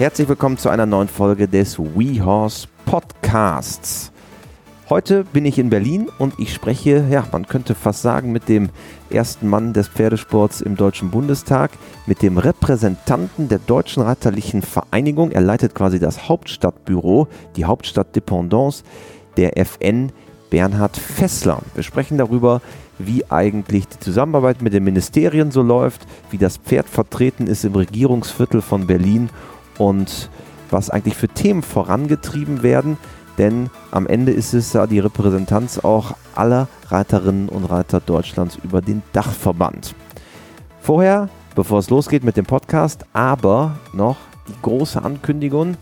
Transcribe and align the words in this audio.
Herzlich 0.00 0.30
willkommen 0.30 0.56
zu 0.56 0.70
einer 0.70 0.86
neuen 0.86 1.08
Folge 1.08 1.46
des 1.46 1.78
WeHorse 1.78 2.68
Podcasts. 2.86 4.10
Heute 4.88 5.24
bin 5.24 5.44
ich 5.44 5.58
in 5.58 5.68
Berlin 5.68 6.08
und 6.18 6.32
ich 6.38 6.54
spreche, 6.54 7.04
ja, 7.10 7.26
man 7.32 7.46
könnte 7.46 7.74
fast 7.74 8.00
sagen, 8.00 8.32
mit 8.32 8.48
dem 8.48 8.70
ersten 9.10 9.46
Mann 9.46 9.74
des 9.74 9.88
Pferdesports 9.88 10.62
im 10.62 10.74
Deutschen 10.74 11.10
Bundestag, 11.10 11.72
mit 12.06 12.22
dem 12.22 12.38
Repräsentanten 12.38 13.50
der 13.50 13.58
Deutschen 13.58 14.02
Reiterlichen 14.02 14.62
Vereinigung. 14.62 15.32
Er 15.32 15.42
leitet 15.42 15.74
quasi 15.74 15.98
das 15.98 16.30
Hauptstadtbüro, 16.30 17.28
die 17.56 17.66
Hauptstadtdependance 17.66 18.84
der 19.36 19.58
FN, 19.58 20.12
Bernhard 20.48 20.96
Fessler. 20.96 21.60
Wir 21.74 21.82
sprechen 21.82 22.16
darüber, 22.16 22.62
wie 22.98 23.30
eigentlich 23.30 23.86
die 23.86 24.00
Zusammenarbeit 24.00 24.62
mit 24.62 24.72
den 24.72 24.82
Ministerien 24.82 25.50
so 25.50 25.60
läuft, 25.60 26.06
wie 26.30 26.38
das 26.38 26.56
Pferd 26.56 26.88
vertreten 26.88 27.46
ist 27.46 27.66
im 27.66 27.74
Regierungsviertel 27.74 28.62
von 28.62 28.86
Berlin 28.86 29.28
und 29.80 30.28
was 30.70 30.90
eigentlich 30.90 31.16
für 31.16 31.28
Themen 31.28 31.62
vorangetrieben 31.62 32.62
werden. 32.62 32.98
Denn 33.38 33.70
am 33.90 34.06
Ende 34.06 34.32
ist 34.32 34.52
es 34.52 34.74
ja 34.74 34.86
die 34.86 34.98
Repräsentanz 34.98 35.78
auch 35.78 36.14
aller 36.34 36.68
Reiterinnen 36.88 37.48
und 37.48 37.64
Reiter 37.64 38.00
Deutschlands 38.00 38.58
über 38.62 38.82
den 38.82 39.02
Dachverband. 39.14 39.94
Vorher, 40.82 41.30
bevor 41.54 41.78
es 41.78 41.88
losgeht 41.88 42.24
mit 42.24 42.36
dem 42.36 42.44
Podcast, 42.44 43.06
aber 43.14 43.78
noch 43.94 44.16
die 44.48 44.54
große 44.60 45.02
Ankündigung. 45.02 45.76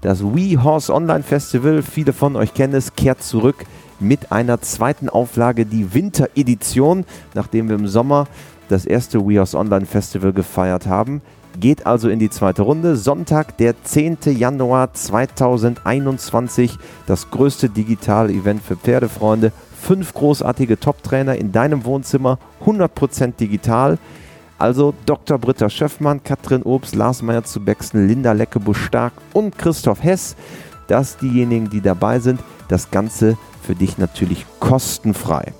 Das 0.00 0.22
We 0.22 0.62
Horse 0.62 0.94
Online 0.94 1.24
Festival, 1.24 1.82
viele 1.82 2.12
von 2.12 2.36
euch 2.36 2.54
kennen 2.54 2.74
es, 2.74 2.94
kehrt 2.94 3.22
zurück 3.22 3.66
mit 3.98 4.30
einer 4.30 4.60
zweiten 4.60 5.08
Auflage, 5.08 5.66
die 5.66 5.92
Winteredition, 5.92 7.04
nachdem 7.34 7.68
wir 7.68 7.74
im 7.74 7.88
Sommer 7.88 8.28
das 8.68 8.86
erste 8.86 9.26
WeHorse 9.26 9.58
Online 9.58 9.84
Festival 9.86 10.32
gefeiert 10.32 10.86
haben. 10.86 11.20
Geht 11.58 11.86
also 11.86 12.08
in 12.08 12.18
die 12.18 12.30
zweite 12.30 12.62
Runde. 12.62 12.96
Sonntag, 12.96 13.56
der 13.56 13.82
10. 13.82 14.18
Januar 14.26 14.94
2021, 14.94 16.78
das 17.06 17.30
größte 17.30 17.68
digitale 17.68 18.32
Event 18.32 18.62
für 18.62 18.76
Pferdefreunde. 18.76 19.52
Fünf 19.80 20.14
großartige 20.14 20.78
Top-Trainer 20.78 21.36
in 21.36 21.52
deinem 21.52 21.84
Wohnzimmer, 21.84 22.38
100% 22.64 23.36
digital. 23.36 23.98
Also 24.58 24.94
Dr. 25.06 25.38
Britta 25.38 25.70
Schöffmann, 25.70 26.22
Katrin 26.22 26.62
Obst, 26.62 26.94
Lars 26.94 27.22
Meyer 27.22 27.44
zu 27.44 27.60
Bexen, 27.60 28.06
Linda 28.06 28.32
Leckebusch-Stark 28.32 29.14
und 29.32 29.56
Christoph 29.56 30.02
Hess. 30.02 30.36
Das 30.86 31.16
diejenigen, 31.16 31.70
die 31.70 31.80
dabei 31.80 32.18
sind. 32.18 32.40
Das 32.68 32.90
Ganze 32.90 33.38
für 33.62 33.74
dich 33.74 33.96
natürlich 33.96 34.44
kostenfrei. 34.60 35.52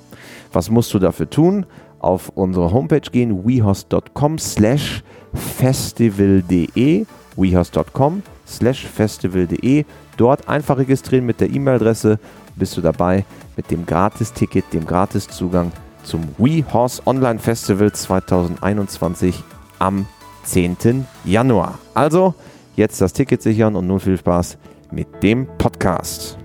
Was 0.53 0.71
musst 0.71 0.93
du 0.93 0.99
dafür 0.99 1.31
tun? 1.31 1.67
Auf 1.99 2.31
unsere 2.35 2.73
Homepage 2.73 3.11
gehen, 3.11 3.47
wehost.com 3.47 4.39
slash 4.39 5.03
festival.de, 5.35 7.07
wehost.com 7.37 8.23
slash 8.47 8.87
festival.de. 8.87 9.85
Dort 10.17 10.49
einfach 10.49 10.79
registrieren 10.79 11.27
mit 11.27 11.41
der 11.41 11.51
E-Mail-Adresse, 11.51 12.19
bist 12.57 12.77
du 12.77 12.81
dabei 12.81 13.25
mit 13.57 13.71
dem 13.71 13.87
Gratis-Ticket, 13.87 14.65
dem 14.73 14.87
Gratiszugang 14.87 15.73
zum 16.03 16.29
WeHorse 16.39 17.03
Online 17.07 17.39
Festival 17.39 17.93
2021 17.93 19.43
am 19.79 20.07
10. 20.45 21.07
Januar. 21.25 21.79
Also 21.95 22.35
jetzt 22.77 23.01
das 23.01 23.13
Ticket 23.13 23.43
sichern 23.43 23.77
und 23.77 23.87
nun 23.87 24.01
viel 24.01 24.19
Spaß 24.19 24.59
mit 24.91 25.23
dem 25.23 25.47
Podcast. 25.59 26.39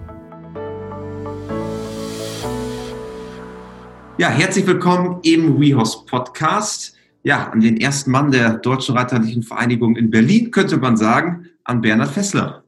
Ja, 4.17 4.29
herzlich 4.29 4.65
willkommen 4.65 5.19
im 5.23 5.59
WeHorse 5.59 5.97
Podcast. 6.05 6.94
Ja, 7.25 7.49
an 7.49 7.59
den 7.59 7.81
ersten 7.81 8.11
Mann 8.11 8.29
der 8.29 8.59
Deutschen 8.59 8.95
Reiterlichen 8.95 9.41
Vereinigung 9.41 9.95
in 9.95 10.11
Berlin, 10.11 10.51
könnte 10.51 10.77
man 10.77 10.95
sagen, 10.95 11.49
an 11.63 11.81
Bernhard 11.81 12.11
Fessler. 12.11 12.63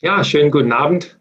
Ja, 0.00 0.24
schönen 0.24 0.50
guten 0.50 0.72
Abend. 0.72 1.20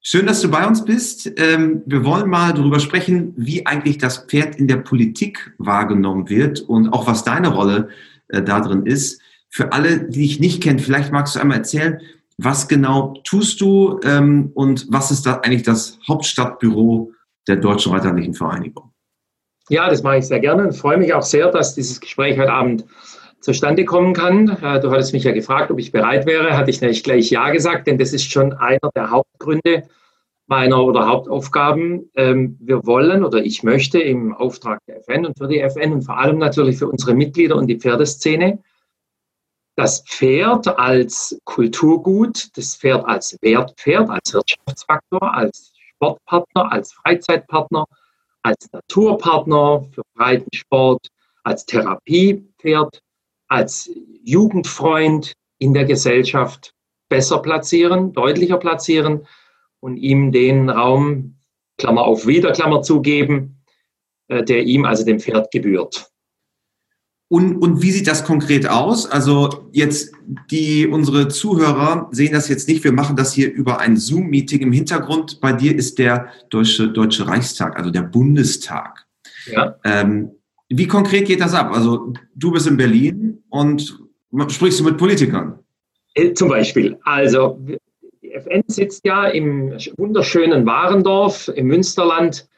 Schön, 0.00 0.26
dass 0.26 0.40
du 0.40 0.48
bei 0.48 0.64
uns 0.64 0.84
bist. 0.84 1.28
Ähm, 1.36 1.82
wir 1.84 2.04
wollen 2.04 2.30
mal 2.30 2.54
darüber 2.54 2.78
sprechen, 2.78 3.34
wie 3.36 3.66
eigentlich 3.66 3.98
das 3.98 4.18
Pferd 4.18 4.54
in 4.54 4.68
der 4.68 4.76
Politik 4.76 5.52
wahrgenommen 5.58 6.28
wird 6.28 6.60
und 6.60 6.90
auch 6.90 7.08
was 7.08 7.24
deine 7.24 7.48
Rolle 7.48 7.88
äh, 8.28 8.40
da 8.40 8.60
drin 8.60 8.86
ist. 8.86 9.20
Für 9.48 9.72
alle, 9.72 10.08
die 10.08 10.20
dich 10.20 10.38
nicht 10.38 10.62
kennen, 10.62 10.78
vielleicht 10.78 11.10
magst 11.10 11.34
du 11.34 11.40
einmal 11.40 11.56
erzählen, 11.56 12.00
was 12.38 12.68
genau 12.68 13.20
tust 13.24 13.60
du 13.60 13.98
ähm, 14.04 14.52
und 14.54 14.86
was 14.90 15.10
ist 15.10 15.26
da 15.26 15.40
eigentlich 15.40 15.64
das 15.64 15.98
Hauptstadtbüro 16.06 17.12
der 17.48 17.56
Deutschen 17.56 17.92
Reiterlichen 17.92 18.34
Vereinigung. 18.34 18.92
Ja, 19.70 19.88
das 19.88 20.02
mache 20.02 20.18
ich 20.18 20.26
sehr 20.26 20.40
gerne 20.40 20.64
und 20.64 20.72
freue 20.72 20.98
mich 20.98 21.14
auch 21.14 21.22
sehr, 21.22 21.48
dass 21.48 21.76
dieses 21.76 22.00
Gespräch 22.00 22.36
heute 22.36 22.52
Abend 22.52 22.84
zustande 23.38 23.84
kommen 23.84 24.14
kann. 24.14 24.48
Äh, 24.48 24.80
du 24.80 24.90
hattest 24.90 25.12
mich 25.12 25.22
ja 25.22 25.30
gefragt, 25.30 25.70
ob 25.70 25.78
ich 25.78 25.92
bereit 25.92 26.26
wäre. 26.26 26.56
Hatte 26.56 26.70
ich 26.70 26.80
nämlich 26.80 27.04
gleich 27.04 27.30
Ja 27.30 27.50
gesagt, 27.50 27.86
denn 27.86 27.96
das 27.96 28.12
ist 28.12 28.28
schon 28.28 28.52
einer 28.52 28.90
der 28.96 29.10
Hauptgründe 29.12 29.84
meiner 30.48 30.82
oder 30.84 31.06
Hauptaufgaben. 31.06 32.10
Ähm, 32.16 32.58
wir 32.60 32.84
wollen 32.84 33.24
oder 33.24 33.44
ich 33.44 33.62
möchte 33.62 34.00
im 34.00 34.34
Auftrag 34.34 34.80
der 34.88 34.96
FN 34.96 35.24
und 35.24 35.38
für 35.38 35.46
die 35.46 35.60
FN 35.60 35.92
und 35.92 36.02
vor 36.02 36.18
allem 36.18 36.38
natürlich 36.38 36.76
für 36.76 36.88
unsere 36.88 37.14
Mitglieder 37.14 37.54
und 37.54 37.68
die 37.68 37.78
Pferdeszene 37.78 38.58
das 39.76 40.02
Pferd 40.02 40.66
als 40.66 41.40
Kulturgut, 41.44 42.48
das 42.56 42.74
Pferd 42.74 43.04
als 43.06 43.38
Wertpferd, 43.40 44.10
als 44.10 44.34
Wirtschaftsfaktor, 44.34 45.32
als 45.32 45.72
Sportpartner, 45.94 46.72
als 46.72 46.92
Freizeitpartner, 46.92 47.86
als 48.42 48.70
Naturpartner 48.72 49.86
für 49.92 50.02
Breitensport, 50.14 51.08
als 51.44 51.66
Therapiepferd, 51.66 53.00
als 53.48 53.90
Jugendfreund 54.24 55.34
in 55.58 55.74
der 55.74 55.84
Gesellschaft 55.84 56.72
besser 57.08 57.40
platzieren, 57.40 58.12
deutlicher 58.12 58.58
platzieren 58.58 59.26
und 59.80 59.96
ihm 59.96 60.32
den 60.32 60.70
Raum, 60.70 61.36
Klammer 61.76 62.04
auf 62.04 62.26
wieder, 62.26 62.52
Klammer 62.52 62.82
zugeben, 62.82 63.62
äh, 64.28 64.42
der 64.44 64.62
ihm, 64.62 64.84
also 64.84 65.04
dem 65.04 65.18
Pferd, 65.18 65.50
gebührt. 65.50 66.09
Und, 67.32 67.58
und 67.58 67.80
wie 67.80 67.92
sieht 67.92 68.08
das 68.08 68.24
konkret 68.24 68.68
aus? 68.68 69.06
Also 69.06 69.68
jetzt 69.70 70.12
die 70.50 70.88
unsere 70.88 71.28
Zuhörer 71.28 72.08
sehen 72.10 72.32
das 72.32 72.48
jetzt 72.48 72.66
nicht. 72.66 72.82
Wir 72.82 72.90
machen 72.90 73.14
das 73.14 73.32
hier 73.32 73.52
über 73.52 73.78
ein 73.78 73.96
Zoom-Meeting. 73.96 74.62
Im 74.62 74.72
Hintergrund 74.72 75.40
bei 75.40 75.52
dir 75.52 75.76
ist 75.76 76.00
der 76.00 76.30
Deutsche, 76.50 76.88
Deutsche 76.88 77.28
Reichstag, 77.28 77.78
also 77.78 77.92
der 77.92 78.02
Bundestag. 78.02 79.06
Ja. 79.46 79.76
Ähm, 79.84 80.32
wie 80.68 80.88
konkret 80.88 81.28
geht 81.28 81.40
das 81.40 81.54
ab? 81.54 81.70
Also 81.72 82.14
du 82.34 82.50
bist 82.50 82.66
in 82.66 82.76
Berlin 82.76 83.38
und 83.48 84.00
sprichst 84.48 84.80
du 84.80 84.84
mit 84.84 84.96
Politikern? 84.96 85.60
Äh, 86.14 86.32
zum 86.32 86.48
Beispiel. 86.48 86.98
Also 87.04 87.60
die 88.22 88.32
FN 88.32 88.64
sitzt 88.66 89.06
ja 89.06 89.28
im 89.28 89.78
wunderschönen 89.96 90.66
Warendorf 90.66 91.46
im 91.54 91.68
Münsterland 91.68 92.48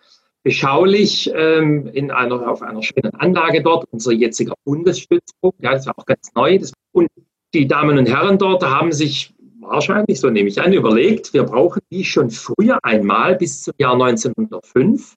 beschaulich 0.42 1.30
ähm, 1.34 1.86
in 1.86 2.10
einer, 2.10 2.48
auf 2.48 2.62
einer 2.62 2.82
schönen 2.82 3.14
Anlage 3.14 3.62
dort, 3.62 3.86
unser 3.91 4.12
jetziger 4.12 4.54
Bundesstützpunkt, 4.64 5.62
ja, 5.62 5.72
das 5.72 5.86
ist 5.86 5.92
auch 5.97 6.06
ganz 6.06 6.32
neu. 6.34 6.58
Das, 6.58 6.72
und 6.92 7.08
die 7.54 7.69
Damen 7.69 7.98
und 7.98 8.08
Herren 8.08 8.38
dort 8.38 8.64
haben 8.64 8.92
sich 8.92 9.34
wahrscheinlich, 9.60 10.19
so 10.20 10.31
nehme 10.31 10.48
ich 10.48 10.60
an, 10.60 10.72
überlegt, 10.72 11.32
wir 11.32 11.44
brauchen 11.44 11.81
die 11.91 12.04
schon 12.04 12.31
früher 12.31 12.78
einmal 12.82 13.36
bis 13.36 13.62
zum 13.62 13.75
Jahr 13.78 13.94
1905, 13.94 15.14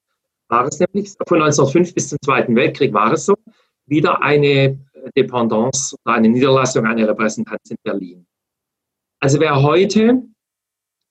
war 0.47 0.67
es 0.67 0.79
nämlich, 0.79 1.13
von 1.27 1.41
1905 1.41 1.93
bis 1.93 2.09
zum 2.09 2.19
Zweiten 2.23 2.55
Weltkrieg 2.55 2.93
war 2.93 3.13
es 3.13 3.25
so, 3.25 3.35
wieder 3.87 4.21
eine 4.21 4.79
Dependance 5.15 5.95
oder 6.03 6.15
eine 6.15 6.29
Niederlassung, 6.29 6.85
eine 6.85 7.07
Repräsentanz 7.07 7.69
in 7.69 7.77
Berlin. 7.83 8.25
Also 9.19 9.39
wer 9.39 9.61
heute 9.61 10.23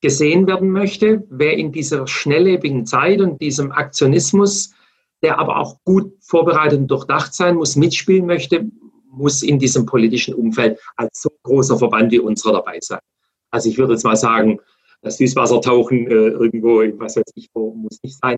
gesehen 0.01 0.47
werden 0.47 0.69
möchte, 0.69 1.23
wer 1.29 1.57
in 1.57 1.71
dieser 1.71 2.07
schnelllebigen 2.07 2.85
Zeit 2.85 3.21
und 3.21 3.41
diesem 3.41 3.71
Aktionismus, 3.71 4.73
der 5.23 5.39
aber 5.39 5.57
auch 5.57 5.77
gut 5.83 6.13
vorbereitet 6.21 6.79
und 6.79 6.87
durchdacht 6.87 7.33
sein 7.33 7.55
muss, 7.55 7.75
mitspielen 7.75 8.25
möchte, 8.25 8.69
muss 9.09 9.41
in 9.41 9.59
diesem 9.59 9.85
politischen 9.85 10.33
Umfeld 10.33 10.79
als 10.95 11.21
so 11.21 11.29
großer 11.43 11.77
Verband 11.77 12.11
wie 12.11 12.19
unserer 12.19 12.53
dabei 12.53 12.79
sein. 12.81 12.99
Also 13.49 13.69
ich 13.69 13.77
würde 13.77 13.93
jetzt 13.93 14.03
mal 14.03 14.17
sagen, 14.17 14.59
das 15.01 15.17
Süßwassertauchen 15.17 16.07
äh, 16.07 16.13
irgendwo, 16.13 16.79
was 16.99 17.15
weiß 17.15 17.31
ich, 17.35 17.47
wo 17.53 17.73
muss 17.73 17.99
nicht 18.03 18.17
sein. 18.19 18.35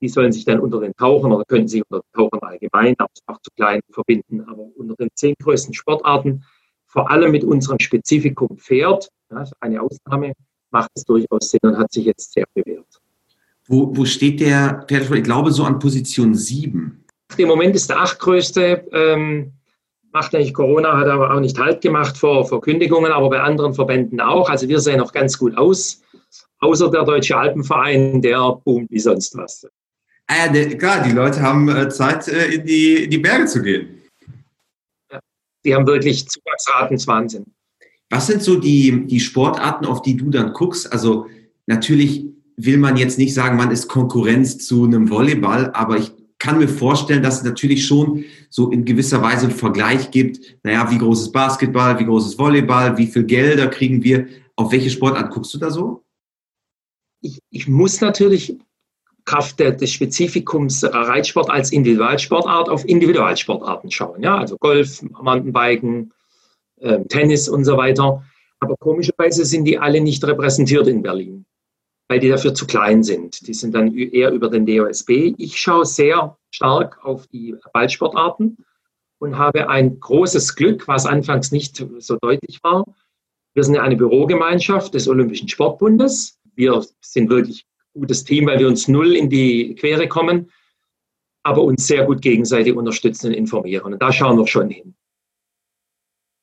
Die 0.00 0.08
sollen 0.08 0.32
sich 0.32 0.44
dann 0.44 0.60
unter 0.60 0.80
den 0.80 0.94
Tauchern 0.94 1.32
oder 1.32 1.44
können 1.44 1.68
sich 1.68 1.82
unter 1.88 2.02
den 2.02 2.12
Tauchern 2.14 2.40
allgemein, 2.40 2.94
auch 2.98 3.40
zu 3.42 3.50
klein 3.56 3.80
verbinden, 3.90 4.40
aber 4.42 4.68
unter 4.76 4.94
den 4.94 5.08
zehn 5.14 5.34
größten 5.42 5.74
Sportarten, 5.74 6.44
vor 6.86 7.10
allem 7.10 7.32
mit 7.32 7.44
unserem 7.44 7.78
Spezifikum 7.80 8.56
Pferd, 8.58 9.10
ja, 9.30 9.44
eine 9.60 9.82
Ausnahme, 9.82 10.34
macht 10.72 10.90
es 10.94 11.04
durchaus 11.04 11.50
Sinn 11.50 11.60
und 11.62 11.78
hat 11.78 11.92
sich 11.92 12.06
jetzt 12.06 12.32
sehr 12.32 12.44
bewährt. 12.54 12.86
Wo, 13.66 13.96
wo 13.96 14.04
steht 14.04 14.40
der 14.40 14.84
Pferdesport? 14.88 15.18
Ich 15.18 15.24
glaube 15.24 15.52
so 15.52 15.64
an 15.64 15.78
Position 15.78 16.34
7. 16.34 17.04
Im 17.36 17.48
Moment 17.48 17.74
ist 17.74 17.88
der 17.88 18.00
achtgrößte. 18.00 18.86
Ähm, 18.92 19.52
macht 20.12 20.34
eigentlich 20.34 20.54
Corona, 20.54 20.98
hat 20.98 21.06
aber 21.06 21.34
auch 21.34 21.40
nicht 21.40 21.58
Halt 21.58 21.80
gemacht 21.80 22.16
vor, 22.16 22.46
vor 22.46 22.60
Kündigungen, 22.60 23.12
aber 23.12 23.30
bei 23.30 23.40
anderen 23.40 23.74
Verbänden 23.74 24.20
auch. 24.20 24.50
Also 24.50 24.68
wir 24.68 24.80
sehen 24.80 25.00
auch 25.00 25.12
ganz 25.12 25.38
gut 25.38 25.56
aus. 25.56 26.02
Außer 26.58 26.90
der 26.90 27.04
Deutsche 27.04 27.36
Alpenverein, 27.36 28.20
der 28.20 28.60
boomt 28.64 28.90
wie 28.90 29.00
sonst 29.00 29.36
was. 29.36 29.66
Ah 30.28 30.48
der, 30.48 30.76
klar, 30.78 31.02
die 31.02 31.12
Leute 31.12 31.40
haben 31.42 31.68
äh, 31.68 31.88
Zeit, 31.88 32.28
äh, 32.28 32.54
in, 32.54 32.66
die, 32.66 33.04
in 33.04 33.10
die 33.10 33.18
Berge 33.18 33.46
zu 33.46 33.62
gehen. 33.62 34.02
Ja. 35.10 35.20
die 35.64 35.74
haben 35.74 35.86
wirklich 35.86 36.28
Zuwachsraten 36.28 36.96
des 36.96 37.06
Wahnsinn. 37.06 37.46
Was 38.12 38.26
sind 38.26 38.42
so 38.42 38.56
die, 38.56 39.06
die 39.06 39.20
Sportarten, 39.20 39.86
auf 39.86 40.02
die 40.02 40.18
du 40.18 40.28
dann 40.28 40.52
guckst? 40.52 40.92
Also 40.92 41.28
natürlich 41.64 42.26
will 42.58 42.76
man 42.76 42.98
jetzt 42.98 43.16
nicht 43.16 43.32
sagen, 43.32 43.56
man 43.56 43.70
ist 43.70 43.88
Konkurrenz 43.88 44.58
zu 44.58 44.84
einem 44.84 45.08
Volleyball, 45.08 45.70
aber 45.72 45.96
ich 45.96 46.12
kann 46.38 46.58
mir 46.58 46.68
vorstellen, 46.68 47.22
dass 47.22 47.38
es 47.38 47.44
natürlich 47.44 47.86
schon 47.86 48.26
so 48.50 48.70
in 48.70 48.84
gewisser 48.84 49.22
Weise 49.22 49.46
einen 49.46 49.54
Vergleich 49.54 50.10
gibt. 50.10 50.58
Naja, 50.62 50.90
wie 50.90 50.98
groß 50.98 51.22
ist 51.22 51.32
Basketball, 51.32 51.98
wie 51.98 52.04
groß 52.04 52.26
ist 52.26 52.38
Volleyball, 52.38 52.98
wie 52.98 53.06
viel 53.06 53.24
Gelder 53.24 53.68
kriegen 53.68 54.04
wir? 54.04 54.26
Auf 54.56 54.72
welche 54.72 54.90
Sportart 54.90 55.32
guckst 55.32 55.54
du 55.54 55.58
da 55.58 55.70
so? 55.70 56.04
Ich, 57.22 57.38
ich 57.48 57.66
muss 57.66 58.02
natürlich 58.02 58.58
Kraft 59.24 59.58
des 59.58 59.90
Spezifikums 59.90 60.84
Reitsport 60.84 61.48
als 61.48 61.72
Individualsportart 61.72 62.68
auf 62.68 62.86
Individualsportarten 62.86 63.90
schauen. 63.90 64.22
Ja? 64.22 64.36
Also 64.36 64.58
Golf, 64.58 65.00
Mountainbiken, 65.00 66.12
äh, 66.82 67.04
Tennis 67.06 67.48
und 67.48 67.64
so 67.64 67.76
weiter. 67.76 68.22
Aber 68.60 68.76
komischerweise 68.76 69.44
sind 69.44 69.64
die 69.64 69.78
alle 69.78 70.00
nicht 70.00 70.24
repräsentiert 70.24 70.86
in 70.86 71.02
Berlin, 71.02 71.46
weil 72.08 72.20
die 72.20 72.28
dafür 72.28 72.54
zu 72.54 72.66
klein 72.66 73.02
sind. 73.02 73.46
Die 73.46 73.54
sind 73.54 73.74
dann 73.74 73.96
eher 73.96 74.30
über 74.30 74.48
den 74.48 74.66
DOSB. 74.66 75.34
Ich 75.38 75.58
schaue 75.58 75.84
sehr 75.86 76.36
stark 76.50 77.04
auf 77.04 77.26
die 77.26 77.56
Ballsportarten 77.72 78.58
und 79.18 79.38
habe 79.38 79.68
ein 79.68 79.98
großes 79.98 80.54
Glück, 80.54 80.86
was 80.86 81.06
anfangs 81.06 81.50
nicht 81.50 81.84
so 81.98 82.18
deutlich 82.20 82.62
war. 82.62 82.84
Wir 83.54 83.64
sind 83.64 83.76
eine 83.76 83.96
Bürogemeinschaft 83.96 84.94
des 84.94 85.08
Olympischen 85.08 85.48
Sportbundes. 85.48 86.38
Wir 86.54 86.84
sind 87.00 87.30
wirklich 87.30 87.66
gutes 87.94 88.24
Team, 88.24 88.46
weil 88.46 88.58
wir 88.58 88.68
uns 88.68 88.88
null 88.88 89.14
in 89.14 89.28
die 89.28 89.74
Quere 89.74 90.08
kommen, 90.08 90.50
aber 91.42 91.62
uns 91.62 91.86
sehr 91.86 92.04
gut 92.04 92.22
gegenseitig 92.22 92.74
unterstützen 92.74 93.28
und 93.28 93.34
informieren. 93.34 93.92
Und 93.92 94.02
da 94.02 94.12
schauen 94.12 94.38
wir 94.38 94.46
schon 94.46 94.70
hin. 94.70 94.94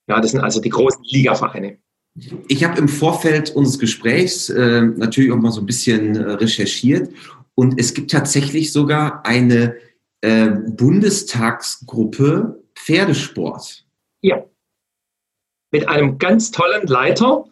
Ja, 0.10 0.20
das 0.20 0.32
sind 0.32 0.42
also 0.42 0.60
die 0.60 0.70
großen 0.70 1.04
Ligavereine. 1.04 1.78
Ich 2.48 2.64
habe 2.64 2.80
im 2.80 2.88
Vorfeld 2.88 3.56
unseres 3.56 3.80
Gesprächs 3.80 4.50
äh, 4.50 4.82
natürlich 4.82 5.32
auch 5.32 5.38
mal 5.38 5.52
so 5.52 5.62
ein 5.62 5.66
bisschen 5.66 6.16
äh, 6.16 6.32
recherchiert 6.32 7.10
und 7.56 7.80
es 7.80 7.94
gibt 7.94 8.12
tatsächlich 8.12 8.74
sogar 8.74 9.26
eine 9.26 9.76
äh, 10.22 10.50
Bundestagsgruppe 10.50 12.64
Pferdesport. 12.76 13.86
Ja, 14.22 14.44
mit 15.72 15.88
einem 15.88 16.18
ganz 16.18 16.52
tollen 16.52 16.88
Leiter, 16.88 17.46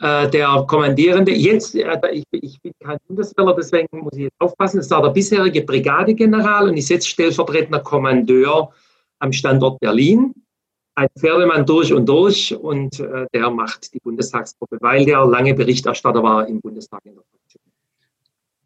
äh, 0.00 0.30
der 0.30 0.64
Kommandierende, 0.68 1.32
jetzt, 1.32 1.74
äh, 1.74 1.98
ich, 2.12 2.24
ich, 2.30 2.60
bin 2.62 2.72
kein 2.82 2.98
Bundeswehrler, 3.08 3.54
deswegen 3.54 3.88
muss 3.92 4.14
ich 4.14 4.24
jetzt 4.24 4.40
aufpassen, 4.40 4.78
das 4.78 4.90
war 4.90 5.02
der 5.02 5.10
bisherige 5.10 5.62
Brigadegeneral 5.62 6.68
und 6.68 6.76
ist 6.76 6.88
jetzt 6.88 7.08
stellvertretender 7.08 7.80
Kommandeur 7.80 8.72
am 9.18 9.32
Standort 9.32 9.80
Berlin. 9.80 10.34
Ein 10.94 11.08
Pferdemann 11.18 11.64
durch 11.64 11.92
und 11.92 12.06
durch 12.06 12.54
und 12.54 13.00
äh, 13.00 13.26
der 13.32 13.50
macht 13.50 13.94
die 13.94 13.98
Bundestagsgruppe, 13.98 14.76
weil 14.80 15.04
der 15.06 15.24
lange 15.24 15.54
Berichterstatter 15.54 16.22
war 16.22 16.46
im 16.46 16.60
Bundestag 16.60 17.00
in 17.04 17.14
der 17.14 17.22
Fraktion. 17.22 17.62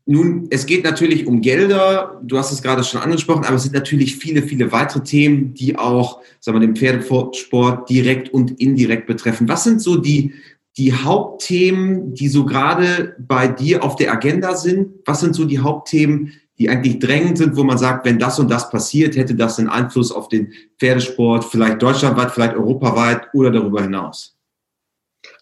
Nun, 0.08 0.46
es 0.50 0.67
geht 0.67 0.84
natürlich 0.84 1.26
um 1.26 1.40
Gelder, 1.40 2.20
du 2.23 2.38
hast 2.38 2.52
es 2.52 2.62
gerade 2.62 2.84
schon 2.84 3.00
angesprochen, 3.00 3.44
aber 3.44 3.56
es 3.56 3.64
sind 3.64 3.75
natürlich 3.75 4.17
viele, 4.17 4.43
viele 4.43 4.70
weitere 4.70 5.02
Themen, 5.02 5.55
die 5.55 5.76
auch 5.76 6.20
sagen 6.40 6.61
wir, 6.61 6.67
den 6.67 6.76
Pferdesport 6.76 7.88
direkt 7.88 8.32
und 8.32 8.61
indirekt 8.61 9.06
betreffen. 9.06 9.49
Was 9.49 9.64
sind 9.64 9.81
so 9.81 9.96
die 9.96 10.34
die 10.76 10.93
Hauptthemen, 10.93 12.14
die 12.14 12.28
so 12.28 12.44
gerade 12.44 13.17
bei 13.19 13.49
dir 13.49 13.82
auf 13.82 13.96
der 13.96 14.12
Agenda 14.12 14.55
sind? 14.55 14.90
Was 15.06 15.20
sind 15.20 15.34
so 15.34 15.46
die 15.46 15.58
Hauptthemen, 15.58 16.34
die 16.58 16.69
eigentlich 16.69 16.99
drängend 16.99 17.38
sind, 17.38 17.56
wo 17.56 17.64
man 17.64 17.79
sagt, 17.79 18.06
wenn 18.06 18.19
das 18.19 18.38
und 18.38 18.50
das 18.50 18.70
passiert, 18.70 19.17
hätte 19.17 19.35
das 19.35 19.58
einen 19.58 19.69
Einfluss 19.69 20.11
auf 20.11 20.29
den 20.29 20.53
Pferdesport, 20.79 21.44
vielleicht 21.44 21.82
deutschlandweit, 21.82 22.31
vielleicht 22.31 22.55
europaweit 22.55 23.29
oder 23.35 23.50
darüber 23.50 23.82
hinaus? 23.82 24.37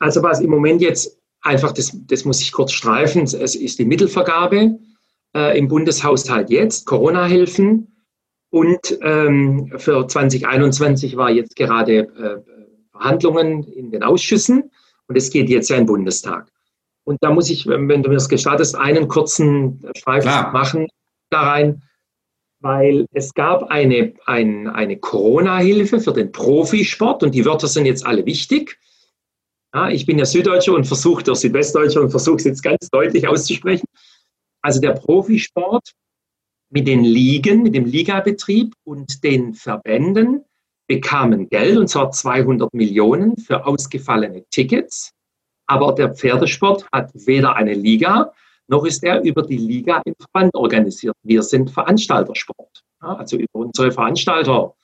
Also 0.00 0.22
was 0.22 0.40
im 0.40 0.50
Moment 0.50 0.80
jetzt 0.80 1.18
einfach, 1.42 1.72
das, 1.72 1.96
das 2.06 2.24
muss 2.24 2.40
ich 2.40 2.52
kurz 2.52 2.72
streifen, 2.72 3.22
es 3.22 3.54
ist 3.54 3.78
die 3.78 3.84
Mittelvergabe 3.84 4.78
äh, 5.36 5.58
im 5.58 5.68
Bundeshaushalt 5.68 6.50
jetzt, 6.50 6.86
Corona-Hilfen 6.86 7.94
und 8.50 8.98
ähm, 9.02 9.72
für 9.78 10.06
2021 10.06 11.16
war 11.16 11.30
jetzt 11.30 11.56
gerade 11.56 11.98
äh, 11.98 12.54
Verhandlungen 12.92 13.64
in 13.64 13.90
den 13.90 14.04
Ausschüssen. 14.04 14.70
Und 15.08 15.16
es 15.16 15.30
geht 15.30 15.48
jetzt 15.48 15.68
ja 15.70 15.76
im 15.76 15.86
Bundestag. 15.86 16.46
Und 17.02 17.18
da 17.20 17.32
muss 17.32 17.50
ich, 17.50 17.66
wenn 17.66 17.88
du 17.88 18.08
mir 18.08 18.14
das 18.14 18.28
gestattest, 18.28 18.76
einen 18.76 19.08
kurzen 19.08 19.84
Streifen 19.96 20.52
machen 20.52 20.86
da 21.34 21.42
rein, 21.42 21.82
weil 22.60 23.06
es 23.12 23.34
gab 23.34 23.64
eine, 23.64 24.14
ein, 24.24 24.68
eine 24.68 24.96
Corona-Hilfe 24.96 26.00
für 26.00 26.12
den 26.12 26.32
Profisport 26.32 27.22
und 27.22 27.34
die 27.34 27.44
Wörter 27.44 27.68
sind 27.68 27.86
jetzt 27.86 28.06
alle 28.06 28.24
wichtig. 28.24 28.78
Ja, 29.74 29.90
ich 29.90 30.06
bin 30.06 30.18
ja 30.18 30.24
Süddeutscher 30.24 30.72
und 30.72 30.86
versuche, 30.86 31.24
der 31.24 31.34
Südwestdeutscher 31.34 32.00
und 32.00 32.10
versuche 32.10 32.36
es 32.36 32.44
jetzt 32.44 32.62
ganz 32.62 32.88
deutlich 32.90 33.26
auszusprechen. 33.26 33.86
Also 34.62 34.80
der 34.80 34.92
Profisport 34.92 35.92
mit 36.70 36.88
den 36.88 37.04
Ligen, 37.04 37.62
mit 37.62 37.74
dem 37.74 37.84
Ligabetrieb 37.84 38.72
und 38.84 39.22
den 39.24 39.54
Verbänden 39.54 40.44
bekamen 40.86 41.48
Geld, 41.48 41.76
und 41.76 41.88
zwar 41.88 42.10
200 42.10 42.72
Millionen 42.72 43.36
für 43.36 43.66
ausgefallene 43.66 44.44
Tickets. 44.50 45.12
Aber 45.66 45.92
der 45.94 46.14
Pferdesport 46.14 46.86
hat 46.92 47.10
weder 47.14 47.56
eine 47.56 47.74
Liga, 47.74 48.32
noch 48.68 48.84
ist 48.84 49.02
er 49.04 49.22
über 49.22 49.42
die 49.42 49.56
Liga 49.56 50.02
im 50.04 50.14
Verband 50.18 50.54
organisiert. 50.54 51.14
Wir 51.22 51.42
sind 51.42 51.70
Veranstaltersport, 51.70 52.82
also 53.00 53.36
über 53.36 53.54
unsere 53.54 53.92
Veranstalter, 53.92 54.74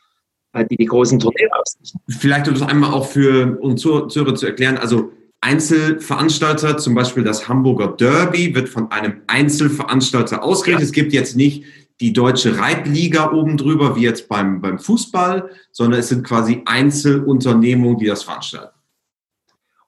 äh, 0.53 0.65
die 0.67 0.77
die 0.77 0.87
großen 0.87 1.19
Turniere 1.19 1.51
ausrichten. 1.59 2.01
Vielleicht 2.09 2.49
um 2.49 2.55
das 2.55 2.63
einmal 2.69 2.93
auch 2.93 3.07
für 3.07 3.59
unsere 3.61 4.09
Zuhörer 4.09 4.35
zu 4.35 4.47
erklären, 4.47 4.77
also 4.77 5.13
Einzelveranstalter, 5.43 6.77
zum 6.77 6.95
Beispiel 6.95 7.25
das 7.25 7.49
Hamburger 7.49 7.89
Derby, 7.89 8.55
wird 8.55 8.69
von 8.69 8.91
einem 8.91 9.23
Einzelveranstalter 9.27 10.43
ausgerichtet. 10.43 10.83
Ja. 10.83 10.87
Es 10.87 10.93
gibt 10.93 11.13
jetzt 11.15 11.35
nicht 11.35 11.65
die 12.01 12.13
deutsche 12.13 12.59
Reitliga 12.59 13.33
oben 13.33 13.57
drüber, 13.57 13.97
wie 13.97 14.03
jetzt 14.03 14.29
beim, 14.29 14.61
beim 14.61 14.79
Fußball, 14.79 15.51
sondern 15.71 16.01
es 16.01 16.09
sind 16.09 16.27
quasi 16.27 16.63
Einzelunternehmungen, 16.67 17.99
die 17.99 18.07
das 18.07 18.23
veranstalten. 18.23 18.75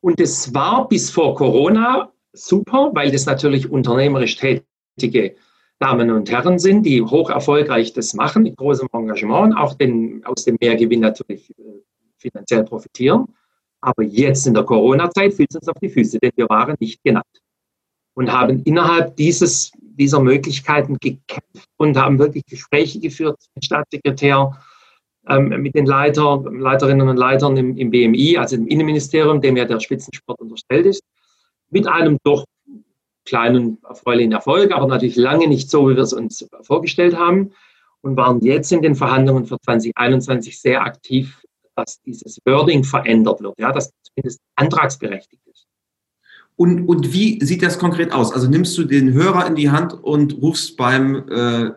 Und 0.01 0.21
es 0.21 0.53
war 0.53 0.89
bis 0.89 1.11
vor 1.11 1.35
Corona 1.35 2.12
super, 2.33 2.91
weil 2.95 3.11
das 3.11 3.27
natürlich 3.27 3.71
unternehmerisch 3.71 4.37
tätige 4.37 5.37
Damen 5.79 6.11
und 6.11 6.31
Herren 6.31 6.59
sind, 6.59 6.85
die 6.85 7.03
hoch 7.03 7.31
erfolgreich 7.31 7.93
das 7.93 8.15
machen, 8.15 8.45
mit 8.45 8.57
großem 8.57 8.89
Engagement, 8.93 9.57
auch 9.57 9.75
den, 9.75 10.25
aus 10.25 10.45
dem 10.45 10.57
Mehrgewinn 10.61 11.01
natürlich 11.01 11.51
äh, 11.59 11.63
finanziell 12.19 12.65
profitieren. 12.65 13.27
Aber 13.81 14.05
jetzt 14.05 14.47
in 14.47 14.55
der 14.55 14.63
Corona-Zeit 14.63 15.35
fiel 15.35 15.47
es 15.49 15.57
uns 15.57 15.69
auf 15.69 15.77
die 15.83 15.89
Füße, 15.89 16.19
denn 16.21 16.31
wir 16.37 16.49
waren 16.49 16.77
nicht 16.79 17.03
genannt 17.03 17.43
und 18.15 18.31
haben 18.31 18.63
innerhalb 18.63 19.17
dieses 19.17 19.73
dieser 19.97 20.21
Möglichkeiten 20.21 20.97
gekämpft 20.99 21.69
und 21.77 21.97
haben 21.97 22.19
wirklich 22.19 22.45
Gespräche 22.47 22.99
geführt 22.99 23.37
mit 23.39 23.57
dem 23.57 23.67
Staatssekretär, 23.67 24.59
ähm, 25.29 25.49
mit 25.49 25.75
den 25.75 25.87
Leiter, 25.87 26.43
Leiterinnen 26.51 27.09
und 27.09 27.17
Leitern 27.17 27.57
im, 27.57 27.77
im 27.77 27.91
BMI, 27.91 28.39
also 28.39 28.57
im 28.57 28.67
Innenministerium, 28.67 29.41
dem 29.41 29.57
ja 29.57 29.65
der 29.65 29.81
Spitzensport 29.81 30.41
unterstellt 30.41 30.87
ist, 30.87 31.03
mit 31.73 31.89
einem 31.89 32.19
doch 32.23 32.45
kleinen 33.25 33.79
erfreulichen 33.89 34.33
Erfolg, 34.33 34.73
aber 34.73 34.87
natürlich 34.87 35.17
lange 35.17 35.49
nicht 35.49 35.71
so, 35.71 35.89
wie 35.89 35.97
wir 35.97 36.03
es 36.03 36.13
uns 36.13 36.49
vorgestellt 36.63 37.17
haben 37.17 37.53
und 38.01 38.17
waren 38.17 38.41
jetzt 38.41 38.73
in 38.73 38.83
den 38.83 38.95
Verhandlungen 38.95 39.47
für 39.47 39.59
2021 39.61 40.61
sehr 40.61 40.83
aktiv, 40.83 41.43
dass 41.77 42.01
dieses 42.03 42.39
Wording 42.45 42.85
verändert 42.85 43.41
wird, 43.41 43.59
ja, 43.59 43.73
dass 43.73 43.93
zumindest 44.03 44.41
antragsberechtigt 44.57 45.43
und, 46.57 46.87
und 46.87 47.13
wie 47.13 47.45
sieht 47.45 47.63
das 47.63 47.79
konkret 47.79 48.13
aus? 48.13 48.33
Also 48.33 48.49
nimmst 48.49 48.77
du 48.77 48.85
den 48.85 49.13
Hörer 49.13 49.47
in 49.47 49.55
die 49.55 49.71
Hand 49.71 49.95
und 49.95 50.41
rufst 50.41 50.77
beim 50.77 51.29
äh, 51.29 51.71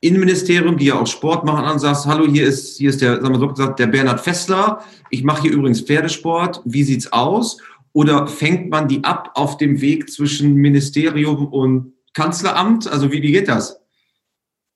Innenministerium, 0.00 0.76
die 0.76 0.86
ja 0.86 1.00
auch 1.00 1.06
Sport 1.06 1.44
machen, 1.44 1.64
an 1.64 1.74
und 1.74 1.78
sagst, 1.78 2.06
hallo, 2.06 2.26
hier 2.26 2.46
ist, 2.46 2.76
hier 2.76 2.90
ist 2.90 3.00
der, 3.00 3.20
sagen 3.20 3.34
wir 3.34 3.40
so 3.40 3.48
gesagt, 3.48 3.78
der 3.78 3.86
Bernhard 3.86 4.20
Fessler. 4.20 4.82
Ich 5.10 5.24
mache 5.24 5.42
hier 5.42 5.52
übrigens 5.52 5.80
Pferdesport. 5.80 6.60
Wie 6.64 6.82
sieht's 6.82 7.12
aus? 7.12 7.58
Oder 7.96 8.26
fängt 8.26 8.68
man 8.68 8.88
die 8.88 9.02
ab 9.04 9.30
auf 9.36 9.56
dem 9.56 9.80
Weg 9.80 10.10
zwischen 10.10 10.52
Ministerium 10.52 11.46
und 11.46 11.94
Kanzleramt? 12.12 12.86
Also 12.86 13.10
wie, 13.10 13.22
wie 13.22 13.32
geht 13.32 13.48
das? 13.48 13.80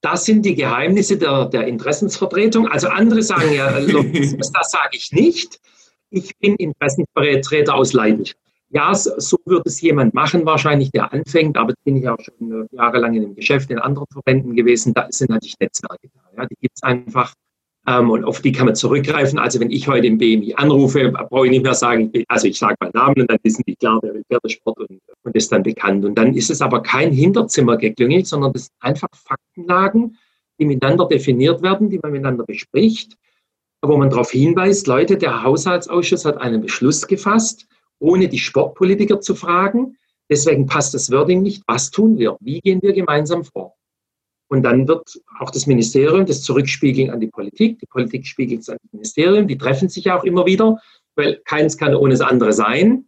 Das 0.00 0.24
sind 0.24 0.46
die 0.46 0.54
Geheimnisse 0.54 1.18
der, 1.18 1.44
der 1.44 1.66
Interessensvertretung. 1.66 2.66
Also 2.68 2.88
andere 2.88 3.22
sagen 3.22 3.52
ja, 3.52 3.72
das 3.78 4.70
sage 4.70 4.92
ich 4.92 5.12
nicht. 5.12 5.60
Ich 6.08 6.34
bin 6.38 6.56
Interessenvertreter 6.56 7.74
aus 7.74 7.92
Leidenschaft. 7.92 8.38
Ja, 8.70 8.94
so 8.94 9.36
wird 9.44 9.66
es 9.66 9.82
jemand 9.82 10.14
machen, 10.14 10.46
wahrscheinlich, 10.46 10.90
der 10.90 11.12
anfängt, 11.12 11.58
aber 11.58 11.74
bin 11.84 11.96
ich 11.96 12.08
auch 12.08 12.20
schon 12.20 12.62
äh, 12.62 12.74
jahrelang 12.74 13.12
in 13.16 13.20
dem 13.20 13.34
Geschäft 13.34 13.70
in 13.70 13.80
anderen 13.80 14.06
Verbänden 14.10 14.56
gewesen. 14.56 14.94
Da 14.94 15.08
sind 15.10 15.28
natürlich 15.28 15.58
Netzwerke 15.60 16.08
da. 16.14 16.20
Ja, 16.38 16.46
die 16.46 16.56
gibt 16.58 16.74
es 16.74 16.82
einfach 16.82 17.34
ähm, 17.86 18.10
und 18.10 18.24
auf 18.24 18.40
die 18.40 18.52
kann 18.52 18.66
man 18.66 18.74
zurückgreifen. 18.74 19.38
Also 19.38 19.60
wenn 19.60 19.70
ich 19.70 19.88
heute 19.88 20.06
im 20.06 20.18
BMI 20.18 20.54
anrufe, 20.56 21.10
brauche 21.10 21.46
ich 21.46 21.50
nicht 21.50 21.62
mehr 21.62 21.74
sagen, 21.74 22.12
also 22.28 22.46
ich 22.46 22.58
sage 22.58 22.76
meinen 22.80 22.92
Namen 22.94 23.20
und 23.20 23.30
dann 23.30 23.38
wissen 23.42 23.64
die 23.66 23.76
klar, 23.76 24.00
der 24.02 24.14
Pferdesport 24.30 24.78
und, 24.78 25.00
und 25.22 25.36
ist 25.36 25.50
dann 25.50 25.62
bekannt. 25.62 26.04
Und 26.04 26.16
dann 26.16 26.34
ist 26.34 26.50
es 26.50 26.60
aber 26.60 26.82
kein 26.82 27.12
Hinterzimmergeklüngel, 27.12 28.24
sondern 28.24 28.52
das 28.52 28.66
sind 28.66 28.74
einfach 28.80 29.08
Faktenlagen, 29.14 30.16
die 30.58 30.66
miteinander 30.66 31.06
definiert 31.06 31.62
werden, 31.62 31.90
die 31.90 31.98
man 31.98 32.12
miteinander 32.12 32.44
bespricht 32.44 33.16
wo 33.82 33.96
man 33.96 34.10
darauf 34.10 34.30
hinweist, 34.30 34.86
Leute, 34.86 35.16
der 35.16 35.42
Haushaltsausschuss 35.42 36.24
hat 36.24 36.38
einen 36.38 36.60
Beschluss 36.60 37.06
gefasst, 37.06 37.66
ohne 37.98 38.28
die 38.28 38.38
Sportpolitiker 38.38 39.20
zu 39.20 39.34
fragen. 39.34 39.96
Deswegen 40.28 40.66
passt 40.66 40.94
das 40.94 41.10
Wording 41.10 41.42
nicht. 41.42 41.62
Was 41.66 41.90
tun 41.90 42.18
wir? 42.18 42.36
Wie 42.40 42.60
gehen 42.60 42.82
wir 42.82 42.92
gemeinsam 42.92 43.44
vor? 43.44 43.74
Und 44.50 44.64
dann 44.64 44.88
wird 44.88 45.20
auch 45.38 45.50
das 45.50 45.66
Ministerium 45.66 46.26
das 46.26 46.42
zurückspiegeln 46.42 47.10
an 47.10 47.20
die 47.20 47.28
Politik. 47.28 47.78
Die 47.78 47.86
Politik 47.86 48.26
spiegelt 48.26 48.62
es 48.62 48.68
an 48.68 48.78
das 48.82 48.92
Ministerium. 48.92 49.46
Die 49.46 49.56
treffen 49.56 49.88
sich 49.88 50.04
ja 50.04 50.18
auch 50.18 50.24
immer 50.24 50.44
wieder, 50.44 50.76
weil 51.14 51.40
keins 51.44 51.78
kann 51.78 51.94
ohne 51.94 52.14
das 52.14 52.20
andere 52.20 52.52
sein. 52.52 53.06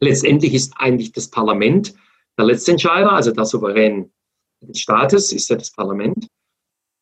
Letztendlich 0.00 0.54
ist 0.54 0.74
eigentlich 0.76 1.12
das 1.12 1.30
Parlament 1.30 1.94
der 2.36 2.46
letzte 2.46 2.72
Entscheider, 2.72 3.12
also 3.12 3.30
der 3.30 3.44
Souverän 3.44 4.12
des 4.60 4.80
Staates 4.80 5.32
ist 5.32 5.48
ja 5.48 5.56
das 5.56 5.70
Parlament. 5.70 6.26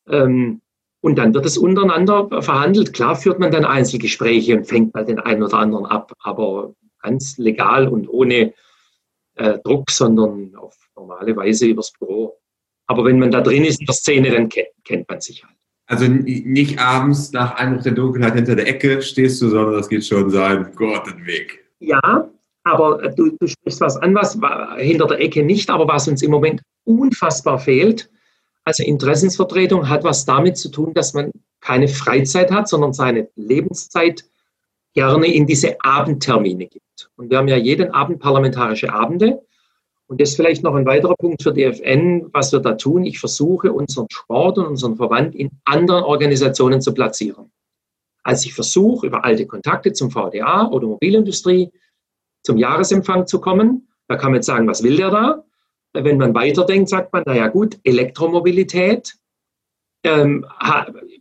Ähm, 0.07 0.61
und 1.01 1.17
dann 1.17 1.33
wird 1.33 1.45
es 1.45 1.57
untereinander 1.57 2.41
verhandelt. 2.41 2.93
Klar 2.93 3.15
führt 3.15 3.39
man 3.39 3.51
dann 3.51 3.65
Einzelgespräche 3.65 4.57
und 4.57 4.65
fängt 4.65 4.93
mal 4.93 5.05
den 5.05 5.19
einen 5.19 5.43
oder 5.43 5.57
anderen 5.57 5.85
ab, 5.85 6.13
aber 6.19 6.73
ganz 6.99 7.37
legal 7.37 7.87
und 7.87 8.07
ohne 8.07 8.53
äh, 9.35 9.59
Druck, 9.63 9.89
sondern 9.91 10.55
auf 10.55 10.75
normale 10.95 11.35
Weise 11.35 11.65
übers 11.65 11.91
Büro. 11.91 12.37
Aber 12.87 13.05
wenn 13.05 13.19
man 13.19 13.31
da 13.31 13.41
drin 13.41 13.65
ist 13.65 13.79
in 13.79 13.85
der 13.85 13.95
Szene, 13.95 14.31
dann 14.31 14.49
kennt, 14.49 14.67
kennt 14.83 15.09
man 15.09 15.21
sich 15.21 15.43
halt. 15.43 15.55
Also 15.87 16.05
nicht 16.07 16.79
abends 16.79 17.31
nach 17.31 17.55
Einbruch 17.55 17.83
der 17.83 17.91
Dunkelheit 17.91 18.33
hinter 18.33 18.55
der 18.55 18.67
Ecke 18.67 19.01
stehst 19.03 19.41
du, 19.41 19.49
sondern 19.49 19.73
das 19.73 19.87
geht 19.87 20.03
schon 20.03 20.31
seinen 20.31 20.73
Gott 20.75 21.05
Weg. 21.25 21.63
Ja, 21.79 22.27
aber 22.63 23.09
du, 23.09 23.37
du 23.39 23.47
sprichst 23.47 23.81
was 23.81 23.97
an, 23.97 24.15
was 24.15 24.37
hinter 24.77 25.05
der 25.05 25.19
Ecke 25.19 25.43
nicht, 25.43 25.69
aber 25.69 25.87
was 25.87 26.07
uns 26.07 26.23
im 26.23 26.31
Moment 26.31 26.61
unfassbar 26.85 27.59
fehlt. 27.59 28.09
Also 28.63 28.83
Interessensvertretung 28.83 29.87
hat 29.87 30.03
was 30.03 30.25
damit 30.25 30.57
zu 30.57 30.69
tun, 30.69 30.93
dass 30.95 31.13
man 31.13 31.31
keine 31.61 31.87
Freizeit 31.87 32.51
hat, 32.51 32.67
sondern 32.67 32.93
seine 32.93 33.29
Lebenszeit 33.35 34.25
gerne 34.95 35.27
in 35.27 35.45
diese 35.45 35.75
Abendtermine 35.81 36.65
gibt. 36.65 37.11
Und 37.15 37.29
wir 37.29 37.37
haben 37.37 37.47
ja 37.47 37.57
jeden 37.57 37.91
Abend 37.91 38.19
parlamentarische 38.19 38.91
Abende. 38.91 39.43
Und 40.07 40.21
das 40.21 40.29
ist 40.29 40.35
vielleicht 40.35 40.63
noch 40.63 40.75
ein 40.75 40.85
weiterer 40.85 41.15
Punkt 41.15 41.41
für 41.41 41.51
DFN, 41.51 42.29
was 42.31 42.51
wir 42.51 42.59
da 42.59 42.73
tun. 42.73 43.05
Ich 43.05 43.19
versuche, 43.19 43.73
unseren 43.73 44.07
Sport 44.11 44.57
und 44.59 44.67
unseren 44.67 44.95
Verband 44.97 45.33
in 45.35 45.49
anderen 45.65 46.03
Organisationen 46.03 46.81
zu 46.81 46.93
platzieren. 46.93 47.51
Also 48.23 48.47
ich 48.47 48.53
versuche, 48.53 49.07
über 49.07 49.23
alte 49.23 49.45
Kontakte 49.45 49.93
zum 49.93 50.11
VDA, 50.11 50.67
Automobilindustrie, 50.67 51.71
zum 52.43 52.57
Jahresempfang 52.57 53.27
zu 53.27 53.39
kommen. 53.39 53.87
Da 54.07 54.15
kann 54.15 54.31
man 54.31 54.37
jetzt 54.37 54.45
sagen, 54.45 54.67
was 54.67 54.83
will 54.83 54.97
der 54.97 55.09
da? 55.09 55.43
Wenn 55.93 56.17
man 56.17 56.33
weiterdenkt, 56.35 56.89
sagt 56.89 57.13
man, 57.13 57.23
naja 57.25 57.47
gut, 57.47 57.79
Elektromobilität 57.83 59.15
ähm, 60.03 60.45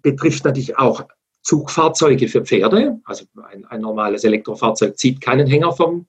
betrifft 0.03 0.45
natürlich 0.45 0.79
auch 0.79 1.07
Zugfahrzeuge 1.43 2.29
für 2.29 2.45
Pferde. 2.45 3.01
Also 3.05 3.27
ein, 3.51 3.65
ein, 3.67 3.81
normales 3.81 4.25
Elektrofahrzeug 4.25 4.99
zieht 4.99 5.21
keinen 5.21 5.47
Hänger 5.47 5.73
vom, 5.73 6.07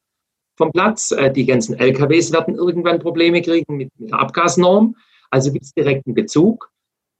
vom 0.57 0.71
Platz. 0.71 1.11
Äh, 1.11 1.31
die 1.31 1.45
ganzen 1.45 1.75
LKWs 1.75 2.31
werden 2.31 2.55
irgendwann 2.55 2.99
Probleme 2.99 3.41
kriegen 3.41 3.77
mit, 3.77 3.89
mit 3.97 4.11
der 4.11 4.19
Abgasnorm. 4.19 4.95
Also 5.29 5.51
gibt 5.51 5.65
es 5.65 5.73
direkten 5.73 6.13
Bezug. 6.13 6.71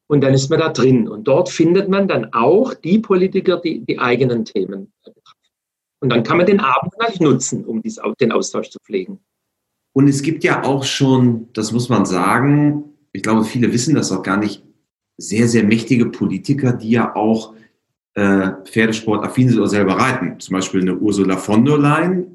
Und 0.07 0.21
dann 0.21 0.33
ist 0.33 0.49
man 0.49 0.59
da 0.59 0.69
drin. 0.69 1.07
Und 1.07 1.27
dort 1.27 1.49
findet 1.49 1.89
man 1.89 2.07
dann 2.07 2.33
auch 2.33 2.73
die 2.73 2.99
Politiker, 2.99 3.57
die 3.57 3.83
die 3.83 3.99
eigenen 3.99 4.45
Themen 4.45 4.91
betreffen. 5.03 5.21
Und 6.01 6.09
dann 6.09 6.23
kann 6.23 6.37
man 6.37 6.45
den 6.45 6.59
Abend 6.59 6.93
natürlich 6.99 7.21
nutzen, 7.21 7.65
um 7.65 7.81
dies, 7.81 7.99
den 8.19 8.31
Austausch 8.31 8.69
zu 8.69 8.77
pflegen. 8.79 9.19
Und 9.93 10.07
es 10.07 10.21
gibt 10.21 10.43
ja 10.43 10.63
auch 10.63 10.83
schon, 10.83 11.47
das 11.53 11.71
muss 11.71 11.89
man 11.89 12.05
sagen, 12.05 12.83
ich 13.13 13.23
glaube, 13.23 13.43
viele 13.43 13.71
wissen 13.71 13.95
das 13.95 14.11
auch 14.11 14.21
gar 14.21 14.37
nicht, 14.37 14.61
sehr, 15.17 15.47
sehr 15.47 15.63
mächtige 15.63 16.07
Politiker, 16.07 16.73
die 16.73 16.91
ja 16.91 17.15
auch 17.15 17.53
äh, 18.15 18.51
Pferdesport-affin 18.65 19.49
sind 19.49 19.59
oder 19.59 19.69
selber 19.69 19.93
reiten. 19.93 20.39
Zum 20.39 20.53
Beispiel 20.53 20.81
eine 20.81 20.97
Ursula 20.97 21.37
von 21.37 21.63
der 21.63 21.77
Leyen, 21.77 22.27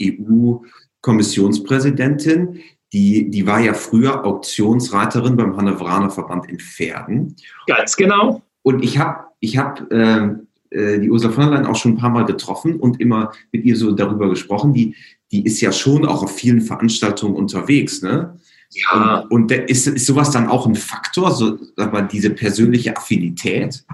EU-Kommissionspräsidentin, 1.00 2.60
die, 2.92 3.30
die 3.30 3.46
war 3.46 3.60
ja 3.60 3.74
früher 3.74 4.24
Auktionsreiterin 4.24 5.36
beim 5.36 5.56
Hannoveraner 5.56 6.10
Verband 6.10 6.48
in 6.48 6.58
Pferden. 6.58 7.36
Ganz 7.66 7.96
genau. 7.96 8.42
Und 8.62 8.82
ich 8.82 8.98
habe 8.98 9.24
ich 9.40 9.56
hab, 9.56 9.90
äh, 9.92 10.28
äh, 10.70 10.98
die 10.98 11.10
Ursula 11.10 11.32
von 11.32 11.44
der 11.44 11.52
Leyen 11.52 11.66
auch 11.66 11.76
schon 11.76 11.92
ein 11.92 11.98
paar 11.98 12.10
Mal 12.10 12.24
getroffen 12.24 12.78
und 12.78 13.00
immer 13.00 13.32
mit 13.52 13.64
ihr 13.64 13.76
so 13.76 13.92
darüber 13.92 14.28
gesprochen. 14.28 14.74
Die, 14.74 14.96
die 15.30 15.44
ist 15.44 15.60
ja 15.60 15.72
schon 15.72 16.04
auch 16.04 16.22
auf 16.22 16.34
vielen 16.36 16.60
Veranstaltungen 16.60 17.36
unterwegs, 17.36 18.02
ne? 18.02 18.38
Ja. 18.72 19.26
Und, 19.30 19.50
und 19.50 19.52
ist, 19.52 19.86
ist 19.88 20.06
sowas 20.06 20.30
dann 20.30 20.48
auch 20.48 20.66
ein 20.66 20.76
Faktor, 20.76 21.32
so, 21.32 21.58
sag 21.76 21.92
mal, 21.92 22.02
diese 22.02 22.30
persönliche 22.30 22.96
Affinität? 22.96 23.84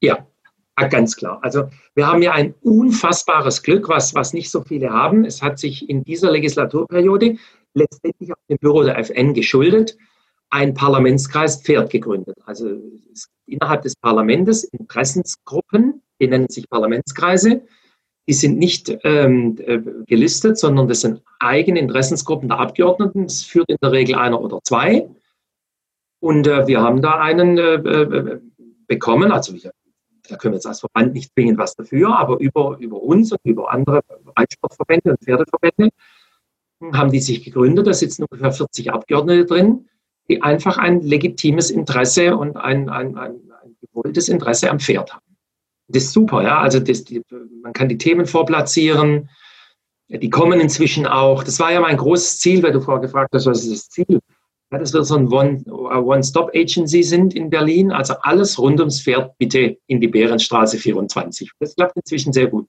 Ja, 0.00 0.26
ganz 0.76 1.16
klar. 1.16 1.38
Also 1.42 1.68
wir 1.94 2.06
haben 2.06 2.22
ja 2.22 2.32
ein 2.32 2.54
unfassbares 2.62 3.62
Glück, 3.62 3.88
was, 3.88 4.14
was 4.14 4.32
nicht 4.32 4.50
so 4.50 4.62
viele 4.62 4.90
haben. 4.90 5.24
Es 5.24 5.42
hat 5.42 5.58
sich 5.58 5.88
in 5.88 6.04
dieser 6.04 6.30
Legislaturperiode 6.30 7.36
letztendlich 7.74 8.32
auf 8.32 8.38
dem 8.48 8.58
Büro 8.58 8.82
der 8.82 8.98
FN 8.98 9.34
geschuldet, 9.34 9.96
ein 10.50 10.74
Parlamentskreis 10.74 11.62
Pferd 11.62 11.90
gegründet. 11.90 12.36
Also 12.44 12.70
innerhalb 13.46 13.82
des 13.82 13.96
Parlaments 13.96 14.64
Interessensgruppen, 14.64 16.02
die 16.20 16.28
nennen 16.28 16.48
sich 16.48 16.68
Parlamentskreise. 16.68 17.62
Die 18.26 18.32
sind 18.32 18.58
nicht 18.58 18.96
ähm, 19.04 19.58
äh, 19.58 19.80
gelistet, 20.06 20.58
sondern 20.58 20.88
das 20.88 21.02
sind 21.02 21.22
eigene 21.40 21.78
Interessensgruppen 21.80 22.48
der 22.48 22.58
Abgeordneten. 22.58 23.24
Das 23.24 23.42
führt 23.42 23.68
in 23.68 23.76
der 23.82 23.92
Regel 23.92 24.14
einer 24.14 24.40
oder 24.40 24.60
zwei. 24.64 25.10
Und 26.20 26.46
äh, 26.46 26.66
wir 26.66 26.80
haben 26.80 27.02
da 27.02 27.18
einen 27.18 27.58
äh, 27.58 27.74
äh 27.74 28.40
bekommen. 28.86 29.32
Also 29.32 29.54
wir, 29.54 29.72
da 30.28 30.36
können 30.36 30.52
wir 30.52 30.56
jetzt 30.56 30.66
als 30.66 30.80
Verband 30.80 31.12
nicht 31.12 31.32
zwingend 31.34 31.58
was 31.58 31.74
dafür, 31.74 32.16
aber 32.16 32.38
über, 32.40 32.76
über 32.78 33.02
uns 33.02 33.32
und 33.32 33.40
über 33.44 33.70
andere 33.72 34.00
Reitsportverbände 34.36 35.10
und 35.10 35.22
Pferdeverbände 35.22 35.90
haben 36.92 37.12
die 37.12 37.20
sich 37.20 37.44
gegründet. 37.44 37.86
Da 37.86 37.92
sitzen 37.92 38.24
ungefähr 38.24 38.52
40 38.52 38.92
Abgeordnete 38.92 39.46
drin, 39.46 39.88
die 40.28 40.42
einfach 40.42 40.78
ein 40.78 41.00
legitimes 41.02 41.70
Interesse 41.70 42.36
und 42.36 42.56
ein, 42.56 42.88
ein, 42.88 43.16
ein, 43.16 43.40
ein 43.62 43.76
gewolltes 43.80 44.28
Interesse 44.28 44.70
am 44.70 44.80
Pferd 44.80 45.12
haben. 45.12 45.24
Das 45.88 46.04
ist 46.04 46.12
super, 46.12 46.42
ja. 46.42 46.60
Also 46.60 46.80
das, 46.80 47.04
die, 47.04 47.22
man 47.62 47.72
kann 47.72 47.88
die 47.88 47.98
Themen 47.98 48.26
vorplatzieren. 48.26 49.28
Die 50.08 50.30
kommen 50.30 50.60
inzwischen 50.60 51.06
auch. 51.06 51.44
Das 51.44 51.60
war 51.60 51.72
ja 51.72 51.80
mein 51.80 51.96
großes 51.96 52.38
Ziel, 52.38 52.62
weil 52.62 52.72
du 52.72 52.80
vorher 52.80 53.02
gefragt 53.02 53.30
hast, 53.34 53.46
was 53.46 53.64
ist 53.64 53.72
das 53.72 53.88
Ziel? 53.88 54.20
Ja, 54.72 54.78
dass 54.78 54.92
wir 54.92 55.04
so 55.04 55.16
ein 55.16 55.28
One-Stop-Agency 55.28 57.02
sind 57.02 57.34
in 57.34 57.50
Berlin. 57.50 57.92
Also 57.92 58.14
alles 58.22 58.58
rund 58.58 58.80
ums 58.80 59.00
Pferd 59.00 59.36
bitte 59.38 59.76
in 59.86 60.00
die 60.00 60.08
Bärenstraße 60.08 60.78
24. 60.78 61.50
Das 61.60 61.76
klappt 61.76 61.96
inzwischen 61.96 62.32
sehr 62.32 62.48
gut. 62.48 62.66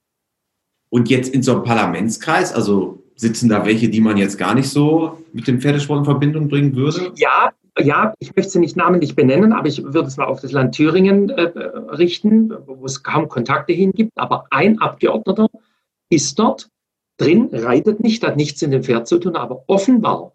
Und 0.88 1.08
jetzt 1.08 1.34
in 1.34 1.42
so 1.42 1.52
einem 1.52 1.64
Parlamentskreis, 1.64 2.52
also 2.52 3.02
sitzen 3.16 3.48
da 3.48 3.64
welche, 3.64 3.88
die 3.88 4.00
man 4.00 4.16
jetzt 4.18 4.38
gar 4.38 4.54
nicht 4.54 4.68
so 4.68 5.18
mit 5.32 5.48
dem 5.48 5.60
Pferdesport 5.60 6.00
in 6.00 6.04
Verbindung 6.04 6.48
bringen 6.48 6.76
würde? 6.76 7.12
Ja, 7.16 7.52
ja, 7.78 8.14
ich 8.18 8.34
möchte 8.34 8.52
sie 8.52 8.58
nicht 8.58 8.76
namentlich 8.76 9.16
benennen, 9.16 9.52
aber 9.52 9.68
ich 9.68 9.82
würde 9.82 10.08
es 10.08 10.16
mal 10.16 10.26
auf 10.26 10.40
das 10.40 10.52
Land 10.52 10.74
Thüringen 10.74 11.30
äh, 11.30 11.42
richten, 11.42 12.52
wo 12.66 12.84
es 12.86 13.02
kaum 13.02 13.28
Kontakte 13.28 13.72
hin 13.72 13.92
gibt. 13.92 14.12
Aber 14.16 14.46
ein 14.50 14.78
Abgeordneter 14.78 15.48
ist 16.08 16.38
dort 16.38 16.68
drin, 17.18 17.48
reitet 17.52 18.00
nicht, 18.00 18.22
hat 18.22 18.36
nichts 18.36 18.62
in 18.62 18.70
dem 18.70 18.82
Pferd 18.82 19.08
zu 19.08 19.18
tun, 19.18 19.36
aber 19.36 19.64
offenbar 19.66 20.32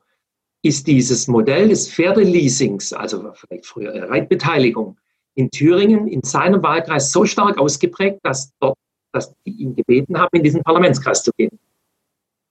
ist 0.64 0.88
dieses 0.88 1.28
Modell 1.28 1.70
des 1.70 1.92
Pferdeleasings, 1.92 2.94
also 2.94 3.32
vielleicht 3.34 3.66
früher 3.66 4.10
Reitbeteiligung, 4.10 4.98
in 5.36 5.50
Thüringen 5.50 6.08
in 6.08 6.22
seinem 6.24 6.62
Wahlkreis 6.62 7.12
so 7.12 7.26
stark 7.26 7.58
ausgeprägt, 7.58 8.20
dass 8.24 8.52
dort, 8.60 8.78
dass 9.12 9.34
die 9.46 9.52
ihn 9.52 9.76
gebeten 9.76 10.18
haben, 10.20 10.36
in 10.36 10.44
diesen 10.44 10.62
Parlamentskreis 10.64 11.24
zu 11.24 11.32
gehen, 11.38 11.58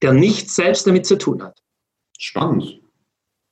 der 0.03 0.13
nichts 0.13 0.57
selbst 0.57 0.87
damit 0.87 1.07
zu 1.07 1.17
tun 1.17 1.43
hat. 1.43 1.61
Spannend. 2.19 2.81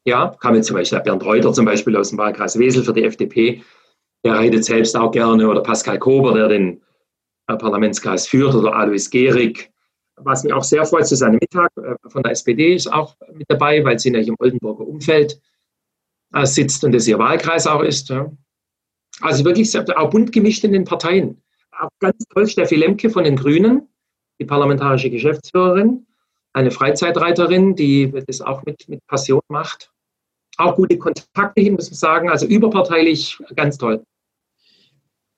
Ja, 0.05 0.35
kam 0.41 0.55
jetzt 0.55 0.67
zum 0.67 0.77
Beispiel 0.77 1.01
Bernd 1.01 1.25
Reuter 1.25 1.53
zum 1.53 1.67
Beispiel 1.67 1.97
aus 1.97 2.09
dem 2.09 2.19
Wahlkreis 2.19 2.59
Wesel 2.59 2.83
für 2.83 2.95
die 2.95 3.05
FDP. 3.05 3.63
Der 4.25 4.35
reitet 4.35 4.65
selbst 4.65 4.97
auch 4.97 5.11
gerne. 5.11 5.49
Oder 5.49 5.63
Pascal 5.63 5.99
Kober, 5.99 6.35
der 6.35 6.49
den 6.49 6.81
äh, 7.47 7.57
Parlamentskreis 7.57 8.27
führt. 8.27 8.55
Oder 8.55 8.75
Alois 8.75 9.11
Gehrig. 9.11 9.71
Was 10.21 10.45
mich 10.45 10.53
auch 10.53 10.65
sehr 10.65 10.85
freut, 10.85 11.07
Susanne 11.07 11.39
Mittag 11.41 11.71
äh, 11.77 11.95
von 12.09 12.23
der 12.23 12.33
SPD 12.33 12.75
ist 12.75 12.93
auch 12.93 13.17
mit 13.33 13.47
dabei, 13.49 13.85
weil 13.85 13.99
sie 13.99 14.11
nämlich 14.11 14.29
im 14.29 14.37
Oldenburger 14.39 14.87
Umfeld 14.87 15.41
äh, 16.35 16.47
sitzt 16.47 16.85
und 16.85 16.93
das 16.93 17.07
ihr 17.07 17.19
Wahlkreis 17.19 17.67
auch 17.67 17.83
ist. 17.83 18.13
Also 19.21 19.45
wirklich 19.45 19.77
auch 19.79 20.11
bunt 20.11 20.33
gemischt 20.33 20.65
in 20.65 20.73
den 20.73 20.85
Parteien. 20.85 21.43
Auch 21.73 21.91
ganz 22.01 22.25
toll 22.33 22.47
Steffi 22.47 22.77
Lemke 22.77 23.11
von 23.11 23.25
den 23.25 23.37
Grünen, 23.37 23.89
die 24.41 24.45
parlamentarische 24.45 25.11
Geschäftsführerin, 25.11 26.07
eine 26.53 26.71
Freizeitreiterin, 26.71 27.75
die 27.75 28.13
das 28.27 28.41
auch 28.41 28.65
mit, 28.65 28.89
mit 28.89 29.05
Passion 29.07 29.41
macht 29.49 29.91
auch 30.59 30.75
gute 30.77 30.99
Kontakte 30.99 31.61
hin, 31.61 31.75
muss 31.75 31.91
man 31.91 31.97
sagen. 31.97 32.31
Also 32.31 32.47
überparteilich 32.47 33.39
ganz 33.55 33.79
toll. 33.79 34.03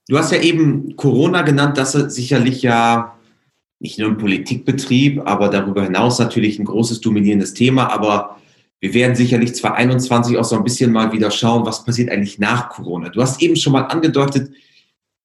Du 0.09 0.19
hast 0.19 0.33
ja 0.33 0.41
eben 0.41 0.97
Corona 0.97 1.43
genannt, 1.43 1.79
das 1.79 1.95
ist 1.95 2.15
sicherlich 2.15 2.63
ja 2.63 3.17
nicht 3.81 3.99
nur 3.99 4.09
im 4.09 4.19
Politikbetrieb, 4.19 5.23
aber 5.25 5.49
darüber 5.49 5.83
hinaus 5.83 6.19
natürlich 6.19 6.59
ein 6.59 6.67
großes 6.67 7.01
dominierendes 7.01 7.55
Thema. 7.55 7.91
Aber 7.91 8.39
wir 8.79 8.95
werden 8.95 9.17
sicherlich 9.17 9.55
2021 9.55 10.37
auch 10.37 10.45
so 10.45 10.57
ein 10.57 10.65
bisschen 10.65 10.93
mal 10.93 11.13
wieder 11.13 11.31
schauen, 11.31 11.67
was 11.67 11.85
passiert 11.85 12.11
eigentlich 12.11 12.39
nach 12.39 12.69
Corona. 12.69 13.09
Du 13.09 13.23
hast 13.23 13.43
eben 13.43 13.57
schon 13.57 13.73
mal 13.73 13.83
angedeutet, 13.83 14.53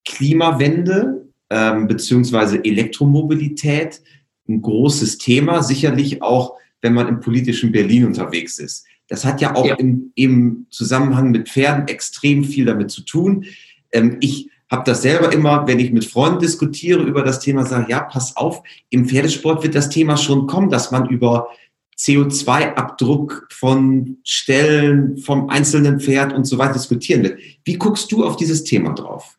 Klimawende 0.06 1.26
ähm, 1.50 1.88
beziehungsweise 1.88 2.64
Elektromobilität 2.64 4.02
ein 4.48 4.62
großes 4.62 5.18
Thema, 5.18 5.62
sicherlich 5.62 6.22
auch, 6.22 6.56
wenn 6.82 6.94
man 6.94 7.08
im 7.08 7.20
politischen 7.20 7.72
Berlin 7.72 8.06
unterwegs 8.06 8.60
ist. 8.60 8.86
Das 9.08 9.26
hat 9.26 9.42
ja 9.42 9.56
auch 9.56 9.66
ja. 9.66 9.76
Im, 9.76 10.12
im, 10.16 10.68
Zusammenhang 10.70 11.32
mit 11.32 11.50
Pferden 11.50 11.88
extrem 11.88 12.44
viel 12.44 12.66
damit 12.66 12.92
zu 12.92 13.02
tun. 13.02 13.46
Ähm, 13.92 14.18
ich 14.22 14.50
habe 14.70 14.84
das 14.86 15.02
selber 15.02 15.32
immer, 15.32 15.68
wenn 15.68 15.80
ich 15.80 15.92
mit 15.92 16.06
Freunden 16.06 16.40
diskutiere 16.40 17.02
über 17.02 17.24
das 17.24 17.40
Thema, 17.40 17.66
sage, 17.66 17.92
ja, 17.92 18.02
pass 18.02 18.36
auf, 18.36 18.64
im 18.90 19.08
Pferdesport 19.08 19.64
wird 19.64 19.76
das 19.76 19.90
Thema 19.90 20.18
schon 20.18 20.48
kommen, 20.48 20.70
dass 20.70 20.92
man 20.92 21.08
über 21.10 21.50
CO2-Abdruck 21.98 23.48
von 23.52 24.18
Stellen, 24.24 25.18
vom 25.18 25.50
einzelnen 25.50 26.00
Pferd 26.00 26.34
und 26.34 26.46
so 26.46 26.58
weiter 26.58 26.74
diskutieren 26.74 27.24
wird. 27.24 27.40
Wie 27.64 27.78
guckst 27.78 28.12
du 28.12 28.26
auf 28.26 28.36
dieses 28.36 28.64
Thema 28.64 28.94
drauf? 28.94 29.38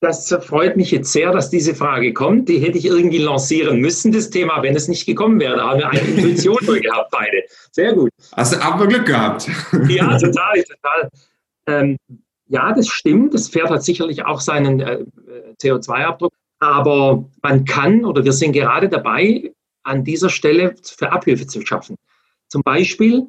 Das 0.00 0.34
freut 0.40 0.76
mich 0.76 0.90
jetzt 0.90 1.12
sehr, 1.12 1.30
dass 1.30 1.48
diese 1.48 1.76
Frage 1.76 2.12
kommt. 2.12 2.48
Die 2.48 2.58
hätte 2.58 2.76
ich 2.76 2.86
irgendwie 2.86 3.18
lancieren 3.18 3.80
müssen, 3.80 4.10
das 4.10 4.30
Thema, 4.30 4.60
wenn 4.62 4.74
es 4.74 4.88
nicht 4.88 5.06
gekommen 5.06 5.38
wäre. 5.38 5.56
Da 5.56 5.68
haben 5.68 5.78
wir 5.78 5.90
eine 5.90 6.00
Intuition 6.00 6.56
gehabt, 6.82 7.10
beide. 7.12 7.44
Sehr 7.70 7.92
gut. 7.92 8.10
Hast 8.32 8.52
du 8.52 8.60
aber 8.60 8.88
Glück 8.88 9.06
gehabt. 9.06 9.48
Ja, 9.88 10.18
total, 10.18 10.64
total. 10.64 11.10
Ähm, 11.68 11.96
ja, 12.52 12.72
das 12.74 12.88
stimmt. 12.88 13.32
Das 13.32 13.48
Pferd 13.48 13.70
hat 13.70 13.82
sicherlich 13.82 14.26
auch 14.26 14.40
seinen 14.40 14.80
äh, 14.80 15.04
CO2-Abdruck. 15.62 16.34
Aber 16.58 17.28
man 17.42 17.64
kann, 17.64 18.04
oder 18.04 18.24
wir 18.24 18.32
sind 18.34 18.52
gerade 18.52 18.90
dabei, 18.90 19.52
an 19.84 20.04
dieser 20.04 20.28
Stelle 20.28 20.74
für 20.84 21.10
Abhilfe 21.10 21.46
zu 21.46 21.64
schaffen. 21.64 21.96
Zum 22.48 22.62
Beispiel, 22.62 23.26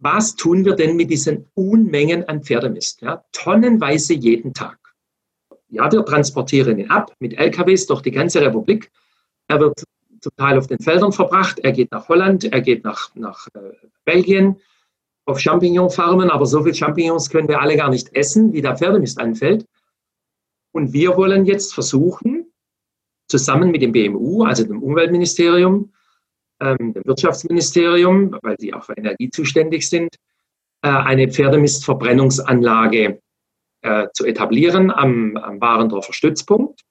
was 0.00 0.34
tun 0.34 0.64
wir 0.64 0.74
denn 0.74 0.96
mit 0.96 1.08
diesen 1.10 1.46
Unmengen 1.54 2.28
an 2.28 2.42
Pferdemist? 2.42 3.00
Ja, 3.00 3.24
tonnenweise 3.30 4.14
jeden 4.14 4.54
Tag. 4.54 4.78
Ja, 5.68 5.90
wir 5.90 6.04
transportieren 6.04 6.80
ihn 6.80 6.90
ab 6.90 7.14
mit 7.20 7.38
LKWs 7.38 7.86
durch 7.86 8.02
die 8.02 8.10
ganze 8.10 8.40
Republik. 8.40 8.90
Er 9.46 9.60
wird 9.60 9.84
zum 10.20 10.32
Teil 10.36 10.58
auf 10.58 10.66
den 10.66 10.80
Feldern 10.80 11.12
verbracht. 11.12 11.60
Er 11.60 11.70
geht 11.70 11.92
nach 11.92 12.08
Holland, 12.08 12.44
er 12.44 12.60
geht 12.60 12.82
nach, 12.82 13.14
nach 13.14 13.46
äh, 13.54 13.60
Belgien 14.04 14.56
auf 15.30 15.40
Champignonfarmen, 15.40 16.30
aber 16.30 16.46
so 16.46 16.62
viele 16.62 16.74
Champignons 16.74 17.30
können 17.30 17.48
wir 17.48 17.60
alle 17.60 17.76
gar 17.76 17.88
nicht 17.88 18.14
essen, 18.14 18.52
wie 18.52 18.62
der 18.62 18.76
Pferdemist 18.76 19.18
anfällt. 19.20 19.64
Und 20.72 20.92
wir 20.92 21.16
wollen 21.16 21.46
jetzt 21.46 21.72
versuchen, 21.74 22.52
zusammen 23.28 23.70
mit 23.70 23.82
dem 23.82 23.92
BMU, 23.92 24.44
also 24.44 24.64
dem 24.64 24.82
Umweltministerium, 24.82 25.92
ähm, 26.60 26.92
dem 26.92 27.04
Wirtschaftsministerium, 27.04 28.36
weil 28.42 28.56
sie 28.58 28.74
auch 28.74 28.84
für 28.84 28.96
Energie 28.96 29.30
zuständig 29.30 29.88
sind, 29.88 30.16
äh, 30.82 30.88
eine 30.88 31.28
Pferdemistverbrennungsanlage 31.28 33.20
äh, 33.82 34.08
zu 34.12 34.26
etablieren 34.26 34.90
am, 34.90 35.36
am 35.36 35.60
Warendorfer 35.60 36.12
Stützpunkt 36.12 36.82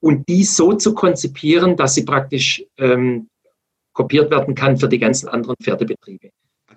und 0.00 0.28
die 0.28 0.44
so 0.44 0.74
zu 0.74 0.94
konzipieren, 0.94 1.76
dass 1.76 1.94
sie 1.94 2.04
praktisch 2.04 2.64
ähm, 2.76 3.28
kopiert 3.92 4.30
werden 4.30 4.54
kann 4.54 4.76
für 4.76 4.88
die 4.88 4.98
ganzen 4.98 5.28
anderen 5.28 5.56
Pferdebetriebe. 5.62 6.30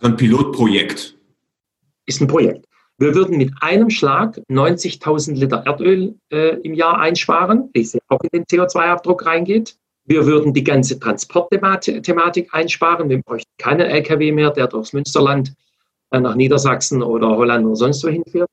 Ein 0.06 0.18
Pilotprojekt. 0.18 1.18
Ist 2.06 2.22
ein 2.22 2.28
Projekt. 2.28 2.68
Wir 3.00 3.16
würden 3.16 3.40
mit 3.40 3.52
einem 3.62 3.90
Schlag 3.90 4.40
90.000 4.52 5.34
Liter 5.34 5.64
Erdöl 5.66 6.14
äh, 6.32 6.60
im 6.60 6.76
Jahr 6.76 7.00
einsparen, 7.00 7.72
das 7.74 7.98
auch 8.10 8.22
in 8.22 8.30
den 8.32 8.44
CO2-Abdruck 8.44 9.26
reingeht. 9.26 9.80
Wir 10.04 10.28
würden 10.28 10.54
die 10.54 10.64
ganze 10.64 11.00
Transportthematik 11.00 12.54
einsparen. 12.54 13.10
Wir 13.10 13.20
bräuchten 13.24 13.50
keinen 13.58 13.90
LKW 13.90 14.32
mehr, 14.32 14.52
der 14.52 14.68
durchs 14.68 14.94
Münsterland 14.94 15.56
äh, 16.12 16.20
nach 16.20 16.36
Niedersachsen 16.36 17.02
oder 17.02 17.30
Holland 17.30 17.66
oder 17.66 17.76
sonst 17.76 18.04
wohin 18.04 18.24
fährt. 18.26 18.52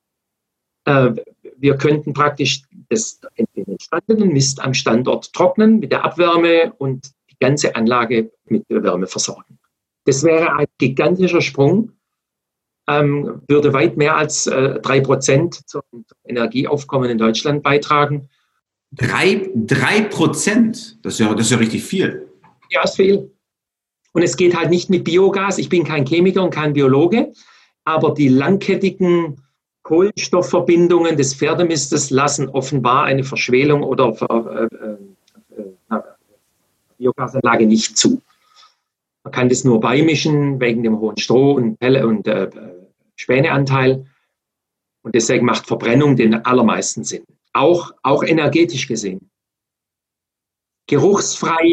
Äh, 0.86 1.10
wir 1.58 1.76
könnten 1.76 2.14
praktisch 2.14 2.62
das, 2.88 3.20
den 3.36 3.66
entstandenen 3.66 4.32
Mist 4.32 4.58
am 4.62 4.72
Standort 4.72 5.30
trocknen 5.34 5.80
mit 5.80 5.92
der 5.92 6.02
Abwärme 6.02 6.72
und 6.78 7.12
die 7.30 7.36
ganze 7.38 7.76
Anlage 7.76 8.30
mit 8.46 8.64
Wärme 8.70 9.06
versorgen. 9.06 9.58
Das 10.04 10.24
wäre 10.24 10.54
ein 10.54 10.66
gigantischer 10.78 11.40
Sprung, 11.40 11.92
ähm, 12.88 13.42
würde 13.46 13.72
weit 13.72 13.96
mehr 13.96 14.16
als 14.16 14.46
äh, 14.46 14.80
drei 14.80 14.98
äh, 14.98 15.02
Prozent 15.02 15.68
zum 15.68 15.82
Energieaufkommen 16.24 17.10
in 17.10 17.18
Deutschland 17.18 17.62
beitragen. 17.62 18.28
Drei, 18.90 19.48
drei 19.54 20.02
Prozent? 20.02 20.98
Das, 21.02 21.14
ist 21.14 21.20
ja, 21.20 21.32
das 21.34 21.46
ist 21.46 21.52
ja 21.52 21.58
richtig 21.58 21.84
viel. 21.84 22.28
Ja, 22.70 22.82
ist 22.82 22.96
viel. 22.96 23.30
Und 24.12 24.22
es 24.22 24.36
geht 24.36 24.56
halt 24.56 24.70
nicht 24.70 24.90
mit 24.90 25.04
Biogas. 25.04 25.58
Ich 25.58 25.68
bin 25.68 25.84
kein 25.84 26.04
Chemiker 26.04 26.42
und 26.42 26.50
kein 26.50 26.74
Biologe, 26.74 27.32
aber 27.84 28.12
die 28.12 28.28
langkettigen 28.28 29.42
Kohlenstoffverbindungen 29.82 31.16
des 31.16 31.34
Pferdemistes 31.34 32.10
lassen 32.10 32.48
offenbar 32.48 33.04
eine 33.04 33.24
Verschwelung 33.24 33.82
oder 33.82 34.14
äh, 34.30 34.64
äh, 34.64 35.96
äh, 35.96 36.00
Biogasanlage 36.98 37.66
nicht 37.66 37.96
zu. 37.96 38.20
Man 39.24 39.32
kann 39.32 39.48
das 39.48 39.64
nur 39.64 39.80
beimischen 39.80 40.60
wegen 40.60 40.82
dem 40.82 40.98
hohen 40.98 41.16
Stroh- 41.16 41.54
und 41.54 41.78
Pelle- 41.78 42.06
und 42.06 42.26
äh, 42.26 42.50
Späneanteil. 43.16 44.06
Und 45.02 45.14
deswegen 45.14 45.46
macht 45.46 45.66
Verbrennung 45.66 46.16
den 46.16 46.34
allermeisten 46.44 47.04
Sinn. 47.04 47.24
Auch, 47.52 47.92
auch 48.02 48.22
energetisch 48.24 48.88
gesehen. 48.88 49.30
Geruchsfrei, 50.86 51.72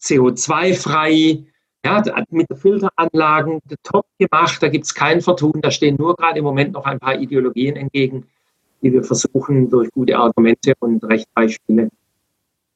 CO2-frei, 0.00 1.44
ja, 1.84 2.02
mit 2.30 2.46
Filteranlagen 2.54 3.60
top 3.82 4.06
gemacht, 4.18 4.62
da 4.62 4.68
gibt 4.68 4.84
es 4.84 4.94
kein 4.94 5.20
Vertun, 5.20 5.60
da 5.62 5.70
stehen 5.70 5.96
nur 5.96 6.14
gerade 6.14 6.38
im 6.38 6.44
Moment 6.44 6.72
noch 6.72 6.84
ein 6.84 6.98
paar 6.98 7.18
Ideologien 7.18 7.76
entgegen, 7.76 8.26
die 8.82 8.92
wir 8.92 9.02
versuchen 9.02 9.70
durch 9.70 9.90
gute 9.90 10.16
Argumente 10.18 10.74
und 10.80 11.02
Rechtsbeispiele 11.04 11.90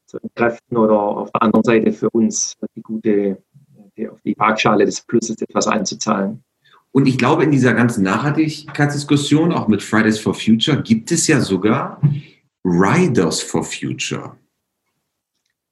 zu 0.06 0.18
entkräften 0.18 0.76
oder 0.76 0.98
auf 0.98 1.30
der 1.32 1.42
anderen 1.42 1.64
Seite 1.64 1.92
für 1.92 2.10
uns 2.10 2.54
die 2.74 2.82
gute, 2.82 3.42
auf 4.11 4.20
die 4.24 4.35
Waagschale 4.37 4.85
des 4.85 5.00
Pluses 5.02 5.40
etwas 5.40 5.66
einzuzahlen. 5.66 6.42
Und 6.92 7.07
ich 7.07 7.18
glaube, 7.18 7.42
in 7.42 7.50
dieser 7.50 7.74
ganzen 7.74 8.04
Nachhaltigkeitsdiskussion, 8.04 9.52
auch 9.52 9.66
mit 9.66 9.83
Fridays 9.83 10.18
for 10.18 10.35
Future, 10.35 10.80
gibt 10.80 11.11
es 11.11 11.26
ja 11.26 11.40
sogar 11.40 12.00
Riders 12.64 13.40
for 13.40 13.64
Future. 13.64 14.37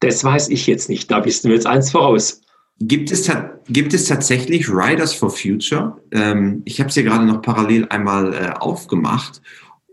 Das 0.00 0.24
weiß 0.24 0.48
ich 0.48 0.66
jetzt 0.66 0.88
nicht, 0.88 1.11
da 1.11 1.20
bist 1.20 1.44
du 1.44 1.48
mir 1.48 1.54
jetzt 1.54 1.66
eins 1.66 1.92
voraus. 1.92 2.40
Gibt 2.80 3.12
es, 3.12 3.30
gibt 3.68 3.94
es 3.94 4.06
tatsächlich 4.06 4.68
Riders 4.68 5.14
for 5.14 5.30
Future? 5.30 6.00
Ähm, 6.11 6.62
ich 6.64 6.80
habe 6.80 6.88
es 6.88 6.94
hier 6.94 7.04
gerade 7.04 7.24
noch 7.24 7.40
parallel 7.40 7.87
einmal 7.90 8.35
äh, 8.35 8.50
aufgemacht. 8.58 9.40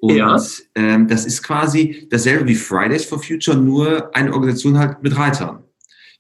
Und 0.02 0.16
ja. 0.16 0.42
ähm, 0.76 1.08
das 1.08 1.26
ist 1.26 1.44
quasi 1.44 2.08
dasselbe 2.10 2.48
wie 2.48 2.56
Fridays 2.56 3.06
for 3.06 3.22
Future, 3.22 3.56
nur 3.56 4.16
eine 4.16 4.34
Organisation 4.34 4.80
halt 4.80 5.04
mit 5.04 5.16
Reitern. 5.16 5.64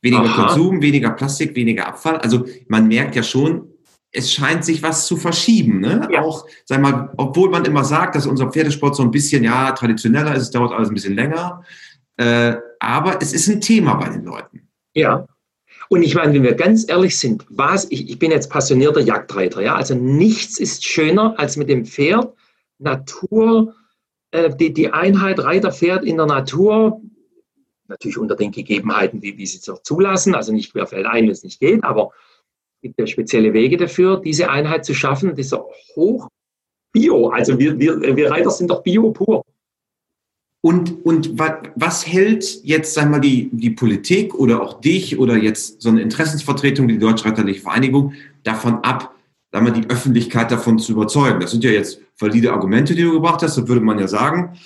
Weniger 0.01 0.23
Aha. 0.23 0.47
Konsum, 0.47 0.81
weniger 0.81 1.11
Plastik, 1.11 1.55
weniger 1.55 1.87
Abfall. 1.87 2.17
Also 2.17 2.45
man 2.67 2.87
merkt 2.87 3.15
ja 3.15 3.23
schon, 3.23 3.67
es 4.11 4.31
scheint 4.31 4.65
sich 4.65 4.81
was 4.81 5.05
zu 5.05 5.17
verschieben. 5.17 5.81
Ne? 5.81 6.07
Ja. 6.11 6.21
Auch, 6.21 6.47
sag 6.65 6.81
mal, 6.81 7.11
obwohl 7.17 7.49
man 7.49 7.65
immer 7.65 7.83
sagt, 7.83 8.15
dass 8.15 8.25
unser 8.25 8.49
Pferdesport 8.49 8.95
so 8.95 9.03
ein 9.03 9.11
bisschen, 9.11 9.43
ja, 9.43 9.71
traditioneller 9.71 10.33
ist, 10.35 10.43
es 10.43 10.51
dauert 10.51 10.71
alles 10.71 10.89
ein 10.89 10.95
bisschen 10.95 11.15
länger. 11.15 11.63
Äh, 12.17 12.55
aber 12.79 13.21
es 13.21 13.33
ist 13.33 13.47
ein 13.47 13.61
Thema 13.61 13.95
bei 13.95 14.09
den 14.09 14.25
Leuten. 14.25 14.67
Ja, 14.93 15.27
und 15.89 16.03
ich 16.03 16.13
meine, 16.13 16.33
wenn 16.33 16.43
wir 16.43 16.53
ganz 16.53 16.87
ehrlich 16.87 17.17
sind, 17.17 17.45
was, 17.49 17.85
ich, 17.89 18.09
ich 18.09 18.19
bin 18.19 18.31
jetzt 18.31 18.49
passionierter 18.49 19.01
Jagdreiter, 19.01 19.61
ja, 19.61 19.75
also 19.75 19.95
nichts 19.95 20.59
ist 20.59 20.85
schöner 20.85 21.37
als 21.37 21.57
mit 21.57 21.67
dem 21.67 21.85
Pferd, 21.85 22.33
Natur, 22.77 23.73
äh, 24.31 24.55
die, 24.55 24.71
die 24.71 24.93
Einheit 24.93 25.39
Reiter-Pferd 25.39 26.05
in 26.05 26.17
der 26.17 26.27
Natur, 26.27 27.01
natürlich 27.89 28.17
unter 28.17 28.35
den 28.35 28.51
Gegebenheiten, 28.51 29.21
wie, 29.21 29.37
wie 29.37 29.45
sie 29.45 29.57
es 29.57 29.69
auch 29.69 29.81
zulassen, 29.81 30.35
also 30.35 30.53
nicht 30.53 30.71
fällt 30.71 31.05
ein, 31.05 31.25
wenn 31.25 31.31
es 31.31 31.43
nicht 31.43 31.59
geht, 31.59 31.83
aber 31.83 32.11
es 32.75 32.81
gibt 32.81 32.99
ja 32.99 33.07
spezielle 33.07 33.53
Wege 33.53 33.77
dafür, 33.77 34.21
diese 34.21 34.49
Einheit 34.49 34.85
zu 34.85 34.93
schaffen, 34.93 35.35
dieser 35.35 35.65
hoch 35.95 36.29
Bio, 36.91 37.29
also 37.29 37.59
wir, 37.59 37.77
wir, 37.77 38.15
wir 38.15 38.31
Reiter 38.31 38.49
sind 38.49 38.69
doch 38.69 38.81
Bio 38.81 39.11
pur. 39.11 39.43
Und, 40.61 41.05
und 41.05 41.39
was 41.39 42.05
hält 42.05 42.63
jetzt, 42.63 42.93
sagen 42.93 43.11
wir 43.11 43.17
mal, 43.17 43.21
die, 43.21 43.49
die 43.53 43.69
Politik 43.69 44.33
oder 44.35 44.61
auch 44.61 44.81
dich 44.81 45.17
oder 45.17 45.37
jetzt 45.37 45.81
so 45.81 45.89
eine 45.89 46.01
Interessensvertretung, 46.01 46.87
die 46.87 46.97
Deutschreiterliche 46.97 47.61
Vereinigung, 47.61 48.13
davon 48.43 48.75
ab, 48.83 49.15
sagen 49.51 49.65
wir, 49.65 49.71
die 49.71 49.89
Öffentlichkeit 49.89 50.51
davon 50.51 50.77
zu 50.77 50.91
überzeugen? 50.91 51.39
Das 51.39 51.51
sind 51.51 51.63
ja 51.63 51.71
jetzt 51.71 52.01
valide 52.17 52.51
Argumente, 52.51 52.93
die 52.93 53.03
du 53.03 53.13
gebracht 53.13 53.41
hast. 53.41 53.57
Da 53.57 53.67
würde 53.67 53.81
man 53.81 53.99
ja 53.99 54.07
sagen, 54.09 54.57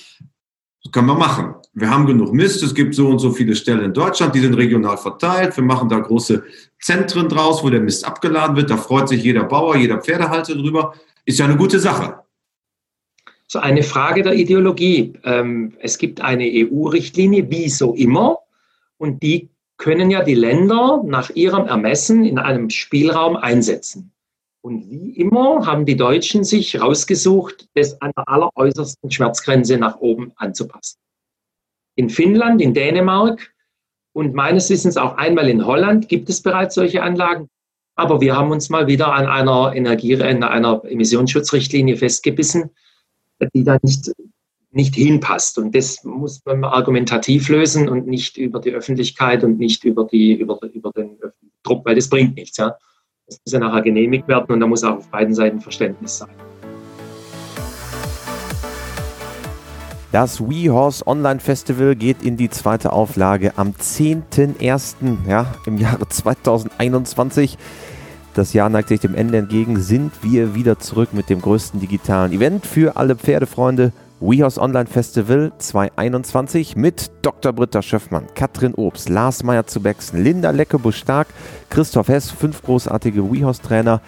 das 0.84 0.92
können 0.92 1.08
wir 1.08 1.16
machen. 1.16 1.56
Wir 1.74 1.90
haben 1.90 2.06
genug 2.06 2.34
Mist. 2.34 2.62
Es 2.62 2.76
gibt 2.76 2.94
so 2.94 3.08
und 3.08 3.20
so 3.20 3.32
viele 3.32 3.56
Stellen 3.56 3.84
in 3.84 3.94
Deutschland, 3.94 4.36
die 4.36 4.40
sind 4.40 4.54
regional 4.54 4.98
verteilt. 4.98 5.58
Wir 5.58 5.64
machen 5.64 5.90
da 5.90 6.00
große 6.00 6.44
Zentren 6.80 7.28
draus, 7.28 7.64
wo 7.64 7.70
der 7.70 7.82
Mist 7.82 8.06
abgeladen 8.06 8.56
wird. 8.56 8.70
Da 8.70 8.78
freut 8.78 9.10
sich 9.10 9.24
jeder 9.24 9.44
Bauer, 9.44 9.76
jeder 9.76 10.00
Pferdehalter 10.00 10.54
drüber. 10.54 10.94
Ist 11.26 11.40
ja 11.40 11.46
eine 11.46 11.58
gute 11.58 11.80
Sache. 11.80 12.20
So 13.48 13.60
eine 13.60 13.84
Frage 13.84 14.22
der 14.24 14.34
Ideologie. 14.34 15.14
Ähm, 15.24 15.74
es 15.80 15.98
gibt 15.98 16.22
eine 16.22 16.44
EU-Richtlinie, 16.46 17.50
wie 17.50 17.70
so 17.70 17.94
immer, 17.94 18.40
und 18.98 19.22
die 19.22 19.50
können 19.78 20.12
ja 20.12 20.24
die 20.24 20.36
Länder 20.36 21.02
nach 21.06 21.30
ihrem 21.32 21.68
Ermessen 21.68 22.24
in 22.24 22.40
einem 22.40 22.70
Spielraum 22.70 23.36
einsetzen. 23.36 24.12
Und 24.62 24.90
wie 24.90 25.12
immer 25.18 25.66
haben 25.66 25.86
die 25.86 25.98
Deutschen 25.98 26.44
sich 26.44 26.80
rausgesucht, 26.80 27.68
das 27.74 28.02
an 28.02 28.12
der 28.16 28.30
alleräußersten 28.30 29.12
Schmerzgrenze 29.12 29.78
nach 29.78 29.98
oben 29.98 30.32
anzupassen. 30.38 31.03
In 31.96 32.10
Finnland, 32.10 32.62
in 32.62 32.74
Dänemark 32.74 33.54
und 34.14 34.34
meines 34.34 34.70
Wissens 34.70 34.98
auch 34.98 35.18
einmal 35.18 35.50
in 35.50 35.66
Holland 35.66 36.08
gibt 36.10 36.30
es 36.30 36.42
bereits 36.42 36.76
solche 36.76 37.04
Anlagen. 37.04 37.50
Aber 37.96 38.22
wir 38.22 38.36
haben 38.36 38.52
uns 38.52 38.70
mal 38.70 38.88
wieder 38.88 39.14
an 39.14 39.28
einer 39.28 39.74
Energie, 39.76 40.16
an 40.22 40.44
einer 40.44 40.84
Emissionsschutzrichtlinie 40.86 41.98
festgebissen, 41.98 42.72
die 43.54 43.64
da 43.64 43.78
nicht, 43.84 44.12
nicht 44.72 44.96
hinpasst. 44.96 45.60
Und 45.60 45.76
das 45.76 46.04
muss 46.04 46.42
man 46.46 46.64
argumentativ 46.64 47.50
lösen 47.50 47.90
und 47.90 48.08
nicht 48.08 48.38
über 48.38 48.60
die 48.60 48.72
Öffentlichkeit 48.72 49.44
und 49.44 49.60
nicht 49.60 49.84
über, 49.84 50.06
die, 50.06 50.34
über, 50.34 50.60
über 50.74 50.92
den 50.92 51.20
Druck, 51.62 51.86
weil 51.86 51.96
das 51.96 52.10
bringt 52.10 52.36
nichts. 52.36 52.58
Ja. 52.58 52.76
Das 53.28 53.40
muss 53.46 53.54
ja 53.54 53.60
nachher 53.60 53.84
genehmigt 53.84 54.28
werden 54.28 54.52
und 54.52 54.60
da 54.60 54.68
muss 54.68 54.84
auch 54.84 54.98
auf 54.98 55.10
beiden 55.10 55.34
Seiten 55.34 55.62
Verständnis 55.62 56.18
sein. 56.18 56.36
Das 60.14 60.48
WeHorse 60.48 61.08
Online 61.08 61.40
Festival 61.40 61.96
geht 61.96 62.22
in 62.22 62.38
die 62.38 62.52
zweite 62.52 62.94
Auflage 62.94 63.54
am 63.56 63.72
10.01. 63.72 65.28
Ja, 65.28 65.48
im 65.66 65.80
Jahre 65.80 66.08
2021. 66.08 67.58
Das 68.36 68.54
Jahr 68.54 68.70
neigt 68.70 68.90
sich 68.90 69.00
dem 69.00 69.16
Ende 69.16 69.40
entgegen, 69.40 69.80
sind 69.82 70.12
wir 70.22 70.54
wieder 70.54 70.78
zurück 70.78 71.14
mit 71.14 71.32
dem 71.32 71.42
größten 71.42 71.80
digitalen 71.80 72.32
Event 72.32 72.68
für 72.68 72.96
alle 72.96 73.16
Pferdefreunde. 73.16 73.92
WeHorse 74.20 74.62
Online 74.62 74.86
Festival 74.86 75.52
2021 75.58 76.76
mit 76.76 77.10
Dr. 77.24 77.52
Britta 77.52 77.82
Schöffmann, 77.82 78.28
Katrin 78.36 78.76
Obst, 78.76 79.10
Lars 79.10 79.42
Meyer 79.42 79.66
zu 79.66 79.82
Bexen, 79.82 80.24
Linda 80.24 80.52
Leckebusch-Stark, 80.52 81.30
Christoph 81.72 82.10
Hess, 82.10 82.30
fünf 82.30 82.62
großartige 82.62 83.34
WeHorse-Trainer, 83.34 84.00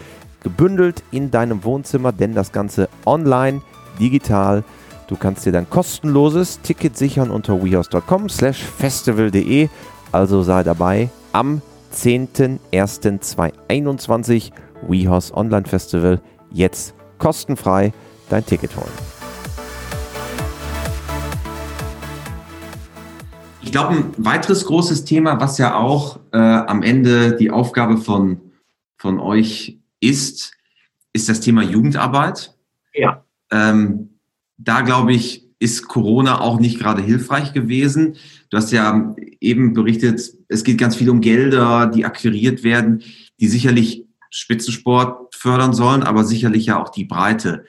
gebündelt 0.43 1.01
in 1.09 1.31
deinem 1.31 1.63
Wohnzimmer, 1.63 2.11
denn 2.11 2.35
das 2.35 2.51
Ganze 2.51 2.89
online, 3.07 3.63
digital, 3.99 4.63
Du 5.07 5.15
kannst 5.15 5.45
dir 5.45 5.51
dein 5.51 5.69
kostenloses 5.69 6.61
Ticket 6.61 6.97
sichern 6.97 7.29
unter 7.29 7.63
wehouse.com 7.63 8.27
slash 8.27 8.63
festival.de. 8.63 9.69
Also 10.11 10.41
sei 10.41 10.63
dabei 10.63 11.11
am 11.31 11.61
10.01.2021 11.93 14.51
WeHouse 14.87 15.31
Online 15.31 15.65
Festival. 15.65 16.19
Jetzt 16.51 16.95
kostenfrei 17.19 17.93
dein 18.29 18.43
Ticket 18.45 18.75
holen. 18.75 18.89
Ich 23.61 23.71
glaube, 23.71 23.93
ein 23.93 24.11
weiteres 24.17 24.65
großes 24.65 25.05
Thema, 25.05 25.39
was 25.39 25.59
ja 25.59 25.75
auch 25.75 26.19
äh, 26.31 26.37
am 26.37 26.81
Ende 26.81 27.35
die 27.35 27.51
Aufgabe 27.51 27.97
von, 27.97 28.41
von 28.97 29.19
euch 29.19 29.77
ist, 29.99 30.53
ist 31.13 31.29
das 31.29 31.41
Thema 31.41 31.61
Jugendarbeit. 31.61 32.57
Ja. 32.93 33.23
Ähm, 33.51 34.14
da 34.57 34.81
glaube 34.81 35.13
ich, 35.13 35.45
ist 35.59 35.87
Corona 35.87 36.41
auch 36.41 36.59
nicht 36.59 36.79
gerade 36.79 37.01
hilfreich 37.01 37.53
gewesen. 37.53 38.17
Du 38.49 38.57
hast 38.57 38.71
ja 38.71 39.15
eben 39.39 39.73
berichtet, 39.73 40.33
es 40.47 40.63
geht 40.63 40.77
ganz 40.77 40.95
viel 40.95 41.09
um 41.09 41.21
Gelder, 41.21 41.87
die 41.87 42.05
akquiriert 42.05 42.63
werden, 42.63 43.03
die 43.39 43.47
sicherlich 43.47 44.05
Spitzensport 44.29 45.33
fördern 45.33 45.73
sollen, 45.73 46.03
aber 46.03 46.25
sicherlich 46.25 46.65
ja 46.65 46.81
auch 46.81 46.89
die 46.89 47.05
Breite. 47.05 47.65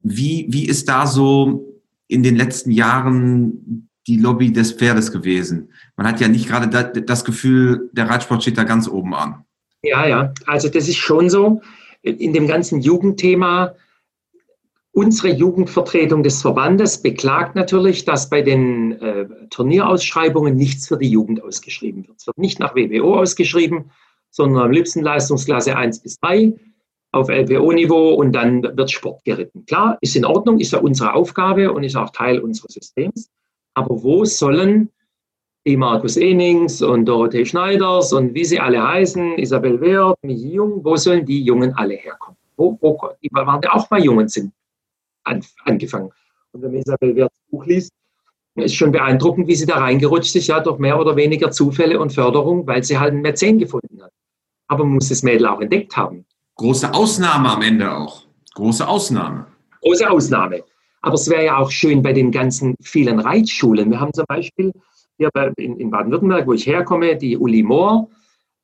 Wie, 0.00 0.46
wie 0.48 0.66
ist 0.66 0.88
da 0.88 1.06
so 1.06 1.80
in 2.08 2.22
den 2.22 2.36
letzten 2.36 2.70
Jahren 2.70 3.88
die 4.06 4.16
Lobby 4.16 4.52
des 4.52 4.72
Pferdes 4.72 5.12
gewesen? 5.12 5.70
Man 5.96 6.06
hat 6.06 6.20
ja 6.20 6.28
nicht 6.28 6.48
gerade 6.48 7.02
das 7.02 7.24
Gefühl, 7.24 7.90
der 7.92 8.08
Reitsport 8.08 8.42
steht 8.42 8.56
da 8.56 8.64
ganz 8.64 8.88
oben 8.88 9.14
an. 9.14 9.44
Ja, 9.82 10.06
ja, 10.06 10.32
also 10.46 10.68
das 10.68 10.88
ist 10.88 10.96
schon 10.96 11.28
so. 11.28 11.60
In 12.02 12.32
dem 12.32 12.46
ganzen 12.46 12.80
Jugendthema 12.80 13.74
Unsere 14.96 15.28
Jugendvertretung 15.28 16.22
des 16.22 16.40
Verbandes 16.40 17.02
beklagt 17.02 17.54
natürlich, 17.54 18.06
dass 18.06 18.30
bei 18.30 18.40
den 18.40 18.92
äh, 18.92 19.26
Turnierausschreibungen 19.50 20.56
nichts 20.56 20.88
für 20.88 20.96
die 20.96 21.10
Jugend 21.10 21.44
ausgeschrieben 21.44 22.08
wird. 22.08 22.16
Es 22.18 22.26
wird 22.26 22.38
nicht 22.38 22.58
nach 22.60 22.74
WBO 22.74 23.18
ausgeschrieben, 23.18 23.90
sondern 24.30 24.62
am 24.62 24.70
liebsten 24.70 25.02
Leistungsklasse 25.02 25.76
1 25.76 26.00
bis 26.00 26.18
3 26.20 26.54
auf 27.12 27.28
LPO-Niveau 27.28 28.14
und 28.14 28.32
dann 28.32 28.62
wird 28.62 28.90
Sport 28.90 29.22
geritten. 29.24 29.66
Klar, 29.66 29.98
ist 30.00 30.16
in 30.16 30.24
Ordnung, 30.24 30.60
ist 30.60 30.72
ja 30.72 30.78
unsere 30.78 31.12
Aufgabe 31.12 31.70
und 31.70 31.84
ist 31.84 31.94
auch 31.94 32.08
Teil 32.08 32.38
unseres 32.38 32.72
Systems. 32.72 33.28
Aber 33.74 34.02
wo 34.02 34.24
sollen 34.24 34.88
die 35.66 35.76
Markus 35.76 36.16
Enings 36.16 36.80
und 36.80 37.04
Dorothee 37.04 37.44
Schneiders 37.44 38.14
und 38.14 38.32
wie 38.32 38.46
sie 38.46 38.60
alle 38.60 38.82
heißen, 38.82 39.36
Isabel 39.36 39.78
Wert, 39.78 40.16
Michi 40.22 40.54
Jung, 40.54 40.82
wo 40.82 40.96
sollen 40.96 41.26
die 41.26 41.42
Jungen 41.42 41.74
alle 41.74 41.96
herkommen? 41.96 42.38
Wo, 42.56 42.78
wo, 42.80 43.10
die 43.22 43.28
waren 43.32 43.60
ja 43.62 43.74
auch 43.74 43.90
mal 43.90 44.02
Jungen 44.02 44.28
sind 44.28 44.54
an, 45.26 45.44
angefangen. 45.64 46.10
Und 46.52 46.62
wenn 46.62 46.70
man 46.70 46.80
Isabel 46.80 47.14
Werts 47.16 47.36
Buch 47.50 47.66
liest, 47.66 47.92
ist 48.54 48.74
schon 48.74 48.92
beeindruckend, 48.92 49.48
wie 49.48 49.54
sie 49.54 49.66
da 49.66 49.78
reingerutscht 49.78 50.34
ist, 50.34 50.46
ja, 50.46 50.60
durch 50.60 50.78
mehr 50.78 50.98
oder 50.98 51.14
weniger 51.14 51.50
Zufälle 51.50 52.00
und 52.00 52.12
Förderung, 52.12 52.66
weil 52.66 52.82
sie 52.82 52.98
halt 52.98 53.12
einen 53.12 53.22
Mäzen 53.22 53.58
gefunden 53.58 54.02
hat. 54.02 54.12
Aber 54.68 54.84
man 54.84 54.94
muss 54.94 55.10
das 55.10 55.22
Mädel 55.22 55.46
auch 55.46 55.60
entdeckt 55.60 55.96
haben. 55.96 56.24
Große 56.54 56.92
Ausnahme 56.94 57.50
am 57.50 57.62
Ende 57.62 57.92
auch. 57.94 58.22
Große 58.54 58.86
Ausnahme. 58.88 59.46
Große 59.82 60.08
Ausnahme. 60.08 60.64
Aber 61.02 61.14
es 61.14 61.28
wäre 61.28 61.44
ja 61.44 61.58
auch 61.58 61.70
schön 61.70 62.02
bei 62.02 62.14
den 62.14 62.32
ganzen 62.32 62.74
vielen 62.80 63.20
Reitschulen. 63.20 63.90
Wir 63.90 64.00
haben 64.00 64.12
zum 64.14 64.24
Beispiel 64.26 64.72
hier 65.18 65.30
in, 65.56 65.76
in 65.78 65.90
Baden-Württemberg, 65.90 66.46
wo 66.46 66.54
ich 66.54 66.66
herkomme, 66.66 67.16
die 67.16 67.36
Uli 67.36 67.62
Mohr, 67.62 68.08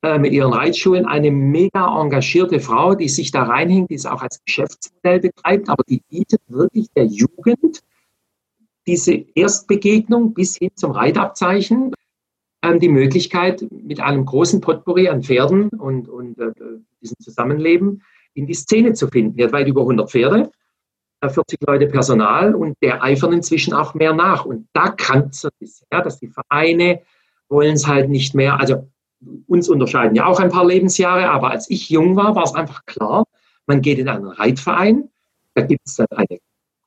äh, 0.03 0.19
mit 0.19 0.33
ihren 0.33 0.51
Reitschulen 0.51 1.05
eine 1.05 1.31
mega 1.31 1.99
engagierte 2.01 2.59
Frau, 2.59 2.93
die 2.93 3.07
sich 3.07 3.31
da 3.31 3.43
reinhängt, 3.43 3.89
die 3.89 3.95
es 3.95 4.05
auch 4.05 4.21
als 4.21 4.43
Geschäftsmodell 4.43 5.21
betreibt, 5.21 5.69
aber 5.69 5.83
die 5.87 6.01
bietet 6.09 6.41
wirklich 6.47 6.87
der 6.93 7.05
Jugend 7.05 7.81
diese 8.85 9.13
Erstbegegnung 9.13 10.33
bis 10.33 10.57
hin 10.57 10.71
zum 10.75 10.91
Reitabzeichen 10.91 11.93
ähm, 12.63 12.79
die 12.81 12.89
Möglichkeit, 12.89 13.65
mit 13.71 14.01
einem 14.01 14.25
großen 14.25 14.59
Potpourri 14.59 15.07
an 15.07 15.23
Pferden 15.23 15.69
und, 15.69 16.09
und 16.09 16.37
äh, 16.37 16.51
diesem 17.01 17.17
Zusammenleben 17.19 18.03
in 18.33 18.45
die 18.45 18.53
Szene 18.53 18.91
zu 18.91 19.07
finden. 19.07 19.37
Die 19.37 19.43
hat 19.45 19.53
weit 19.53 19.67
über 19.67 19.81
100 19.81 20.11
Pferde, 20.11 20.51
40 21.25 21.61
äh, 21.61 21.65
Leute 21.65 21.87
Personal 21.87 22.55
und 22.55 22.75
der 22.81 23.01
eifern 23.01 23.31
inzwischen 23.31 23.73
auch 23.73 23.93
mehr 23.93 24.13
nach. 24.13 24.43
Und 24.43 24.67
da 24.73 24.89
kann 24.89 25.29
es 25.29 25.47
bisher, 25.59 26.01
dass 26.01 26.19
die 26.19 26.27
Vereine 26.27 27.01
wollen 27.47 27.75
es 27.75 27.87
halt 27.87 28.09
nicht 28.09 28.35
mehr, 28.35 28.59
also 28.59 28.89
uns 29.47 29.69
unterscheiden 29.69 30.15
ja 30.15 30.25
auch 30.25 30.39
ein 30.39 30.49
paar 30.49 30.65
Lebensjahre, 30.65 31.29
aber 31.29 31.51
als 31.51 31.69
ich 31.69 31.89
jung 31.89 32.15
war, 32.15 32.35
war 32.35 32.43
es 32.43 32.55
einfach 32.55 32.85
klar, 32.85 33.25
man 33.65 33.81
geht 33.81 33.99
in 33.99 34.09
einen 34.09 34.27
Reitverein, 34.27 35.09
da 35.53 35.61
gibt 35.61 35.81
es 35.85 35.95
dann 35.95 36.07
eine 36.11 36.39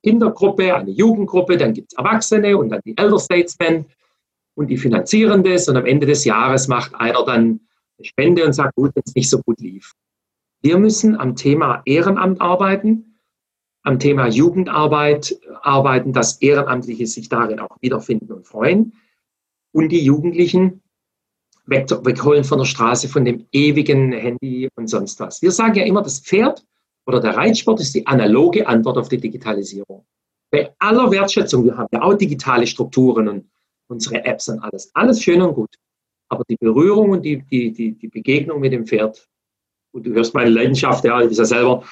Kindergruppe, 0.03 0.75
eine 0.75 0.91
Jugendgruppe, 0.91 1.57
dann 1.57 1.73
gibt 1.73 1.93
es 1.93 1.99
Erwachsene 1.99 2.57
und 2.57 2.71
dann 2.71 2.81
die 2.85 2.97
Elder 2.97 3.19
Statesmen 3.19 3.87
und 4.55 4.69
die 4.69 4.77
finanzieren 4.77 5.43
das 5.43 5.69
und 5.69 5.77
am 5.77 5.87
Ende 5.87 6.07
des 6.07 6.25
Jahres 6.25 6.69
macht 6.69 6.95
einer 6.95 7.25
dann 7.25 7.61
eine 7.99 8.05
Spende 8.05 8.45
und 8.45 8.53
sagt, 8.53 8.75
gut, 8.75 8.93
wenn 8.95 9.03
es 9.07 9.15
nicht 9.15 9.31
so 9.31 9.41
gut 9.43 9.61
lief. 9.61 9.93
Wir 10.63 10.79
müssen 10.79 11.17
am 11.17 11.37
Thema 11.37 11.83
Ehrenamt 11.85 12.41
arbeiten, 12.41 13.19
am 13.83 13.99
Thema 13.99 14.27
Jugendarbeit 14.27 15.39
arbeiten, 15.63 16.13
dass 16.13 16.41
Ehrenamtliche 16.43 17.07
sich 17.07 17.29
darin 17.29 17.61
auch 17.61 17.77
wiederfinden 17.81 18.33
und 18.33 18.47
freuen 18.47 18.95
und 19.73 19.91
die 19.91 20.05
Jugendlichen 20.05 20.83
weg, 21.67 21.91
wegholen 22.05 22.45
von 22.45 22.59
der 22.59 22.65
Straße, 22.65 23.09
von 23.09 23.25
dem 23.25 23.47
ewigen 23.53 24.13
Handy 24.13 24.69
und 24.77 24.89
sonst 24.89 25.21
was. 25.21 25.43
Wir 25.43 25.51
sagen 25.53 25.75
ja 25.75 25.85
immer, 25.85 26.03
das 26.03 26.21
Pferd 26.21 26.65
oder 27.07 27.21
der 27.21 27.37
Reitsport 27.37 27.81
ist 27.81 27.95
die 27.95 28.07
analoge 28.07 28.67
Antwort 28.67 28.99
auf 28.99 29.09
die 29.09 29.19
Digitalisierung. 29.19 30.05
Bei 30.51 30.73
aller 30.79 31.11
Wertschätzung, 31.11 31.65
wir 31.65 31.77
haben 31.77 31.89
ja 31.93 32.03
auch 32.03 32.15
digitale 32.15 32.67
Strukturen 32.67 33.29
und 33.29 33.51
unsere 33.89 34.25
Apps 34.25 34.49
und 34.49 34.61
alles, 34.61 34.91
alles 34.95 35.23
schön 35.23 35.43
und 35.43 35.55
gut. 35.55 35.75
Aber 36.29 36.43
die 36.49 36.57
Berührung 36.57 37.11
und 37.11 37.23
die, 37.23 37.43
die, 37.43 37.73
die, 37.73 37.93
die 37.93 38.09
Begegnung 38.09 38.61
mit 38.61 38.73
dem 38.73 38.87
Pferd, 38.87 39.29
und 39.93 40.05
du 40.05 40.13
hörst 40.13 40.35
meine 40.35 40.51
Leidenschaft, 40.51 41.05
ja, 41.05 41.21
ich 41.21 41.29
bin 41.29 41.37
ja 41.37 41.45
selber 41.45 41.85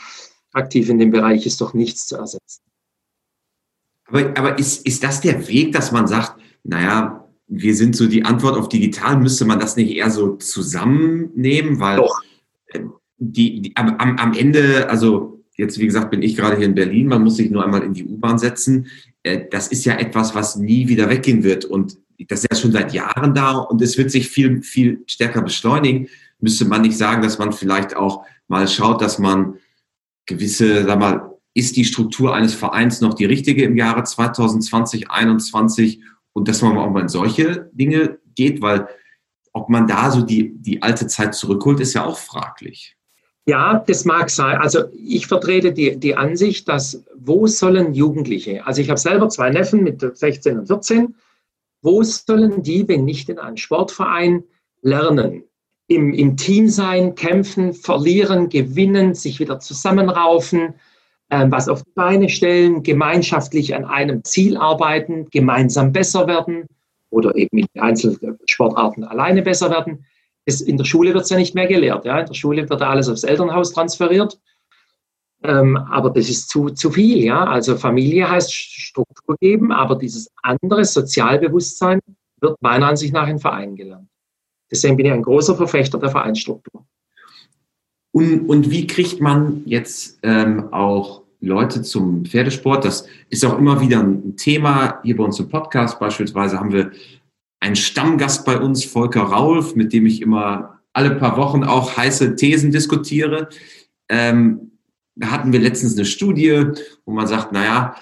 aktiv 0.52 0.88
in 0.88 0.98
dem 0.98 1.10
Bereich, 1.10 1.46
ist 1.46 1.60
doch 1.60 1.74
nichts 1.74 2.06
zu 2.06 2.16
ersetzen. 2.16 2.62
Aber, 4.06 4.20
aber 4.36 4.58
ist, 4.58 4.86
ist 4.86 5.02
das 5.02 5.20
der 5.20 5.48
Weg, 5.48 5.72
dass 5.72 5.92
man 5.92 6.06
sagt, 6.06 6.40
naja, 6.64 7.23
wir 7.46 7.74
sind 7.74 7.94
so 7.94 8.06
die 8.06 8.24
Antwort 8.24 8.56
auf 8.56 8.68
digital, 8.68 9.18
müsste 9.18 9.44
man 9.44 9.60
das 9.60 9.76
nicht 9.76 9.94
eher 9.94 10.10
so 10.10 10.36
zusammennehmen, 10.36 11.80
weil 11.80 11.98
Doch. 11.98 12.20
Äh, 12.68 12.80
die, 13.18 13.62
die 13.62 13.76
am, 13.76 13.96
am 13.98 14.32
Ende, 14.32 14.88
also 14.88 15.44
jetzt 15.56 15.78
wie 15.78 15.86
gesagt 15.86 16.10
bin 16.10 16.22
ich 16.22 16.36
gerade 16.36 16.56
hier 16.56 16.66
in 16.66 16.74
Berlin, 16.74 17.06
man 17.06 17.22
muss 17.22 17.36
sich 17.36 17.50
nur 17.50 17.64
einmal 17.64 17.82
in 17.82 17.94
die 17.94 18.04
U-Bahn 18.04 18.38
setzen. 18.38 18.88
Äh, 19.22 19.42
das 19.50 19.68
ist 19.68 19.84
ja 19.84 19.96
etwas, 19.96 20.34
was 20.34 20.56
nie 20.56 20.88
wieder 20.88 21.08
weggehen 21.08 21.44
wird 21.44 21.64
und 21.64 21.98
das 22.28 22.40
ist 22.40 22.48
ja 22.50 22.56
schon 22.56 22.72
seit 22.72 22.94
Jahren 22.94 23.34
da 23.34 23.58
und 23.58 23.82
es 23.82 23.98
wird 23.98 24.10
sich 24.10 24.28
viel, 24.28 24.62
viel 24.62 25.02
stärker 25.06 25.42
beschleunigen. 25.42 26.08
Müsste 26.40 26.64
man 26.64 26.82
nicht 26.82 26.96
sagen, 26.96 27.22
dass 27.22 27.38
man 27.38 27.52
vielleicht 27.52 27.96
auch 27.96 28.24
mal 28.48 28.68
schaut, 28.68 29.00
dass 29.00 29.18
man 29.18 29.56
gewisse, 30.26 30.84
sag 30.84 30.98
mal, 30.98 31.34
ist 31.54 31.76
die 31.76 31.84
Struktur 31.84 32.34
eines 32.34 32.54
Vereins 32.54 33.00
noch 33.00 33.14
die 33.14 33.24
richtige 33.24 33.64
im 33.64 33.76
Jahre 33.76 34.04
2020, 34.04 35.06
2021 35.06 36.00
und 36.34 36.48
dass 36.48 36.60
man 36.60 36.76
auch 36.76 36.90
mal 36.90 37.00
in 37.00 37.08
solche 37.08 37.70
Dinge 37.72 38.18
geht, 38.34 38.60
weil 38.60 38.86
ob 39.54 39.70
man 39.70 39.86
da 39.86 40.10
so 40.10 40.20
die, 40.20 40.52
die 40.58 40.82
alte 40.82 41.06
Zeit 41.06 41.34
zurückholt, 41.34 41.80
ist 41.80 41.94
ja 41.94 42.04
auch 42.04 42.18
fraglich. 42.18 42.96
Ja, 43.46 43.82
das 43.86 44.04
mag 44.04 44.30
sein. 44.30 44.56
Also 44.58 44.84
ich 44.92 45.26
vertrete 45.26 45.72
die, 45.72 45.96
die 45.96 46.16
Ansicht, 46.16 46.68
dass 46.68 47.04
wo 47.14 47.46
sollen 47.46 47.94
Jugendliche, 47.94 48.66
also 48.66 48.80
ich 48.80 48.90
habe 48.90 48.98
selber 48.98 49.28
zwei 49.28 49.50
Neffen 49.50 49.82
mit 49.82 50.00
16 50.00 50.58
und 50.58 50.66
14, 50.66 51.14
wo 51.82 52.02
sollen 52.02 52.62
die, 52.62 52.88
wenn 52.88 53.04
nicht 53.04 53.28
in 53.28 53.38
einem 53.38 53.56
Sportverein, 53.56 54.44
lernen? 54.80 55.44
Im, 55.86 56.14
Im 56.14 56.38
Team 56.38 56.68
sein, 56.68 57.14
kämpfen, 57.14 57.74
verlieren, 57.74 58.48
gewinnen, 58.48 59.14
sich 59.14 59.38
wieder 59.38 59.60
zusammenraufen, 59.60 60.74
was 61.48 61.68
auf 61.68 61.82
die 61.82 61.92
Beine 61.94 62.28
stellen, 62.28 62.82
gemeinschaftlich 62.82 63.74
an 63.74 63.84
einem 63.84 64.24
Ziel 64.24 64.56
arbeiten, 64.56 65.28
gemeinsam 65.30 65.92
besser 65.92 66.26
werden 66.26 66.66
oder 67.10 67.34
eben 67.36 67.50
mit 67.52 67.68
Einzelsportarten 67.78 69.04
alleine 69.04 69.42
besser 69.42 69.70
werden. 69.70 70.04
Das, 70.46 70.60
in 70.60 70.76
der 70.76 70.84
Schule 70.84 71.14
wird 71.14 71.24
es 71.24 71.30
ja 71.30 71.38
nicht 71.38 71.54
mehr 71.54 71.66
gelehrt. 71.66 72.04
Ja? 72.04 72.20
In 72.20 72.26
der 72.26 72.34
Schule 72.34 72.68
wird 72.68 72.82
alles 72.82 73.08
aufs 73.08 73.24
Elternhaus 73.24 73.72
transferiert. 73.72 74.38
Ähm, 75.42 75.76
aber 75.76 76.10
das 76.10 76.28
ist 76.28 76.48
zu, 76.48 76.70
zu 76.70 76.90
viel. 76.90 77.18
Ja? 77.24 77.44
Also 77.44 77.76
Familie 77.76 78.28
heißt 78.28 78.52
Struktur 78.52 79.36
geben, 79.40 79.72
aber 79.72 79.96
dieses 79.96 80.30
andere 80.42 80.84
Sozialbewusstsein 80.84 82.00
wird 82.40 82.60
meiner 82.60 82.88
Ansicht 82.88 83.14
nach 83.14 83.28
in 83.28 83.38
Vereinen 83.38 83.76
gelernt. 83.76 84.08
Deswegen 84.70 84.96
bin 84.96 85.06
ich 85.06 85.12
ein 85.12 85.22
großer 85.22 85.54
Verfechter 85.54 85.98
der 85.98 86.10
Vereinsstruktur. 86.10 86.84
Und, 88.12 88.48
und 88.48 88.70
wie 88.70 88.86
kriegt 88.86 89.20
man 89.20 89.62
jetzt 89.66 90.18
ähm, 90.22 90.72
auch 90.72 91.23
Leute 91.44 91.82
zum 91.82 92.24
Pferdesport? 92.24 92.84
Das 92.84 93.06
ist 93.30 93.44
auch 93.44 93.58
immer 93.58 93.80
wieder 93.80 94.00
ein 94.00 94.36
Thema. 94.36 95.00
Hier 95.02 95.16
bei 95.16 95.24
uns 95.24 95.38
im 95.38 95.48
Podcast 95.48 95.98
beispielsweise 95.98 96.58
haben 96.58 96.72
wir 96.72 96.90
einen 97.60 97.76
Stammgast 97.76 98.44
bei 98.44 98.58
uns, 98.58 98.84
Volker 98.84 99.22
Raulf, 99.22 99.74
mit 99.74 99.92
dem 99.92 100.06
ich 100.06 100.20
immer 100.20 100.80
alle 100.92 101.12
paar 101.16 101.36
Wochen 101.36 101.64
auch 101.64 101.96
heiße 101.96 102.36
Thesen 102.36 102.70
diskutiere. 102.70 103.48
Ähm, 104.08 104.72
da 105.16 105.30
hatten 105.30 105.52
wir 105.52 105.60
letztens 105.60 105.96
eine 105.96 106.04
Studie, 106.04 106.66
wo 107.04 107.12
man 107.12 107.26
sagt, 107.26 107.52
naja, 107.52 107.96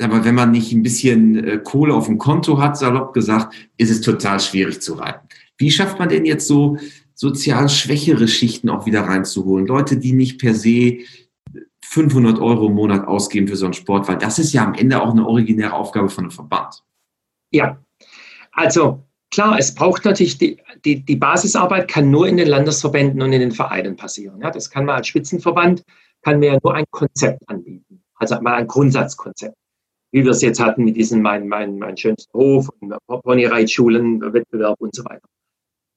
aber 0.00 0.24
wenn 0.24 0.34
man 0.34 0.50
nicht 0.50 0.72
ein 0.72 0.82
bisschen 0.82 1.44
äh, 1.44 1.60
Kohle 1.62 1.94
auf 1.94 2.06
dem 2.06 2.18
Konto 2.18 2.60
hat, 2.60 2.76
salopp 2.76 3.12
gesagt, 3.14 3.54
ist 3.76 3.90
es 3.90 4.00
total 4.00 4.40
schwierig 4.40 4.80
zu 4.80 4.94
reiten. 4.94 5.28
Wie 5.58 5.70
schafft 5.70 5.98
man 5.98 6.08
denn 6.08 6.24
jetzt 6.24 6.46
so 6.46 6.78
sozial 7.14 7.68
schwächere 7.68 8.26
Schichten 8.26 8.68
auch 8.68 8.86
wieder 8.86 9.02
reinzuholen? 9.02 9.66
Leute, 9.66 9.96
die 9.96 10.12
nicht 10.12 10.40
per 10.40 10.54
se 10.54 10.98
500 11.92 12.38
Euro 12.38 12.68
im 12.68 12.74
Monat 12.74 13.06
ausgeben 13.06 13.46
für 13.48 13.56
so 13.56 13.66
einen 13.66 13.74
Sport, 13.74 14.08
weil 14.08 14.16
das 14.16 14.38
ist 14.38 14.54
ja 14.54 14.64
am 14.64 14.72
Ende 14.72 15.02
auch 15.02 15.10
eine 15.10 15.26
originäre 15.26 15.74
Aufgabe 15.74 16.08
von 16.08 16.24
einem 16.24 16.30
Verband. 16.30 16.82
Ja, 17.50 17.76
also 18.52 19.04
klar, 19.30 19.58
es 19.58 19.74
braucht 19.74 20.06
natürlich, 20.06 20.38
die, 20.38 20.56
die, 20.86 21.04
die 21.04 21.16
Basisarbeit 21.16 21.88
kann 21.88 22.10
nur 22.10 22.26
in 22.26 22.38
den 22.38 22.48
Landesverbänden 22.48 23.20
und 23.20 23.34
in 23.34 23.40
den 23.40 23.52
Vereinen 23.52 23.96
passieren. 23.96 24.40
Ja, 24.40 24.50
das 24.50 24.70
kann 24.70 24.86
man 24.86 24.96
als 24.96 25.08
Spitzenverband 25.08 25.84
kann 26.22 26.38
mir 26.38 26.54
ja 26.54 26.58
nur 26.62 26.74
ein 26.74 26.86
Konzept 26.90 27.46
anbieten. 27.50 28.02
Also 28.14 28.40
mal 28.40 28.54
ein 28.54 28.68
Grundsatzkonzept. 28.68 29.56
Wie 30.12 30.24
wir 30.24 30.30
es 30.30 30.40
jetzt 30.40 30.60
hatten 30.60 30.84
mit 30.84 30.96
diesem 30.96 31.20
mein, 31.20 31.46
mein, 31.46 31.78
mein 31.78 31.98
schönster 31.98 32.32
Hof, 32.32 32.70
Ponyreitschulen, 33.06 34.32
Wettbewerb 34.32 34.80
und 34.80 34.94
so 34.94 35.04
weiter. 35.04 35.28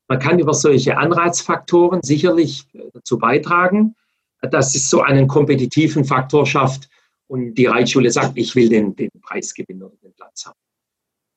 Man 0.10 0.20
kann 0.20 0.40
über 0.40 0.54
solche 0.54 0.98
Anreizfaktoren 0.98 2.02
sicherlich 2.02 2.68
dazu 2.94 3.18
beitragen, 3.18 3.96
dass 4.42 4.76
es 4.76 4.90
so 4.90 5.02
einen 5.02 5.28
kompetitiven 5.28 6.06
Faktor 6.06 6.46
schafft 6.46 6.90
und 7.28 7.56
die 7.56 7.66
Reitschule 7.66 8.12
sagt, 8.12 8.38
ich 8.38 8.56
will 8.56 8.70
den, 8.70 8.96
den 8.96 9.10
Preis 9.22 9.54
gewinnen 9.54 9.84
oder 9.84 9.96
den 10.04 10.14
Platz 10.14 10.46
haben. 10.46 10.60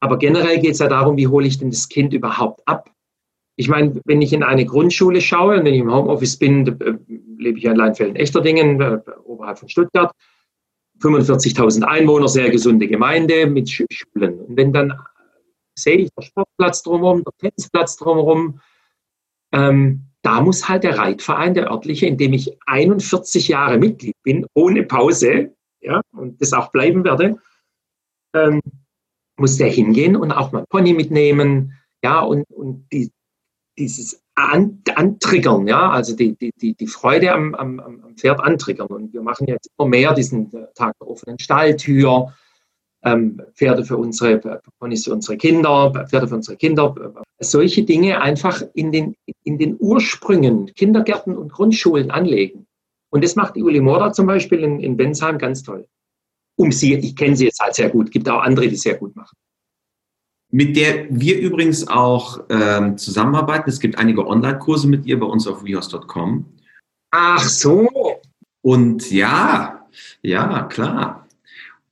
Aber 0.00 0.18
generell 0.18 0.60
geht 0.60 0.72
es 0.72 0.78
ja 0.78 0.88
darum, 0.88 1.16
wie 1.16 1.26
hole 1.26 1.46
ich 1.46 1.58
denn 1.58 1.70
das 1.70 1.88
Kind 1.88 2.12
überhaupt 2.12 2.66
ab? 2.66 2.90
Ich 3.56 3.68
meine, 3.68 4.00
wenn 4.04 4.22
ich 4.22 4.32
in 4.32 4.44
eine 4.44 4.64
Grundschule 4.64 5.20
schaue 5.20 5.58
und 5.58 5.64
wenn 5.64 5.74
ich 5.74 5.80
im 5.80 5.92
Homeoffice 5.92 6.36
bin, 6.36 6.66
äh, 6.66 6.98
lebe 7.38 7.58
ich 7.58 7.64
in 7.64 7.74
Leinfelden-Echterdingen, 7.74 8.80
äh, 8.80 9.00
oberhalb 9.24 9.58
von 9.58 9.68
Stuttgart, 9.68 10.12
45.000 11.00 11.82
Einwohner, 11.82 12.28
sehr 12.28 12.50
gesunde 12.50 12.86
Gemeinde 12.86 13.46
mit 13.46 13.68
Schulen. 13.70 14.40
Und 14.40 14.56
wenn 14.56 14.72
dann 14.72 14.92
sehe 15.76 15.96
ich 15.96 16.10
der 16.16 16.22
Sportplatz 16.22 16.82
drumherum, 16.82 17.24
der 17.24 17.32
Tennisplatz 17.38 17.96
drumherum, 17.96 18.60
ähm, 19.52 20.07
da 20.22 20.40
muss 20.40 20.68
halt 20.68 20.84
der 20.84 20.98
Reitverein, 20.98 21.54
der 21.54 21.70
örtliche, 21.70 22.06
in 22.06 22.18
dem 22.18 22.32
ich 22.32 22.56
41 22.66 23.48
Jahre 23.48 23.78
Mitglied 23.78 24.16
bin, 24.22 24.46
ohne 24.54 24.82
Pause, 24.82 25.54
ja, 25.80 26.00
und 26.12 26.40
das 26.40 26.52
auch 26.52 26.70
bleiben 26.72 27.04
werde, 27.04 27.38
ähm, 28.34 28.60
muss 29.38 29.56
der 29.56 29.68
hingehen 29.68 30.16
und 30.16 30.32
auch 30.32 30.52
mal 30.52 30.64
Pony 30.68 30.92
mitnehmen, 30.92 31.74
ja, 32.02 32.20
und, 32.20 32.44
und 32.50 32.88
die, 32.92 33.12
dieses 33.78 34.22
An 34.34 34.82
Antriggern, 34.94 35.66
ja, 35.66 35.90
also 35.90 36.14
die, 36.16 36.36
die, 36.36 36.52
die, 36.60 36.74
die 36.74 36.86
Freude 36.86 37.32
am, 37.32 37.54
am, 37.54 37.80
am 37.80 38.16
Pferd 38.16 38.40
antriggern. 38.40 38.88
Und 38.88 39.12
wir 39.12 39.22
machen 39.22 39.46
jetzt 39.46 39.70
immer 39.78 39.88
mehr 39.88 40.14
diesen 40.14 40.52
äh, 40.52 40.66
Tag 40.74 40.96
der 41.00 41.08
offenen 41.08 41.38
Stalltür, 41.38 42.32
ähm, 43.12 43.42
Pferde 43.54 43.84
für 43.84 43.96
unsere, 43.96 44.38
Ponys 44.78 45.04
für 45.04 45.12
unsere 45.12 45.36
Kinder, 45.36 45.92
Pferde 46.08 46.28
für 46.28 46.34
unsere 46.36 46.56
Kinder. 46.56 46.94
Solche 47.40 47.82
Dinge 47.82 48.20
einfach 48.20 48.62
in 48.74 48.92
den, 48.92 49.14
in 49.44 49.58
den 49.58 49.76
Ursprüngen, 49.78 50.66
Kindergärten 50.74 51.36
und 51.36 51.52
Grundschulen 51.52 52.10
anlegen. 52.10 52.66
Und 53.10 53.24
das 53.24 53.36
macht 53.36 53.56
die 53.56 53.62
Uli 53.62 53.80
Morda 53.80 54.12
zum 54.12 54.26
Beispiel 54.26 54.60
in, 54.60 54.80
in 54.80 54.96
Bensheim 54.96 55.38
ganz 55.38 55.62
toll. 55.62 55.86
Um 56.56 56.72
sie, 56.72 56.94
ich 56.94 57.16
kenne 57.16 57.36
sie 57.36 57.46
jetzt 57.46 57.60
halt 57.60 57.74
sehr 57.74 57.88
gut, 57.88 58.10
gibt 58.10 58.28
auch 58.28 58.42
andere, 58.42 58.68
die 58.68 58.76
sehr 58.76 58.96
gut 58.96 59.14
machen 59.14 59.36
mit 60.50 60.76
der 60.76 61.06
wir 61.10 61.38
übrigens 61.38 61.88
auch 61.88 62.40
ähm, 62.48 62.96
zusammenarbeiten. 62.96 63.68
Es 63.68 63.80
gibt 63.80 63.98
einige 63.98 64.26
Online-Kurse 64.26 64.88
mit 64.88 65.06
ihr 65.06 65.20
bei 65.20 65.26
uns 65.26 65.46
auf 65.46 65.64
wehorse.com. 65.64 66.46
Ach 67.10 67.42
so. 67.42 68.20
Und 68.62 69.10
ja, 69.10 69.86
ja, 70.22 70.62
klar. 70.64 71.27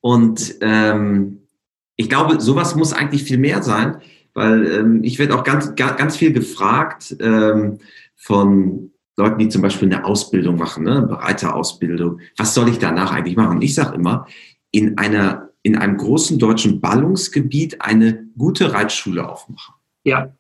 Und 0.07 0.55
ähm, 0.61 1.49
ich 1.97 2.09
glaube, 2.09 2.41
sowas 2.41 2.77
muss 2.77 2.93
eigentlich 2.93 3.25
viel 3.25 3.39
mehr 3.39 3.65
sein, 3.65 3.97
weil 4.35 4.65
ähm, 4.71 5.01
ich 5.03 5.19
werde 5.19 5.35
auch 5.35 5.43
ganz, 5.43 5.75
ganz 5.75 6.17
viel 6.17 6.33
gefragt 6.33 7.17
ähm, 7.19 7.79
von 8.15 8.93
Leuten, 9.17 9.39
die 9.41 9.49
zum 9.49 9.63
Beispiel 9.63 9.93
eine 9.93 10.05
Ausbildung 10.05 10.59
machen, 10.59 10.85
ne, 10.85 11.03
Bereiterausbildung. 11.03 12.21
Was 12.37 12.55
soll 12.55 12.69
ich 12.69 12.79
danach 12.79 13.13
eigentlich 13.13 13.35
machen? 13.35 13.57
Und 13.57 13.63
ich 13.63 13.75
sage 13.75 13.97
immer, 13.97 14.29
in 14.71 14.97
einer 14.97 15.51
in 15.65 15.75
einem 15.77 15.97
großen 15.97 16.39
deutschen 16.39 16.81
Ballungsgebiet 16.81 17.83
eine 17.83 18.29
gute 18.39 18.73
Reitschule 18.73 19.29
aufmachen. 19.29 19.75
Ja. 20.05 20.37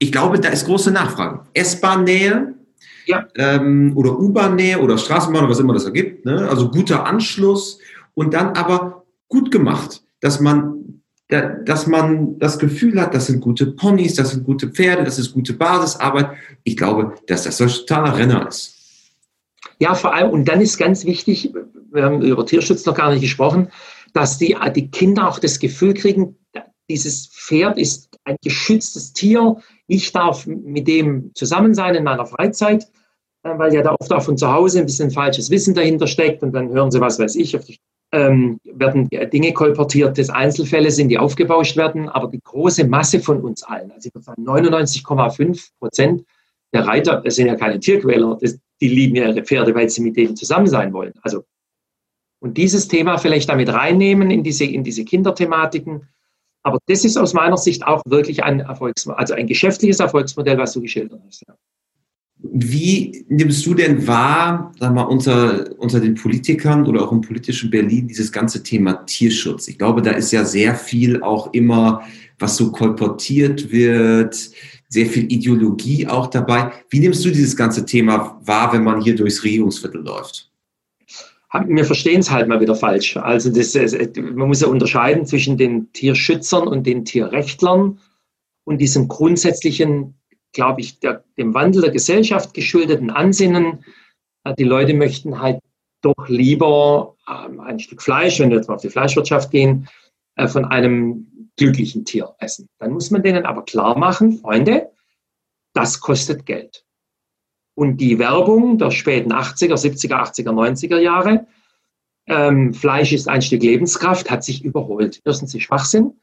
Ich 0.00 0.10
glaube, 0.10 0.40
da 0.40 0.48
ist 0.48 0.66
große 0.66 0.90
Nachfrage. 0.90 1.42
S-Bahn-Nähe 1.54 2.56
ja. 3.06 3.24
ähm, 3.36 3.92
oder 3.94 4.18
U-Bahn-Nähe 4.18 4.80
oder 4.80 4.98
Straßenbahn 4.98 5.44
oder 5.44 5.52
was 5.52 5.60
immer 5.60 5.74
das 5.74 5.84
ergibt. 5.84 6.24
Ne? 6.24 6.48
Also 6.50 6.72
guter 6.72 7.06
Anschluss 7.06 7.78
und 8.16 8.34
dann 8.34 8.48
aber 8.54 9.04
gut 9.28 9.50
gemacht, 9.52 10.02
dass 10.20 10.40
man, 10.40 11.02
dass 11.28 11.86
man 11.86 12.38
das 12.38 12.58
Gefühl 12.58 13.00
hat, 13.00 13.14
das 13.14 13.26
sind 13.26 13.40
gute 13.40 13.66
Ponys, 13.66 14.14
das 14.14 14.30
sind 14.30 14.44
gute 14.44 14.68
Pferde, 14.68 15.04
das 15.04 15.18
ist 15.18 15.34
gute 15.34 15.52
Basisarbeit. 15.52 16.30
Ich 16.64 16.76
glaube, 16.76 17.14
dass 17.26 17.44
das 17.44 17.60
ein 17.60 17.68
totaler 17.68 18.16
Renner 18.16 18.48
ist. 18.48 18.74
Ja, 19.78 19.94
vor 19.94 20.14
allem, 20.14 20.30
und 20.30 20.46
dann 20.46 20.60
ist 20.60 20.78
ganz 20.78 21.04
wichtig, 21.04 21.52
wir 21.92 22.04
haben 22.04 22.22
über 22.22 22.46
Tierschutz 22.46 22.86
noch 22.86 22.94
gar 22.94 23.10
nicht 23.10 23.20
gesprochen, 23.20 23.68
dass 24.14 24.38
die, 24.38 24.56
die 24.74 24.90
Kinder 24.90 25.28
auch 25.28 25.38
das 25.38 25.58
Gefühl 25.58 25.92
kriegen, 25.92 26.36
dieses 26.88 27.26
Pferd 27.26 27.78
ist 27.78 28.16
ein 28.24 28.36
geschütztes 28.42 29.12
Tier. 29.12 29.56
Ich 29.88 30.12
darf 30.12 30.46
mit 30.46 30.86
dem 30.88 31.32
zusammen 31.34 31.74
sein 31.74 31.96
in 31.96 32.04
meiner 32.04 32.26
Freizeit, 32.26 32.84
äh, 33.42 33.58
weil 33.58 33.74
ja 33.74 33.82
da 33.82 33.94
oft 33.98 34.12
auch 34.12 34.22
von 34.22 34.38
zu 34.38 34.50
Hause 34.50 34.78
ein 34.78 34.86
bisschen 34.86 35.10
falsches 35.10 35.50
Wissen 35.50 35.74
dahinter 35.74 36.06
steckt 36.06 36.42
und 36.42 36.52
dann 36.52 36.68
hören 36.70 36.90
sie, 36.90 37.00
was 37.00 37.18
weiß 37.18 37.34
ich, 37.34 37.56
ähm, 38.16 38.58
werden 38.64 39.08
Dinge 39.10 39.52
kolportiert 39.52 40.16
des 40.16 40.30
Einzelfälle 40.30 40.90
sind, 40.90 41.08
die 41.08 41.18
aufgebauscht 41.18 41.76
werden, 41.76 42.08
aber 42.08 42.28
die 42.28 42.40
große 42.42 42.86
Masse 42.86 43.20
von 43.20 43.42
uns 43.42 43.62
allen, 43.62 43.90
also 43.92 44.08
ich 44.08 44.14
würde 44.14 44.24
sagen 44.24 44.46
99,5 44.46 45.70
Prozent 45.78 46.24
der 46.72 46.86
Reiter, 46.86 47.20
das 47.20 47.36
sind 47.36 47.46
ja 47.46 47.56
keine 47.56 47.78
Tierquäler, 47.78 48.38
das, 48.40 48.58
die 48.80 48.88
lieben 48.88 49.16
ihre 49.16 49.42
Pferde, 49.42 49.74
weil 49.74 49.88
sie 49.88 50.02
mit 50.02 50.16
denen 50.16 50.36
zusammen 50.36 50.66
sein 50.66 50.92
wollen. 50.92 51.12
Also 51.22 51.44
und 52.40 52.56
dieses 52.56 52.88
Thema 52.88 53.18
vielleicht 53.18 53.48
damit 53.48 53.72
reinnehmen 53.72 54.30
in 54.30 54.42
diese, 54.42 54.64
in 54.64 54.84
diese 54.84 55.04
Kinderthematiken. 55.04 56.08
Aber 56.62 56.78
das 56.86 57.04
ist 57.04 57.16
aus 57.16 57.32
meiner 57.32 57.56
Sicht 57.56 57.86
auch 57.86 58.02
wirklich 58.06 58.44
ein 58.44 58.60
Erfolgs 58.60 59.08
also 59.08 59.34
ein 59.34 59.46
geschäftliches 59.46 60.00
Erfolgsmodell, 60.00 60.58
was 60.58 60.72
du 60.72 60.80
geschildert 60.80 61.20
hast. 61.26 61.44
Ja. 61.46 61.54
Wie 62.38 63.24
nimmst 63.28 63.64
du 63.64 63.74
denn 63.74 64.06
wahr, 64.06 64.72
sag 64.78 64.94
mal, 64.94 65.02
unter, 65.02 65.70
unter 65.78 66.00
den 66.00 66.14
Politikern 66.14 66.86
oder 66.86 67.02
auch 67.02 67.12
im 67.12 67.22
politischen 67.22 67.70
Berlin 67.70 68.08
dieses 68.08 68.30
ganze 68.30 68.62
Thema 68.62 69.04
Tierschutz? 69.06 69.68
Ich 69.68 69.78
glaube, 69.78 70.02
da 70.02 70.12
ist 70.12 70.32
ja 70.32 70.44
sehr 70.44 70.74
viel 70.74 71.22
auch 71.22 71.52
immer, 71.54 72.02
was 72.38 72.56
so 72.56 72.70
kolportiert 72.72 73.72
wird, 73.72 74.50
sehr 74.88 75.06
viel 75.06 75.32
Ideologie 75.32 76.06
auch 76.06 76.26
dabei. 76.26 76.72
Wie 76.90 77.00
nimmst 77.00 77.24
du 77.24 77.30
dieses 77.30 77.56
ganze 77.56 77.84
Thema 77.86 78.38
wahr, 78.44 78.72
wenn 78.72 78.84
man 78.84 79.00
hier 79.00 79.16
durchs 79.16 79.42
Regierungsviertel 79.42 80.02
läuft? 80.02 80.50
wir 81.68 81.84
verstehen 81.84 82.20
es 82.20 82.30
halt 82.30 82.48
mal 82.48 82.60
wieder 82.60 82.74
falsch. 82.74 83.16
Also 83.16 83.50
das, 83.50 83.74
man 84.16 84.48
muss 84.48 84.60
ja 84.60 84.68
unterscheiden 84.68 85.24
zwischen 85.26 85.56
den 85.56 85.92
Tierschützern 85.92 86.68
und 86.68 86.86
den 86.86 87.04
Tierrechtlern 87.04 87.98
und 88.64 88.78
diesem 88.78 89.08
grundsätzlichen, 89.08 90.14
glaube 90.56 90.80
ich, 90.80 90.98
der, 90.98 91.22
dem 91.36 91.54
Wandel 91.54 91.82
der 91.82 91.92
Gesellschaft 91.92 92.54
geschuldeten 92.54 93.10
Ansinnen. 93.10 93.84
Äh, 94.42 94.54
die 94.54 94.64
Leute 94.64 94.94
möchten 94.94 95.40
halt 95.40 95.60
doch 96.00 96.28
lieber 96.28 97.14
ähm, 97.28 97.60
ein 97.60 97.78
Stück 97.78 98.02
Fleisch, 98.02 98.40
wenn 98.40 98.50
wir 98.50 98.56
jetzt 98.56 98.68
mal 98.68 98.74
auf 98.74 98.82
die 98.82 98.90
Fleischwirtschaft 98.90 99.50
gehen, 99.52 99.88
äh, 100.34 100.48
von 100.48 100.64
einem 100.64 101.50
glücklichen 101.56 102.04
Tier 102.04 102.34
essen. 102.38 102.68
Dann 102.78 102.92
muss 102.92 103.10
man 103.10 103.22
denen 103.22 103.46
aber 103.46 103.64
klar 103.64 103.96
machen, 103.96 104.38
Freunde, 104.38 104.90
das 105.74 106.00
kostet 106.00 106.46
Geld. 106.46 106.84
Und 107.74 107.98
die 107.98 108.18
Werbung 108.18 108.78
der 108.78 108.90
späten 108.90 109.32
80er, 109.32 109.74
70er, 109.74 110.14
80er, 110.14 110.50
90er 110.50 110.98
Jahre, 110.98 111.46
ähm, 112.26 112.72
Fleisch 112.74 113.12
ist 113.12 113.28
ein 113.28 113.42
Stück 113.42 113.62
Lebenskraft, 113.62 114.30
hat 114.30 114.42
sich 114.42 114.64
überholt. 114.64 115.20
Erstens 115.24 115.54
ist 115.54 115.62
Schwachsinn 115.62 116.14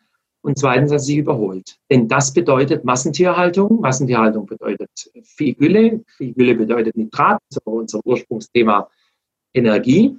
und 0.43 0.60
zweitens 0.60 0.91
hat 0.91 0.99
sie 0.99 1.17
überholt. 1.17 1.77
Denn 1.89 2.10
das 2.10 2.34
bedeutet 2.34 2.84
Massentierhaltung. 2.84 3.79
Massentierhaltung 3.79 4.45
bedeutet 4.45 4.89
viel 5.23 5.53
Gülle. 5.56 6.03
Viel 6.17 6.34
Gülle 6.34 6.56
bedeutet 6.56 6.97
Nitrat, 6.97 7.39
das 7.49 7.58
ist 7.58 7.65
unser 7.65 8.01
Ursprungsthema 8.03 8.89
Energie. 9.53 10.17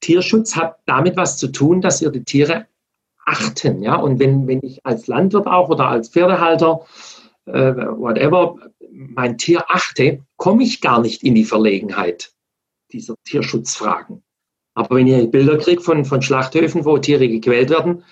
Tierschutz 0.00 0.54
hat 0.54 0.78
damit 0.86 1.16
was 1.16 1.38
zu 1.38 1.48
tun, 1.48 1.80
dass 1.80 2.02
wir 2.02 2.10
die 2.10 2.22
Tiere 2.22 2.68
achten. 3.26 3.82
Ja? 3.82 3.96
Und 3.96 4.20
wenn, 4.20 4.46
wenn 4.46 4.60
ich 4.62 4.86
als 4.86 5.08
Landwirt 5.08 5.48
auch 5.48 5.70
oder 5.70 5.88
als 5.88 6.10
Pferdehalter, 6.10 6.86
äh, 7.46 7.74
whatever, 7.74 8.58
mein 8.92 9.38
Tier 9.38 9.64
achte, 9.68 10.22
komme 10.36 10.62
ich 10.62 10.80
gar 10.80 11.00
nicht 11.00 11.24
in 11.24 11.34
die 11.34 11.44
Verlegenheit 11.44 12.32
dieser 12.92 13.16
Tierschutzfragen. 13.24 14.22
Aber 14.74 14.94
wenn 14.94 15.08
ihr 15.08 15.26
Bilder 15.26 15.58
kriegt 15.58 15.82
von, 15.82 16.04
von 16.04 16.22
Schlachthöfen, 16.22 16.84
wo 16.84 16.96
Tiere 16.98 17.28
gequält 17.28 17.70
werden, 17.70 18.04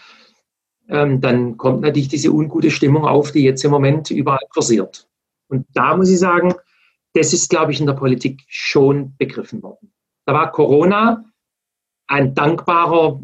ähm, 0.89 1.21
dann 1.21 1.57
kommt 1.57 1.83
natürlich 1.83 2.09
diese 2.09 2.31
ungute 2.31 2.71
Stimmung 2.71 3.05
auf, 3.05 3.33
die 3.33 3.43
jetzt 3.43 3.65
im 3.65 3.71
Moment 3.71 4.11
überall 4.11 4.47
kursiert. 4.51 5.09
Und 5.49 5.67
da 5.75 5.97
muss 5.97 6.11
ich 6.11 6.19
sagen, 6.19 6.55
das 7.15 7.33
ist, 7.33 7.51
glaube 7.51 7.73
ich, 7.73 7.81
in 7.81 7.87
der 7.87 7.95
Politik 7.95 8.43
schon 8.49 9.17
begriffen 9.17 9.63
worden. 9.63 9.93
Da 10.27 10.35
war 10.35 10.53
Corona 10.53 11.25
ein 12.09 12.35
dankbarer 12.35 13.21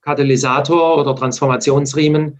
Katalysator 0.00 0.98
oder 0.98 1.14
Transformationsriemen, 1.14 2.38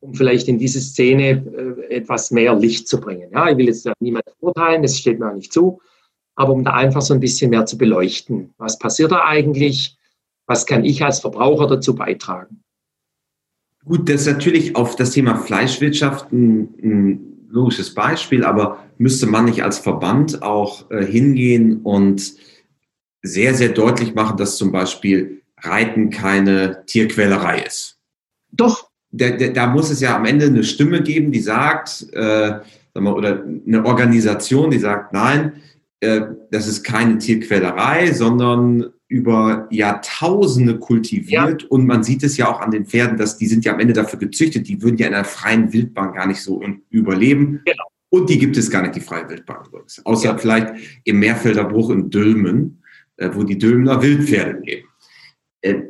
um 0.00 0.14
vielleicht 0.14 0.48
in 0.48 0.58
diese 0.58 0.80
Szene 0.80 1.44
äh, 1.88 1.94
etwas 1.94 2.30
mehr 2.30 2.54
Licht 2.54 2.88
zu 2.88 3.00
bringen. 3.00 3.30
Ja, 3.32 3.48
ich 3.48 3.56
will 3.56 3.66
jetzt 3.66 3.88
niemand 4.00 4.24
urteilen, 4.40 4.82
das 4.82 4.98
steht 4.98 5.18
mir 5.18 5.30
auch 5.30 5.34
nicht 5.34 5.52
zu, 5.52 5.80
aber 6.34 6.52
um 6.52 6.64
da 6.64 6.72
einfach 6.72 7.02
so 7.02 7.14
ein 7.14 7.20
bisschen 7.20 7.50
mehr 7.50 7.66
zu 7.66 7.76
beleuchten. 7.76 8.54
Was 8.58 8.78
passiert 8.78 9.12
da 9.12 9.24
eigentlich? 9.24 9.96
Was 10.46 10.66
kann 10.66 10.84
ich 10.84 11.04
als 11.04 11.20
Verbraucher 11.20 11.66
dazu 11.66 11.94
beitragen? 11.94 12.62
Gut, 13.84 14.08
das 14.08 14.22
ist 14.22 14.26
natürlich 14.28 14.76
auf 14.76 14.96
das 14.96 15.10
Thema 15.10 15.36
Fleischwirtschaft 15.36 16.32
ein, 16.32 16.74
ein 16.82 17.46
logisches 17.50 17.94
Beispiel, 17.94 18.44
aber 18.44 18.84
müsste 18.98 19.26
man 19.26 19.46
nicht 19.46 19.64
als 19.64 19.78
Verband 19.78 20.42
auch 20.42 20.90
äh, 20.90 21.04
hingehen 21.04 21.80
und 21.82 22.34
sehr, 23.22 23.54
sehr 23.54 23.70
deutlich 23.70 24.14
machen, 24.14 24.36
dass 24.36 24.56
zum 24.56 24.72
Beispiel 24.72 25.42
Reiten 25.60 26.10
keine 26.10 26.84
Tierquälerei 26.86 27.62
ist? 27.62 27.98
Doch. 28.50 28.90
Da, 29.14 29.30
da, 29.30 29.48
da 29.48 29.66
muss 29.66 29.90
es 29.90 30.00
ja 30.00 30.16
am 30.16 30.24
Ende 30.24 30.46
eine 30.46 30.64
Stimme 30.64 31.02
geben, 31.02 31.32
die 31.32 31.40
sagt, 31.40 32.06
äh, 32.14 32.60
oder 32.94 33.44
eine 33.44 33.84
Organisation, 33.84 34.70
die 34.70 34.78
sagt, 34.78 35.12
nein, 35.12 35.60
äh, 36.00 36.22
das 36.50 36.66
ist 36.66 36.82
keine 36.82 37.18
Tierquälerei, 37.18 38.12
sondern 38.12 38.90
über 39.12 39.68
Jahrtausende 39.70 40.78
kultiviert. 40.78 41.62
Ja. 41.62 41.68
Und 41.68 41.86
man 41.86 42.02
sieht 42.02 42.22
es 42.22 42.38
ja 42.38 42.50
auch 42.50 42.60
an 42.60 42.70
den 42.70 42.86
Pferden, 42.86 43.18
dass 43.18 43.36
die 43.36 43.46
sind 43.46 43.62
ja 43.62 43.74
am 43.74 43.80
Ende 43.80 43.92
dafür 43.92 44.18
gezüchtet, 44.18 44.66
die 44.68 44.80
würden 44.80 44.96
ja 44.96 45.06
in 45.06 45.12
einer 45.12 45.26
freien 45.26 45.70
Wildbahn 45.70 46.14
gar 46.14 46.26
nicht 46.26 46.40
so 46.40 46.62
überleben. 46.88 47.60
Genau. 47.66 47.84
Und 48.08 48.30
die 48.30 48.38
gibt 48.38 48.56
es 48.56 48.70
gar 48.70 48.80
nicht, 48.80 48.94
die 48.94 49.00
freie 49.00 49.28
Wildbahn 49.28 49.66
übrigens. 49.66 50.00
Außer 50.06 50.30
ja. 50.30 50.38
vielleicht 50.38 50.72
im 51.04 51.18
Meerfelderbruch 51.18 51.90
in 51.90 52.08
Dülmen, 52.08 52.82
äh, 53.18 53.28
wo 53.34 53.42
die 53.44 53.58
Dülmener 53.58 54.00
Wildpferde 54.00 54.60
leben. 54.60 54.88
Äh, 55.60 55.82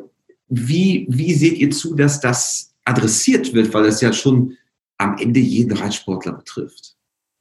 wie, 0.48 1.06
wie 1.08 1.34
seht 1.34 1.58
ihr 1.58 1.70
zu, 1.70 1.94
dass 1.94 2.20
das 2.20 2.74
adressiert 2.84 3.54
wird, 3.54 3.72
weil 3.72 3.84
das 3.84 4.00
ja 4.00 4.12
schon 4.12 4.56
am 4.98 5.16
Ende 5.18 5.38
jeden 5.38 5.76
Reitsportler 5.76 6.32
betrifft? 6.32 6.96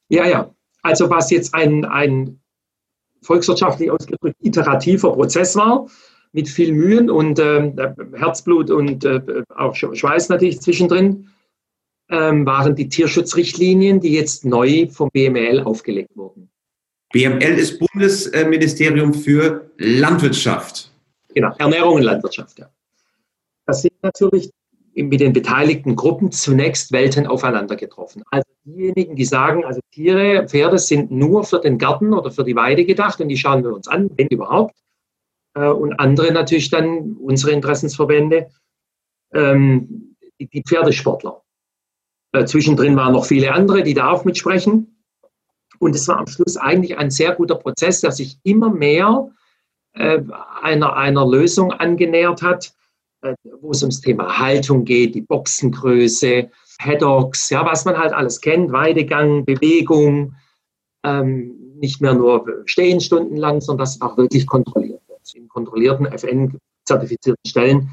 Ja, 0.10 0.28
ja. 0.28 0.54
Also 0.84 1.10
was 1.10 1.32
jetzt 1.32 1.56
ein, 1.56 1.86
ein 1.86 2.40
volkswirtschaftlich 3.24 3.92
ausgedrückt 3.92 4.36
iterativer 4.42 5.14
Prozess 5.14 5.56
war, 5.56 5.88
mit 6.32 6.48
viel 6.48 6.72
Mühen 6.72 7.10
und 7.10 7.40
äh, 7.40 7.72
Herzblut 8.16 8.72
und 8.72 9.06
äh, 9.06 9.44
auch 9.56 9.76
Schweiß 9.76 10.30
natürlich 10.30 10.62
zwischendrin, 10.62 11.30
ähm, 12.10 12.46
waren 12.46 12.76
die 12.76 12.90
Tierschutzrichtlinien, 12.90 14.00
die 14.00 14.14
jetzt 14.14 14.46
neu 14.46 14.88
vom 14.90 15.10
BML 15.12 15.62
aufgelegt 15.62 16.16
wurden. 16.16 16.50
BML 17.14 17.58
ist 17.58 17.80
Bundesministerium 17.80 19.14
für 19.14 19.70
Landwirtschaft. 19.78 20.92
Genau, 21.34 21.54
Ernährung 21.58 21.96
und 21.96 22.04
Landwirtschaft, 22.04 22.60
ja. 22.60 22.70
Das 23.66 23.82
sind 23.82 23.94
natürlich 24.02 24.52
mit 25.04 25.20
den 25.20 25.34
beteiligten 25.34 25.96
Gruppen 25.96 26.32
zunächst 26.32 26.92
Welten 26.92 27.28
aufeinander 27.28 27.76
getroffen. 27.76 28.24
Also 28.32 28.48
diejenigen, 28.66 29.16
die 29.16 29.26
sagen, 29.26 29.66
also 29.66 29.80
Tiere, 29.92 30.48
Pferde 30.48 30.78
sind 30.78 31.12
nur 31.12 31.44
für 31.44 31.60
den 31.60 31.78
Garten 31.78 32.14
oder 32.14 32.32
für 32.32 32.44
die 32.44 32.56
Weide 32.56 32.86
gedacht 32.86 33.20
und 33.22 33.30
die 33.30 33.38
schauen 33.38 33.64
wir 33.64 33.74
uns 33.74 33.88
an, 33.88 34.10
wenn 34.18 34.28
überhaupt. 34.28 34.76
Äh, 35.56 35.68
und 35.68 35.94
andere 36.00 36.32
natürlich 36.32 36.70
dann, 36.70 37.18
unsere 37.18 37.52
Interessensverbände, 37.52 38.50
ähm, 39.34 40.16
die 40.40 40.64
Pferdesportler. 40.64 41.42
Äh, 42.34 42.46
zwischendrin 42.46 42.96
waren 42.96 43.14
noch 43.14 43.26
viele 43.26 43.54
andere, 43.54 43.84
die 43.84 43.94
da 43.94 44.10
auch 44.10 44.26
mitsprechen. 44.26 45.04
Und 45.80 45.96
es 45.96 46.08
war 46.08 46.18
am 46.18 46.28
Schluss 46.28 46.58
eigentlich 46.58 46.98
ein 46.98 47.10
sehr 47.10 47.34
guter 47.36 47.56
Prozess, 47.56 48.02
der 48.02 48.12
sich 48.12 48.40
immer 48.44 48.70
mehr 48.70 49.30
äh, 49.94 50.22
einer, 50.62 50.96
einer 50.96 51.28
Lösung 51.28 51.74
angenähert 51.74 52.42
hat, 52.42 52.74
wo 53.62 53.72
es 53.72 53.82
ums 53.82 54.02
Thema 54.02 54.40
Haltung 54.40 54.86
geht, 54.86 55.16
die 55.16 55.22
Boxengröße, 55.22 56.50
Paddocks, 56.80 57.50
ja, 57.50 57.66
was 57.66 57.86
man 57.86 57.98
halt 57.98 58.14
alles 58.14 58.42
kennt, 58.42 58.72
Weidegang, 58.72 59.46
Bewegung, 59.46 60.36
ähm, 61.04 61.56
nicht 61.80 62.02
mehr 62.02 62.14
nur 62.14 62.46
stehen 62.66 63.00
stundenlang, 63.00 63.62
sondern 63.62 63.84
dass 63.84 64.02
auch 64.02 64.18
wirklich 64.18 64.48
kontrolliert 64.48 65.02
wird, 65.08 65.36
in 65.36 65.48
kontrollierten 65.48 66.06
FN-zertifizierten 66.08 67.46
Stellen 67.46 67.90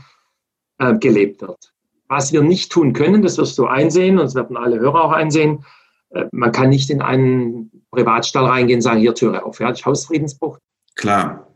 äh, 0.78 0.94
gelebt 0.98 1.42
wird. 1.42 1.72
Was 2.08 2.32
wir 2.32 2.42
nicht 2.42 2.72
tun 2.72 2.92
können, 2.92 3.22
das 3.22 3.36
wirst 3.38 3.58
du 3.58 3.66
einsehen 3.66 4.18
und 4.18 4.24
das 4.24 4.34
werden 4.34 4.56
alle 4.56 4.78
Hörer 4.78 5.04
auch 5.04 5.12
einsehen, 5.12 5.64
äh, 6.10 6.24
man 6.32 6.52
kann 6.52 6.70
nicht 6.70 6.90
in 6.90 7.02
einen 7.02 7.70
Privatstall 7.90 8.46
reingehen 8.46 8.78
und 8.78 8.82
sagen, 8.82 9.00
hier 9.00 9.14
Türe 9.14 9.44
auf, 9.44 9.60
ja, 9.60 9.68
das 9.68 9.80
ist 9.80 9.86
Hausfriedensbruch. 9.86 10.58
Klar. 10.94 11.47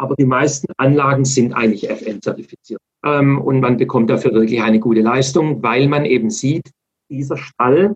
Aber 0.00 0.14
die 0.14 0.24
meisten 0.24 0.72
Anlagen 0.78 1.26
sind 1.26 1.52
eigentlich 1.52 1.90
FN-zertifiziert. 1.90 2.80
Ähm, 3.04 3.38
und 3.38 3.60
man 3.60 3.76
bekommt 3.76 4.08
dafür 4.08 4.32
wirklich 4.32 4.62
eine 4.62 4.80
gute 4.80 5.02
Leistung, 5.02 5.62
weil 5.62 5.88
man 5.88 6.06
eben 6.06 6.30
sieht, 6.30 6.70
dieser 7.10 7.36
Stall 7.36 7.94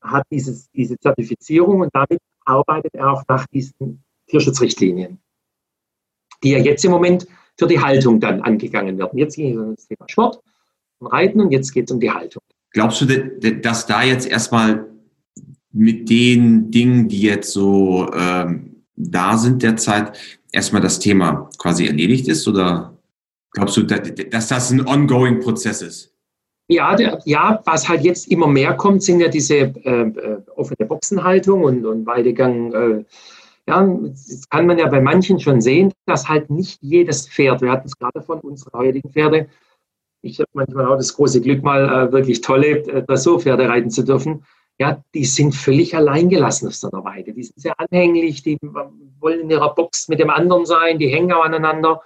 hat 0.00 0.24
dieses, 0.32 0.68
diese 0.72 0.98
Zertifizierung 0.98 1.82
und 1.82 1.90
damit 1.94 2.18
arbeitet 2.44 2.94
er 2.94 3.12
auch 3.12 3.22
nach 3.28 3.46
diesen 3.46 4.02
Tierschutzrichtlinien, 4.26 5.20
die 6.42 6.50
ja 6.50 6.58
jetzt 6.58 6.84
im 6.84 6.90
Moment 6.90 7.28
für 7.56 7.68
die 7.68 7.78
Haltung 7.78 8.18
dann 8.18 8.40
angegangen 8.40 8.98
werden. 8.98 9.16
Jetzt 9.16 9.36
geht 9.36 9.54
es 9.54 9.60
um 9.60 9.76
das 9.76 9.86
Thema 9.86 10.08
Sport 10.08 10.40
und 10.98 11.06
Reiten 11.06 11.40
und 11.40 11.52
jetzt 11.52 11.72
geht 11.72 11.84
es 11.88 11.92
um 11.92 12.00
die 12.00 12.10
Haltung. 12.10 12.42
Glaubst 12.72 13.02
du, 13.02 13.06
dass 13.06 13.86
da 13.86 14.02
jetzt 14.02 14.28
erstmal 14.28 14.84
mit 15.70 16.10
den 16.10 16.72
Dingen, 16.72 17.06
die 17.06 17.22
jetzt 17.22 17.52
so 17.52 18.10
ähm, 18.12 18.82
da 18.96 19.36
sind 19.36 19.62
derzeit, 19.62 20.35
erstmal 20.56 20.82
das 20.82 20.98
Thema 20.98 21.48
quasi 21.58 21.86
erledigt 21.86 22.26
ist? 22.28 22.48
Oder 22.48 22.96
glaubst 23.52 23.76
du, 23.76 23.82
dass 23.82 24.48
das 24.48 24.70
ein 24.70 24.86
ongoing 24.86 25.40
Prozess 25.40 25.82
ist? 25.82 26.12
Ja, 26.68 26.96
der, 26.96 27.20
ja, 27.24 27.60
was 27.64 27.88
halt 27.88 28.02
jetzt 28.02 28.28
immer 28.28 28.48
mehr 28.48 28.74
kommt, 28.74 29.02
sind 29.04 29.20
ja 29.20 29.28
diese 29.28 29.54
äh, 29.54 30.02
äh, 30.02 30.42
offene 30.56 30.88
Boxenhaltung 30.88 31.62
und, 31.62 31.86
und 31.86 32.06
Weidegang. 32.06 32.72
Äh, 32.72 33.04
ja, 33.68 33.86
das 33.86 34.48
kann 34.48 34.66
man 34.66 34.78
ja 34.78 34.88
bei 34.88 35.00
manchen 35.00 35.38
schon 35.38 35.60
sehen, 35.60 35.92
dass 36.06 36.28
halt 36.28 36.50
nicht 36.50 36.82
jedes 36.82 37.28
Pferd, 37.28 37.62
wir 37.62 37.70
hatten 37.70 37.86
es 37.86 37.96
gerade 37.96 38.20
von 38.20 38.40
unseren 38.40 38.78
heutigen 38.78 39.10
Pferde, 39.10 39.48
ich 40.22 40.40
habe 40.40 40.50
manchmal 40.54 40.86
auch 40.86 40.96
das 40.96 41.14
große 41.14 41.40
Glück, 41.40 41.62
mal 41.62 41.84
äh, 41.84 42.12
wirklich 42.12 42.40
tolle 42.40 42.78
äh, 42.78 43.02
Dressurpferde 43.02 43.68
reiten 43.68 43.90
zu 43.90 44.02
dürfen. 44.02 44.44
Ja, 44.78 45.02
die 45.14 45.24
sind 45.24 45.54
völlig 45.54 45.96
alleingelassen 45.96 46.68
auf 46.68 46.74
so 46.74 46.88
Weide. 46.92 47.32
Die 47.32 47.44
sind 47.44 47.58
sehr 47.58 47.78
anhänglich, 47.80 48.42
die 48.42 48.58
wollen 49.20 49.40
in 49.40 49.50
ihrer 49.50 49.74
Box 49.74 50.08
mit 50.08 50.18
dem 50.18 50.28
anderen 50.28 50.66
sein, 50.66 50.98
die 50.98 51.08
hängen 51.08 51.32
auch 51.32 51.44
aneinander. 51.44 52.02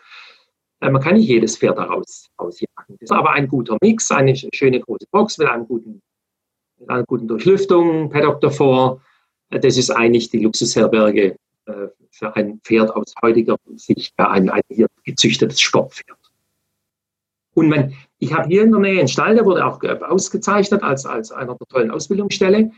Äh, 0.80 0.90
man 0.90 1.02
kann 1.02 1.14
nicht 1.14 1.28
jedes 1.28 1.56
Pferd 1.56 1.78
daraus 1.78 2.28
ausjagen. 2.36 2.96
Das 3.00 3.02
ist 3.02 3.12
aber 3.12 3.32
ein 3.32 3.48
guter 3.48 3.76
Mix, 3.82 4.10
eine 4.10 4.36
schöne 4.36 4.80
große 4.80 5.06
Box 5.10 5.38
mit, 5.38 5.48
einem 5.48 5.66
guten, 5.66 6.00
mit 6.78 6.88
einer 6.88 7.04
guten 7.04 7.28
Durchlüftung, 7.28 8.10
Paddock 8.10 8.40
davor. 8.40 9.02
Äh, 9.50 9.60
das 9.60 9.76
ist 9.76 9.90
eigentlich 9.90 10.30
die 10.30 10.38
Luxusherberge 10.38 11.36
äh, 11.66 11.88
für 12.10 12.36
ein 12.36 12.60
Pferd 12.62 12.94
aus 12.94 13.14
heutiger 13.22 13.56
Sicht, 13.76 14.14
ein, 14.16 14.48
ein 14.48 14.62
hier 14.68 14.86
gezüchtetes 15.04 15.60
Sportpferd. 15.60 16.19
Und 17.55 17.68
man, 17.68 17.94
ich 18.18 18.32
habe 18.32 18.48
hier 18.48 18.62
in 18.62 18.70
der 18.70 18.80
Nähe 18.80 18.98
einen 19.01 19.09
Stall, 19.09 19.34
der 19.34 19.44
wurde 19.44 19.66
auch 19.66 19.82
ausgezeichnet 19.82 20.82
als, 20.82 21.05
als 21.07 21.32
einer 21.32 21.57
der 21.57 21.66
tollen 21.68 21.90
Ausbildungsstelle. 21.90 22.70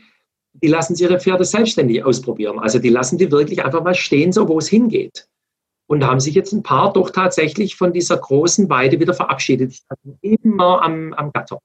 Die 0.53 0.67
lassen 0.67 0.95
ihre 0.95 1.19
Pferde 1.19 1.45
selbstständig 1.45 2.03
ausprobieren. 2.03 2.59
Also 2.59 2.79
die 2.79 2.89
lassen 2.89 3.17
die 3.17 3.31
wirklich 3.31 3.63
einfach 3.63 3.83
mal 3.83 3.95
stehen, 3.95 4.31
so 4.31 4.47
wo 4.47 4.57
es 4.57 4.67
hingeht. 4.67 5.27
Und 5.87 5.99
da 5.99 6.07
haben 6.07 6.19
sich 6.19 6.33
jetzt 6.35 6.53
ein 6.53 6.63
paar 6.63 6.93
doch 6.93 7.09
tatsächlich 7.09 7.75
von 7.75 7.93
dieser 7.93 8.17
großen 8.17 8.69
Weide 8.69 8.99
wieder 8.99 9.13
verabschiedet. 9.13 9.71
Die 9.71 9.75
standen 9.75 10.17
immer 10.21 10.81
am, 10.81 11.13
am 11.13 11.31
Gatter. 11.31 11.59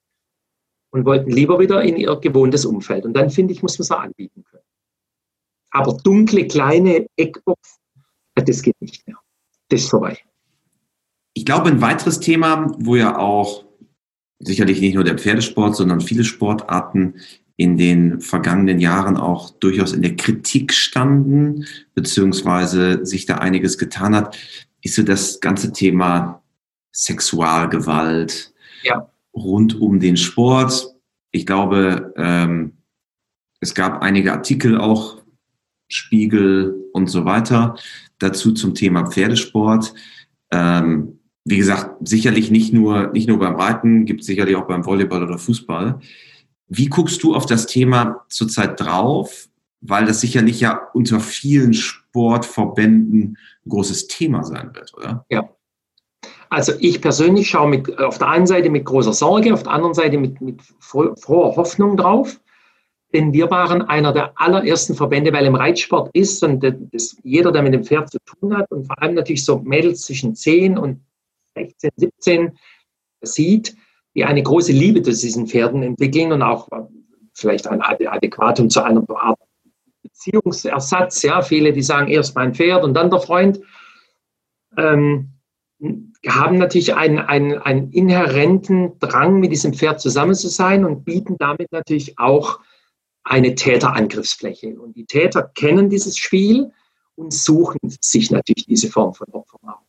und 0.90 1.04
wollten 1.04 1.30
lieber 1.30 1.58
wieder 1.58 1.82
in 1.82 1.96
ihr 1.96 2.16
gewohntes 2.16 2.64
Umfeld. 2.64 3.04
Und 3.04 3.14
dann 3.14 3.30
finde 3.30 3.52
ich, 3.52 3.62
muss 3.62 3.78
man 3.78 3.84
es 3.84 3.90
auch 3.90 4.00
anbieten 4.00 4.44
können. 4.44 4.64
Aber 5.70 5.98
dunkle, 6.02 6.46
kleine 6.46 7.06
Eckbox, 7.16 7.78
das 8.34 8.62
geht 8.62 8.80
nicht 8.80 9.06
mehr. 9.06 9.18
Das 9.68 9.82
ist 9.82 9.90
vorbei. 9.90 10.18
Ich 11.38 11.44
glaube, 11.44 11.68
ein 11.68 11.80
weiteres 11.80 12.18
Thema, 12.18 12.74
wo 12.80 12.96
ja 12.96 13.16
auch 13.16 13.64
sicherlich 14.40 14.80
nicht 14.80 14.96
nur 14.96 15.04
der 15.04 15.16
Pferdesport, 15.16 15.76
sondern 15.76 16.00
viele 16.00 16.24
Sportarten 16.24 17.14
in 17.56 17.76
den 17.76 18.20
vergangenen 18.20 18.80
Jahren 18.80 19.16
auch 19.16 19.50
durchaus 19.50 19.92
in 19.92 20.02
der 20.02 20.16
Kritik 20.16 20.72
standen, 20.72 21.64
beziehungsweise 21.94 23.06
sich 23.06 23.24
da 23.24 23.36
einiges 23.36 23.78
getan 23.78 24.16
hat, 24.16 24.36
ist 24.82 24.96
so 24.96 25.04
das 25.04 25.38
ganze 25.38 25.72
Thema 25.72 26.42
Sexualgewalt 26.90 28.52
ja. 28.82 29.08
rund 29.32 29.80
um 29.80 30.00
den 30.00 30.16
Sport. 30.16 30.92
Ich 31.30 31.46
glaube, 31.46 32.14
ähm, 32.16 32.78
es 33.60 33.76
gab 33.76 34.02
einige 34.02 34.32
Artikel 34.32 34.76
auch, 34.76 35.22
Spiegel 35.86 36.74
und 36.92 37.06
so 37.06 37.24
weiter, 37.24 37.76
dazu 38.18 38.50
zum 38.50 38.74
Thema 38.74 39.06
Pferdesport. 39.06 39.94
Ähm, 40.50 41.17
wie 41.50 41.56
gesagt, 41.56 42.06
sicherlich 42.06 42.50
nicht 42.50 42.74
nur, 42.74 43.08
nicht 43.08 43.26
nur 43.26 43.38
beim 43.38 43.56
Reiten, 43.56 44.04
gibt 44.04 44.20
es 44.20 44.26
sicherlich 44.26 44.54
auch 44.56 44.66
beim 44.66 44.84
Volleyball 44.84 45.22
oder 45.22 45.38
Fußball. 45.38 45.98
Wie 46.68 46.86
guckst 46.86 47.22
du 47.22 47.34
auf 47.34 47.46
das 47.46 47.66
Thema 47.66 48.26
zurzeit 48.28 48.78
drauf? 48.78 49.48
Weil 49.80 50.04
das 50.04 50.20
sicherlich 50.20 50.60
ja 50.60 50.88
unter 50.92 51.20
vielen 51.20 51.72
Sportverbänden 51.72 53.38
ein 53.64 53.68
großes 53.68 54.08
Thema 54.08 54.44
sein 54.44 54.74
wird, 54.74 54.92
oder? 54.94 55.24
Ja. 55.30 55.48
Also 56.50 56.72
ich 56.80 57.00
persönlich 57.00 57.48
schaue 57.48 57.68
mit, 57.68 57.98
auf 57.98 58.18
der 58.18 58.28
einen 58.28 58.46
Seite 58.46 58.68
mit 58.68 58.84
großer 58.84 59.12
Sorge, 59.12 59.54
auf 59.54 59.62
der 59.62 59.72
anderen 59.72 59.94
Seite 59.94 60.18
mit, 60.18 60.40
mit 60.40 60.60
froher 60.80 61.56
Hoffnung 61.56 61.96
drauf. 61.96 62.40
Denn 63.14 63.32
wir 63.32 63.50
waren 63.50 63.80
einer 63.82 64.12
der 64.12 64.32
allerersten 64.36 64.94
Verbände, 64.94 65.32
weil 65.32 65.46
im 65.46 65.54
Reitsport 65.54 66.10
ist 66.12 66.42
und 66.42 66.62
das, 66.92 67.16
jeder, 67.22 67.52
der 67.52 67.62
mit 67.62 67.72
dem 67.72 67.84
Pferd 67.84 68.10
zu 68.10 68.18
tun 68.26 68.54
hat 68.54 68.70
und 68.70 68.86
vor 68.86 69.00
allem 69.00 69.14
natürlich 69.14 69.44
so 69.44 69.60
Mädels 69.60 70.02
zwischen 70.02 70.34
10 70.34 70.76
und 70.76 71.00
16, 71.58 71.90
17 71.96 72.58
sieht, 73.22 73.76
die 74.14 74.24
eine 74.24 74.42
große 74.42 74.72
Liebe 74.72 75.02
zu 75.02 75.10
diesen 75.10 75.46
Pferden 75.46 75.82
entwickeln 75.82 76.32
und 76.32 76.42
auch 76.42 76.68
äh, 76.72 76.82
vielleicht 77.34 77.66
ein 77.66 77.82
Adäquatum 77.82 78.70
zu 78.70 78.82
einer 78.82 79.04
Art 79.10 79.38
Beziehungsersatz. 80.02 81.22
Ja, 81.22 81.42
viele, 81.42 81.72
die 81.72 81.82
sagen 81.82 82.08
erst 82.08 82.34
mein 82.34 82.54
Pferd 82.54 82.84
und 82.84 82.94
dann 82.94 83.10
der 83.10 83.20
Freund, 83.20 83.60
ähm, 84.76 85.34
haben 86.26 86.58
natürlich 86.58 86.94
einen, 86.94 87.18
einen, 87.18 87.58
einen 87.58 87.92
inhärenten 87.92 88.98
Drang, 88.98 89.38
mit 89.38 89.52
diesem 89.52 89.72
Pferd 89.72 90.00
zusammen 90.00 90.34
zu 90.34 90.48
sein 90.48 90.84
und 90.84 91.04
bieten 91.04 91.36
damit 91.38 91.70
natürlich 91.70 92.18
auch 92.18 92.58
eine 93.22 93.54
Täterangriffsfläche. 93.54 94.78
Und 94.80 94.96
die 94.96 95.06
Täter 95.06 95.42
kennen 95.54 95.88
dieses 95.88 96.16
Spiel 96.16 96.72
und 97.14 97.32
suchen 97.32 97.78
sich 98.00 98.30
natürlich 98.30 98.66
diese 98.66 98.88
Form 98.88 99.14
von 99.14 99.28
Opfern 99.28 99.60
auch. 99.68 99.87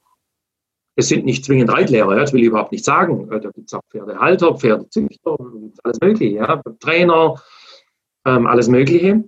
Es 0.99 1.07
sind 1.07 1.23
nicht 1.23 1.45
zwingend 1.45 1.71
Reitlehrer, 1.71 2.11
ja, 2.11 2.19
das 2.19 2.33
will 2.33 2.41
ich 2.41 2.47
überhaupt 2.47 2.73
nicht 2.73 2.83
sagen. 2.83 3.29
Da 3.29 3.39
gibt 3.39 3.67
es 3.67 3.73
auch 3.73 3.81
Pferdehalter, 3.89 4.53
Pferdezüchter, 4.53 5.37
alles 5.83 5.99
Mögliche, 6.01 6.35
ja, 6.35 6.61
Trainer, 6.81 7.41
ähm, 8.25 8.45
alles 8.45 8.67
Mögliche. 8.67 9.23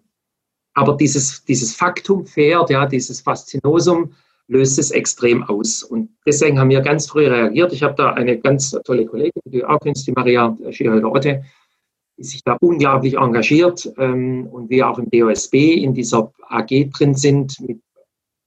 Aber 0.74 0.98
dieses, 0.98 1.46
dieses 1.46 1.74
Faktum 1.74 2.26
Pferd, 2.26 2.72
ja, 2.72 2.86
dieses 2.86 3.22
Faszinosum, 3.22 4.12
löst 4.50 4.80
es 4.80 4.92
extrem 4.92 5.44
aus. 5.46 5.82
Und 5.82 6.10
deswegen 6.26 6.60
haben 6.60 6.70
wir 6.70 6.82
ganz 6.82 7.08
früh 7.08 7.26
reagiert. 7.26 7.72
Ich 7.72 7.84
habe 7.84 7.96
da 7.96 8.12
eine 8.16 8.38
ganz 8.38 8.72
tolle 8.84 9.06
Kollegin, 9.06 9.42
die 9.46 9.64
auch 9.64 9.80
kennst, 9.80 10.06
die 10.08 10.12
Maria 10.12 10.58
Schierhölder-Otte, 10.72 11.46
die 12.18 12.24
sich 12.24 12.44
da 12.44 12.58
unglaublich 12.60 13.16
engagiert 13.16 13.90
ähm, 13.98 14.46
und 14.48 14.70
wir 14.70 14.90
auch 14.90 15.00
im 15.00 15.10
DOSB 15.10 15.54
in 15.54 15.94
dieser 15.94 16.34
AG 16.50 16.90
drin 16.92 17.16
sind 17.16 17.62
mit 17.62 17.80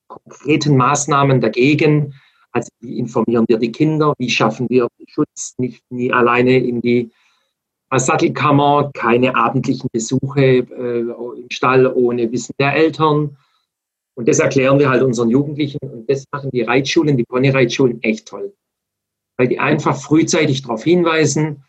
konkreten 0.09 0.77
Maßnahmen 0.77 1.41
dagegen, 1.41 2.12
also 2.55 2.68
wie 2.80 2.98
informieren 2.98 3.44
wir 3.48 3.59
die 3.59 3.72
Kinder, 3.72 4.14
wie 4.18 4.30
schaffen 4.30 4.68
wir 4.70 4.88
Schutz 5.09 5.55
nicht 5.59 5.82
nie 5.90 6.12
alleine 6.12 6.57
in 6.57 6.80
die 6.80 7.11
Sattelkammer, 7.92 8.90
keine 8.94 9.36
abendlichen 9.36 9.88
Besuche 9.92 10.42
äh, 10.42 11.00
im 11.00 11.50
Stall 11.50 11.86
ohne 11.86 12.30
Wissen 12.32 12.55
der 12.59 12.74
Eltern. 12.74 13.36
Und 14.16 14.28
das 14.28 14.38
erklären 14.38 14.78
wir 14.78 14.88
halt 14.88 15.02
unseren 15.02 15.30
Jugendlichen 15.30 15.78
und 15.82 16.09
das 16.09 16.24
machen 16.32 16.50
die 16.52 16.62
Reitschulen, 16.62 17.16
die 17.16 17.24
Ponyreitschulen 17.24 18.02
echt 18.02 18.28
toll. 18.28 18.52
Weil 19.36 19.48
die 19.48 19.59
einfach 19.59 19.96
frühzeitig 19.96 20.62
darauf 20.62 20.84
hinweisen, 20.84 21.64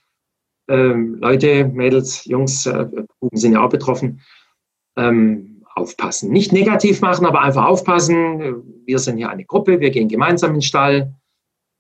ähm, 0.68 1.16
Leute, 1.16 1.66
Mädels, 1.66 2.26
Jungs, 2.26 2.66
äh, 2.66 2.88
Buben 3.20 3.38
sind 3.38 3.54
ja 3.54 3.64
auch 3.64 3.70
betroffen, 3.70 4.22
ähm, 4.98 5.55
aufpassen. 5.76 6.32
Nicht 6.32 6.52
negativ 6.52 7.02
machen, 7.02 7.26
aber 7.26 7.42
einfach 7.42 7.66
aufpassen. 7.66 8.64
Wir 8.86 8.98
sind 9.00 9.18
hier 9.18 9.30
eine 9.30 9.46
Gruppe, 9.46 9.80
wir 9.80 9.92
gehen 9.92 10.08
gemeinsam 10.08 10.52
in 10.52 10.56
den 10.56 10.62
Stall, 10.62 11.14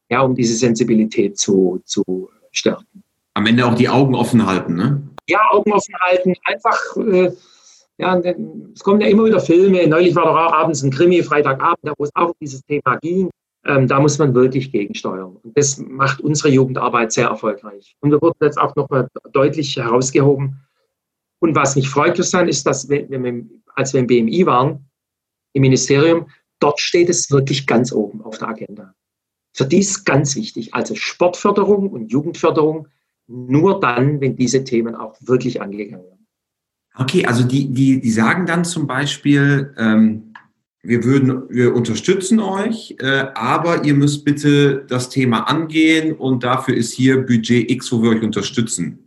ja, 0.10 0.22
um 0.22 0.36
diese 0.36 0.56
Sensibilität 0.56 1.38
zu, 1.38 1.82
zu 1.86 2.30
stärken. 2.52 3.04
Am 3.34 3.46
Ende 3.46 3.66
auch 3.66 3.76
die 3.76 3.89
Augen 3.89 4.16
offen 4.16 4.46
halten, 4.46 4.76
ne? 4.76 5.02
Ja, 5.28 5.39
Augen 5.52 5.74
offen 5.74 5.96
halten. 6.00 6.36
Einfach, 6.43 6.98
äh, 6.98 7.32
ja, 7.98 8.18
es 8.74 8.84
kommen 8.84 9.02
ja 9.02 9.08
immer 9.08 9.26
wieder 9.26 9.39
Filme. 9.39 9.88
Neulich 9.88 10.16
war 10.16 10.26
doch 10.26 10.38
auch 10.38 10.54
abends 10.54 10.84
ein 10.84 10.91
Krimi, 10.91 11.24
Freitagabend, 11.24 11.93
wo 11.98 12.04
es 12.04 12.12
auch 12.16 12.30
um 12.30 12.36
dieses 12.39 12.62
Thema 12.66 12.98
ging. 13.02 13.30
Ähm, 13.66 13.88
da 13.88 14.00
muss 14.00 14.20
man 14.20 14.36
wirklich 14.36 14.72
gegensteuern. 14.72 15.38
Und 15.41 15.58
das 15.58 15.80
macht 15.80 16.22
unsere 16.22 16.50
Jugendarbeit 16.50 17.12
sehr 17.12 17.30
erfolgreich. 17.30 17.96
Und 18.02 18.12
wir 18.12 18.22
wurden 18.22 18.38
jetzt 18.41 18.60
auch 18.60 18.76
nochmal 18.76 19.08
deutlich 19.32 19.76
herausgehoben. 19.76 20.62
Und 21.39 21.56
was 21.56 21.76
mich 21.76 21.89
freut, 21.89 22.16
Christian, 22.16 22.48
ist, 22.48 22.66
dass 22.68 22.88
wenn 22.89 23.24
wir 23.24 23.43
als 23.76 23.94
wir 23.94 24.02
im 24.02 24.08
BMI 24.08 24.46
waren, 24.46 24.90
im 25.54 25.62
Ministerium, 25.62 26.30
dort 26.60 26.80
steht 26.80 27.10
es 27.10 27.32
wirklich 27.32 27.68
ganz 27.68 27.92
oben 27.92 28.22
auf 28.22 28.38
der 28.38 28.50
Agenda. 28.50 28.94
Für 29.54 29.66
die 29.66 29.80
ist 29.80 30.06
ganz 30.06 30.36
wichtig. 30.36 30.74
Also 30.74 30.96
Sportförderung 30.96 31.90
und 31.90 32.12
Jugendförderung 32.12 32.88
nur 33.28 33.80
dann, 33.80 34.22
wenn 34.22 34.36
diese 34.36 34.64
Themen 34.64 34.96
auch 34.96 35.16
wirklich 35.22 35.62
angegangen 35.62 36.06
werden. 36.06 36.28
Okay, 36.98 37.26
also 37.26 37.44
die, 37.44 37.74
die, 37.74 38.00
die 38.00 38.12
sagen 38.12 38.46
dann 38.46 38.64
zum 38.64 38.88
Beispiel, 38.88 39.74
ähm, 39.78 40.34
wir 40.82 41.04
würden, 41.04 41.50
wir 41.50 41.74
unterstützen 41.76 42.40
euch, 42.40 42.96
äh, 43.00 43.26
aber 43.34 43.84
ihr 43.84 43.96
müsst 43.96 44.24
bitte 44.24 44.86
das 44.88 45.10
Thema 45.10 45.50
angehen 45.50 46.14
und 46.14 46.44
dafür 46.44 46.76
ist 46.76 46.94
hier 46.94 47.26
Budget 47.26 47.72
X, 47.72 47.92
wo 47.92 48.04
wir 48.04 48.12
euch 48.12 48.22
unterstützen. 48.22 49.05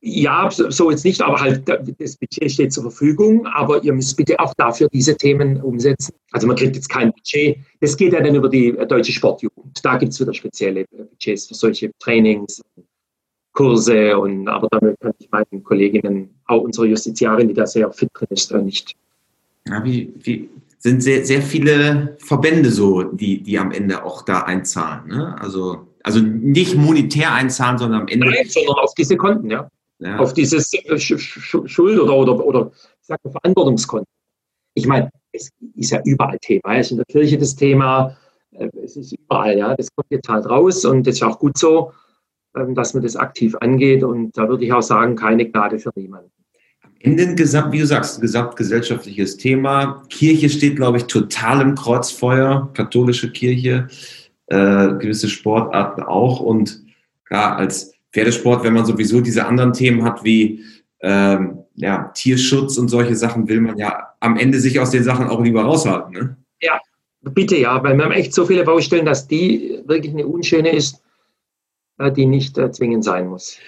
Ja, 0.00 0.48
so 0.50 0.90
jetzt 0.92 1.04
nicht, 1.04 1.20
aber 1.20 1.40
halt 1.40 1.68
das 1.68 2.16
Budget 2.16 2.52
steht 2.52 2.72
zur 2.72 2.84
Verfügung, 2.84 3.46
aber 3.46 3.82
ihr 3.82 3.92
müsst 3.92 4.16
bitte 4.16 4.38
auch 4.38 4.54
dafür 4.54 4.88
diese 4.92 5.16
Themen 5.16 5.60
umsetzen. 5.60 6.14
Also 6.30 6.46
man 6.46 6.54
kriegt 6.54 6.76
jetzt 6.76 6.88
kein 6.88 7.12
Budget. 7.12 7.58
Das 7.80 7.96
geht 7.96 8.12
ja 8.12 8.20
dann 8.20 8.36
über 8.36 8.48
die 8.48 8.72
deutsche 8.72 9.10
Sportjugend. 9.10 9.84
Da 9.84 9.96
gibt 9.96 10.12
es 10.12 10.20
wieder 10.20 10.32
spezielle 10.32 10.84
Budgets 10.84 11.46
für 11.46 11.54
solche 11.54 11.90
Trainings, 11.98 12.62
Kurse 13.52 14.16
und 14.16 14.46
aber 14.46 14.68
damit 14.70 15.00
kann 15.00 15.14
ich 15.18 15.28
meinen 15.32 15.64
Kolleginnen, 15.64 16.30
auch 16.46 16.62
unsere 16.62 16.86
Justiziarin, 16.86 17.48
die 17.48 17.54
da 17.54 17.66
sehr 17.66 17.90
fit 17.90 18.10
drin 18.14 18.28
ist, 18.30 18.54
nicht. 18.54 18.94
Ja, 19.66 19.84
wie, 19.84 20.14
wie 20.20 20.48
sind 20.78 21.02
sehr, 21.02 21.26
sehr 21.26 21.42
viele 21.42 22.16
Verbände 22.20 22.70
so, 22.70 23.02
die, 23.02 23.42
die 23.42 23.58
am 23.58 23.72
Ende 23.72 24.04
auch 24.04 24.22
da 24.22 24.42
einzahlen. 24.42 25.08
Ne? 25.08 25.36
Also, 25.40 25.88
also 26.04 26.20
nicht 26.20 26.76
monetär 26.76 27.34
einzahlen, 27.34 27.78
sondern 27.78 28.02
am 28.02 28.08
Ende. 28.08 28.28
Nein, 28.28 28.46
sondern 28.48 28.76
auf 28.76 28.94
diese 28.94 29.16
Konten, 29.16 29.50
ja 29.50 29.68
ja. 29.98 30.18
auf 30.18 30.32
dieses 30.32 30.72
äh, 30.72 30.98
Schuld- 30.98 32.00
oder, 32.00 32.16
oder, 32.16 32.44
oder 32.44 32.70
sag 33.00 33.22
mal, 33.24 33.32
Verantwortungskonto. 33.32 34.06
Ich 34.74 34.86
meine, 34.86 35.10
es 35.32 35.50
ist 35.74 35.90
ja 35.90 36.00
überall 36.04 36.38
Thema. 36.38 36.76
Es 36.76 36.86
ist 36.86 36.90
in 36.92 36.96
der 36.98 37.06
Kirche 37.06 37.38
das 37.38 37.56
Thema, 37.56 38.16
äh, 38.52 38.68
es 38.84 38.96
ist 38.96 39.12
überall, 39.12 39.58
ja. 39.58 39.74
Das 39.74 39.88
kommt 39.94 40.10
jetzt 40.10 40.28
halt 40.28 40.46
raus 40.46 40.84
und 40.84 41.06
das 41.06 41.16
ist 41.16 41.22
auch 41.22 41.38
gut 41.38 41.58
so, 41.58 41.92
ähm, 42.56 42.74
dass 42.74 42.94
man 42.94 43.02
das 43.02 43.16
aktiv 43.16 43.56
angeht. 43.60 44.02
Und 44.02 44.36
da 44.36 44.48
würde 44.48 44.64
ich 44.64 44.72
auch 44.72 44.82
sagen, 44.82 45.16
keine 45.16 45.48
Gnade 45.48 45.78
für 45.78 45.90
niemanden. 45.94 46.30
Am 46.82 46.92
Ende 47.00 47.24
ein 47.24 47.36
Gesamt, 47.36 47.72
wie 47.72 47.80
du 47.80 47.86
sagst, 47.86 48.18
ein 48.18 48.22
gesamtgesellschaftliches 48.22 49.36
Thema. 49.36 50.02
Kirche 50.08 50.48
steht, 50.48 50.76
glaube 50.76 50.98
ich, 50.98 51.04
total 51.04 51.60
im 51.60 51.74
Kreuzfeuer, 51.74 52.70
katholische 52.74 53.30
Kirche, 53.30 53.88
äh, 54.46 54.94
gewisse 54.94 55.28
Sportarten 55.28 56.02
auch. 56.02 56.40
Und 56.40 56.82
ja, 57.30 57.54
als 57.56 57.97
Pferdesport, 58.12 58.64
wenn 58.64 58.74
man 58.74 58.86
sowieso 58.86 59.20
diese 59.20 59.46
anderen 59.46 59.72
Themen 59.72 60.04
hat 60.04 60.24
wie 60.24 60.64
ähm, 61.00 61.58
ja, 61.74 62.10
Tierschutz 62.14 62.76
und 62.78 62.88
solche 62.88 63.14
Sachen, 63.14 63.48
will 63.48 63.60
man 63.60 63.76
ja 63.78 64.14
am 64.20 64.36
Ende 64.36 64.58
sich 64.58 64.80
aus 64.80 64.90
den 64.90 65.04
Sachen 65.04 65.28
auch 65.28 65.42
lieber 65.42 65.62
raushalten. 65.62 66.12
Ne? 66.12 66.36
Ja, 66.60 66.80
bitte 67.22 67.56
ja, 67.56 67.82
weil 67.82 67.96
wir 67.96 68.04
haben 68.04 68.12
echt 68.12 68.34
so 68.34 68.46
viele 68.46 68.64
Baustellen, 68.64 69.06
dass 69.06 69.28
die 69.28 69.80
wirklich 69.86 70.12
eine 70.12 70.26
unschöne 70.26 70.74
ist, 70.74 71.02
äh, 71.98 72.10
die 72.10 72.26
nicht 72.26 72.58
äh, 72.58 72.72
zwingend 72.72 73.04
sein 73.04 73.28
muss. 73.28 73.58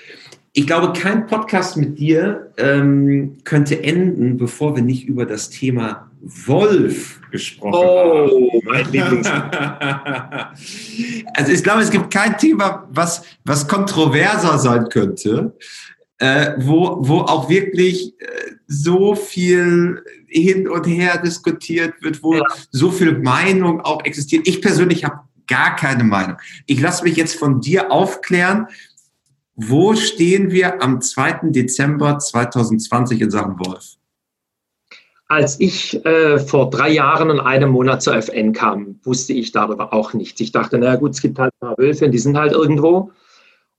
Ich 0.53 0.67
glaube, 0.67 0.99
kein 0.99 1.29
Podcast 1.29 1.77
mit 1.77 1.99
dir 1.99 2.53
ähm, 2.57 3.39
könnte 3.45 3.83
enden, 3.83 4.37
bevor 4.37 4.75
wir 4.75 4.83
nicht 4.83 5.07
über 5.07 5.25
das 5.25 5.51
Thema 5.51 6.11
Wolf 6.21 7.21
gesprochen 7.31 7.75
oh, 7.75 8.19
haben. 8.19 8.31
Oh, 8.33 8.61
mein 8.65 8.91
Lieblings. 8.91 9.29
also 11.35 11.53
ich 11.53 11.63
glaube, 11.63 11.83
es 11.83 11.91
gibt 11.91 12.13
kein 12.13 12.37
Thema, 12.37 12.89
was, 12.91 13.23
was 13.45 13.69
kontroverser 13.69 14.59
sein 14.59 14.89
könnte. 14.89 15.55
äh, 16.21 16.53
wo, 16.59 16.99
wo 17.01 17.21
auch 17.21 17.49
wirklich 17.49 18.15
äh, 18.21 18.27
so 18.67 19.15
viel 19.15 20.05
hin 20.29 20.69
und 20.69 20.85
her 20.85 21.19
diskutiert 21.19 21.95
wird, 22.03 22.23
wo 22.23 22.35
ja. 22.35 22.43
so 22.71 22.91
viel 22.91 23.19
Meinung 23.19 23.81
auch 23.81 24.05
existiert. 24.05 24.47
Ich 24.47 24.61
persönlich 24.61 25.05
habe 25.05 25.21
gar 25.49 25.75
keine 25.75 26.05
Meinung. 26.05 26.37
Ich 26.67 26.81
lasse 26.81 27.05
mich 27.05 27.17
jetzt 27.17 27.37
von 27.37 27.61
dir 27.61 27.91
aufklären, 27.91 28.67
wo 29.63 29.95
stehen 29.95 30.51
wir 30.51 30.83
am 30.83 31.01
2. 31.01 31.51
Dezember 31.51 32.19
2020 32.19 33.21
in 33.21 33.31
Sachen 33.31 33.59
Wolf? 33.59 33.97
Als 35.29 35.61
ich 35.61 36.05
äh, 36.05 36.39
vor 36.39 36.71
drei 36.71 36.91
Jahren 36.91 37.31
und 37.31 37.41
einem 37.41 37.71
Monat 37.71 38.03
zur 38.03 38.17
FN 38.17 38.53
kam, 38.53 38.99
wusste 39.05 39.33
ich 39.33 39.53
darüber 39.53 39.93
auch 39.93 40.13
nichts. 40.15 40.41
Ich 40.41 40.51
dachte, 40.51 40.79
na 40.79 40.97
gut, 40.97 41.13
es 41.13 41.21
gibt 41.21 41.39
halt 41.39 41.53
ein 41.55 41.69
paar 41.69 41.79
Wölfe, 41.79 42.09
die 42.09 42.19
sind 42.19 42.37
halt 42.37 42.53
irgendwo. 42.53 43.13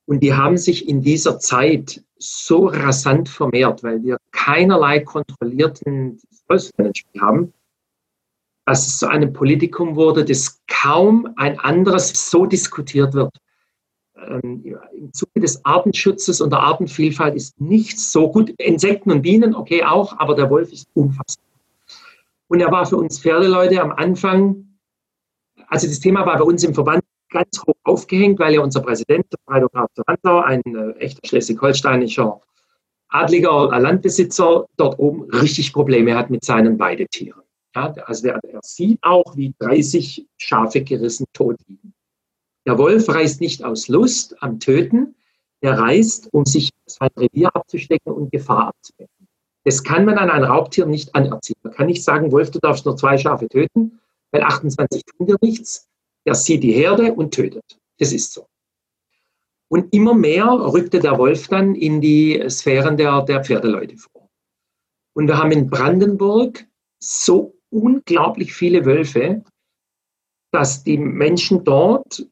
Und 0.06 0.22
die 0.22 0.34
haben 0.34 0.58
sich 0.58 0.88
in 0.88 1.02
dieser 1.02 1.40
Zeit 1.40 2.04
so 2.18 2.68
rasant 2.68 3.28
vermehrt, 3.28 3.84
weil 3.84 4.04
wir 4.04 4.18
keinerlei 4.32 5.00
kontrollierten 5.00 6.20
Wolfsmanagement 6.48 7.22
haben, 7.22 7.54
dass 8.66 8.88
es 8.88 9.00
zu 9.00 9.08
einem 9.08 9.34
Politikum 9.34 9.96
wurde, 9.96 10.24
das 10.24 10.62
kaum 10.68 11.34
ein 11.38 11.60
anderes 11.60 12.30
so 12.30 12.46
diskutiert 12.46 13.14
wird. 13.14 13.36
Ähm, 14.28 14.64
Im 14.94 15.14
Zuge 15.14 15.40
des 15.40 15.64
Artenschutzes 15.66 16.42
und 16.42 16.52
der 16.52 16.60
Artenvielfalt 16.60 17.36
ist 17.36 17.60
nichts 17.60 18.12
so 18.12 18.32
gut. 18.32 18.50
Insekten 18.58 19.12
und 19.12 19.22
Bienen, 19.22 19.56
okay, 19.56 19.84
auch, 19.84 20.18
aber 20.20 20.36
der 20.36 20.50
Wolf 20.50 20.72
ist 20.72 20.88
unfassbar. 20.94 21.46
Und 22.48 22.60
er 22.60 22.72
war 22.72 22.86
für 22.86 22.98
uns 22.98 23.20
Pferdeleute 23.20 23.82
am 23.82 23.92
Anfang, 23.92 24.78
also 25.68 25.88
das 25.88 26.00
Thema 26.00 26.26
war 26.26 26.38
bei 26.38 26.44
uns 26.44 26.64
im 26.64 26.74
Verband 26.74 27.02
ganz 27.30 27.62
hoch 27.66 27.76
aufgehängt, 27.84 28.40
weil 28.40 28.54
ja 28.54 28.62
unser 28.62 28.82
Präsident, 28.82 29.26
Fredo 29.46 29.70
Graf 29.70 29.90
Landau, 30.06 30.42
ein 30.42 30.62
äh, 30.66 30.92
echter 31.00 31.26
schleswig-holsteinischer 31.26 32.42
adliger 33.08 33.80
Landbesitzer, 33.80 34.66
dort 34.78 35.00
oben 35.00 35.24
richtig 35.32 35.74
Probleme 35.74 36.16
hat 36.16 36.30
mit 36.30 36.44
seinen 36.46 36.80
Weidetieren. 36.80 37.42
Ja, 37.76 37.94
also 38.06 38.28
er, 38.28 38.40
er 38.44 38.60
sieht 38.64 39.00
auch, 39.02 39.36
wie 39.36 39.54
30 39.60 40.28
Schafe 40.38 40.82
gerissen 40.84 41.26
tot 41.34 41.58
liegen. 41.68 41.94
Der 42.66 42.78
Wolf 42.78 43.10
reist 43.10 43.42
nicht 43.42 43.64
aus 43.64 43.88
Lust 43.88 44.42
am 44.42 44.60
Töten, 44.60 45.16
er 45.62 45.78
reist, 45.78 46.30
um 46.34 46.46
sich 46.46 46.70
sein 46.86 47.10
Revier 47.18 47.56
abzustecken 47.56 48.14
und 48.14 48.32
Gefahr 48.32 48.70
abzuwenden. 48.70 49.28
Das 49.64 49.84
kann 49.84 50.06
man 50.06 50.18
an 50.18 50.30
ein 50.30 50.44
Raubtier 50.44 50.88
nicht 50.88 51.14
anerziehen. 51.14 51.58
Man 51.64 51.74
kann 51.74 51.86
nicht 51.86 52.04
sagen, 52.04 52.32
Wolf, 52.32 52.50
du 52.50 52.60
darfst 52.60 52.86
nur 52.86 52.98
zwei 52.98 53.18
Schafe 53.18 53.48
töten, 53.48 54.00
weil 54.32 54.42
28 54.42 55.04
tun 55.06 55.28
dir 55.28 55.38
nichts. 55.42 55.88
Er 56.26 56.36
sieht 56.36 56.64
die 56.64 56.72
Herde 56.72 57.14
und 57.14 57.34
tötet. 57.34 57.80
Das 58.00 58.12
ist 58.12 58.34
so. 58.34 58.48
Und 59.70 59.94
immer 59.94 60.14
mehr 60.14 60.46
rückte 60.46 61.00
der 61.00 61.18
Wolf 61.18 61.48
dann 61.48 61.76
in 61.76 62.02
die 62.02 62.44
Sphären 62.50 62.98
der, 62.98 63.22
der 63.22 63.44
Pferdeleute 63.44 63.98
vor. 63.98 64.30
Und 65.14 65.28
wir 65.28 65.38
haben 65.38 65.52
in 65.52 65.70
Brandenburg 65.70 66.66
so 67.00 67.56
unglaublich 67.70 68.54
viele 68.54 68.86
Wölfe, 68.86 69.44
dass 70.52 70.84
die 70.84 70.98
Menschen 70.98 71.64
dort, 71.64 72.26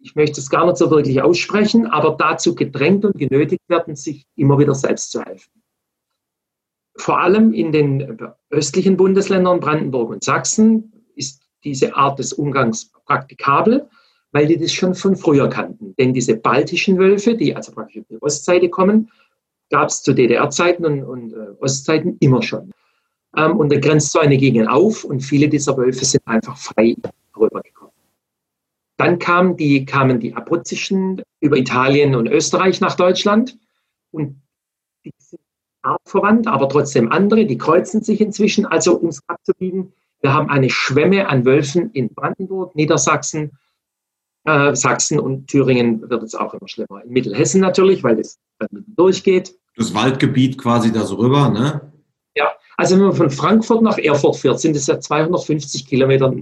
ich 0.00 0.14
möchte 0.14 0.40
es 0.40 0.50
gar 0.50 0.66
nicht 0.66 0.76
so 0.76 0.90
wirklich 0.90 1.22
aussprechen, 1.22 1.86
aber 1.86 2.16
dazu 2.18 2.54
gedrängt 2.54 3.04
und 3.04 3.18
genötigt 3.18 3.62
werden, 3.68 3.96
sich 3.96 4.26
immer 4.36 4.58
wieder 4.58 4.74
selbst 4.74 5.10
zu 5.10 5.22
helfen. 5.22 5.50
Vor 6.96 7.20
allem 7.20 7.52
in 7.52 7.72
den 7.72 8.18
östlichen 8.50 8.96
Bundesländern 8.96 9.60
Brandenburg 9.60 10.10
und 10.10 10.24
Sachsen 10.24 10.92
ist 11.14 11.42
diese 11.64 11.94
Art 11.96 12.18
des 12.18 12.32
Umgangs 12.32 12.90
praktikabel, 13.06 13.88
weil 14.32 14.46
die 14.46 14.58
das 14.58 14.72
schon 14.72 14.94
von 14.94 15.16
früher 15.16 15.48
kannten. 15.48 15.94
Denn 15.98 16.12
diese 16.12 16.36
baltischen 16.36 16.98
Wölfe, 16.98 17.34
die 17.34 17.54
also 17.54 17.72
praktisch 17.72 18.02
auf 18.02 18.08
die 18.10 18.22
Ostseite 18.22 18.68
kommen, 18.68 19.10
gab 19.70 19.88
es 19.88 20.02
zu 20.02 20.12
DDR-Zeiten 20.12 20.84
und, 20.84 21.04
und 21.04 21.32
äh, 21.32 21.54
Ostzeiten 21.60 22.16
immer 22.20 22.42
schon. 22.42 22.72
Ähm, 23.36 23.56
und 23.58 23.70
der 23.70 23.80
Grenzzäune 23.80 24.36
gingen 24.36 24.66
auf 24.66 25.04
und 25.04 25.20
viele 25.20 25.48
dieser 25.48 25.76
Wölfe 25.76 26.04
sind 26.04 26.22
einfach 26.26 26.56
frei 26.56 26.96
rübergekommen. 27.36 27.77
Dann 28.98 29.18
kamen 29.18 29.56
die, 29.56 29.86
kamen 29.86 30.20
die 30.20 30.34
Abruzzischen 30.34 31.22
über 31.40 31.56
Italien 31.56 32.14
und 32.14 32.28
Österreich 32.28 32.80
nach 32.80 32.96
Deutschland 32.96 33.56
und 34.10 34.42
die 35.04 35.12
sind 35.18 35.40
artverwandt, 35.82 36.48
aber 36.48 36.68
trotzdem 36.68 37.10
andere, 37.10 37.46
die 37.46 37.56
kreuzen 37.56 38.02
sich 38.02 38.20
inzwischen. 38.20 38.66
Also 38.66 38.96
um 38.98 39.08
es 39.08 39.22
abzubiegen, 39.28 39.92
wir 40.20 40.34
haben 40.34 40.50
eine 40.50 40.68
Schwemme 40.68 41.28
an 41.28 41.44
Wölfen 41.44 41.90
in 41.92 42.12
Brandenburg, 42.12 42.74
Niedersachsen, 42.74 43.52
äh, 44.44 44.74
Sachsen 44.74 45.20
und 45.20 45.46
Thüringen 45.46 46.10
wird 46.10 46.24
es 46.24 46.34
auch 46.34 46.52
immer 46.54 46.66
schlimmer. 46.66 47.04
In 47.04 47.12
Mittelhessen 47.12 47.60
natürlich, 47.60 48.02
weil 48.02 48.16
das 48.16 48.40
durchgeht. 48.96 49.54
Das 49.76 49.94
Waldgebiet 49.94 50.58
quasi 50.58 50.92
da 50.92 51.04
so 51.04 51.14
rüber, 51.16 51.50
ne? 51.50 51.92
Ja, 52.34 52.50
also 52.76 52.96
wenn 52.96 53.04
man 53.04 53.14
von 53.14 53.30
Frankfurt 53.30 53.82
nach 53.82 53.98
Erfurt 53.98 54.36
fährt, 54.36 54.58
sind 54.58 54.74
es 54.74 54.88
ja 54.88 54.98
250 54.98 55.86
Kilometer 55.86 56.34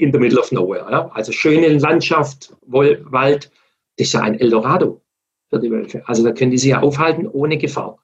in 0.00 0.12
the 0.12 0.18
middle 0.18 0.40
of 0.40 0.50
nowhere. 0.50 0.90
Ja? 0.90 1.10
Also 1.12 1.32
schöne 1.32 1.68
Landschaft, 1.78 2.54
Wald, 2.66 3.50
das 3.96 4.08
ist 4.08 4.12
ja 4.14 4.22
ein 4.22 4.38
Eldorado 4.38 5.00
für 5.50 5.58
die 5.58 5.70
Wölfe. 5.70 6.02
Also 6.06 6.24
da 6.24 6.32
können 6.32 6.50
die 6.50 6.58
sich 6.58 6.70
ja 6.70 6.80
aufhalten 6.80 7.28
ohne 7.28 7.58
Gefahr. 7.58 7.98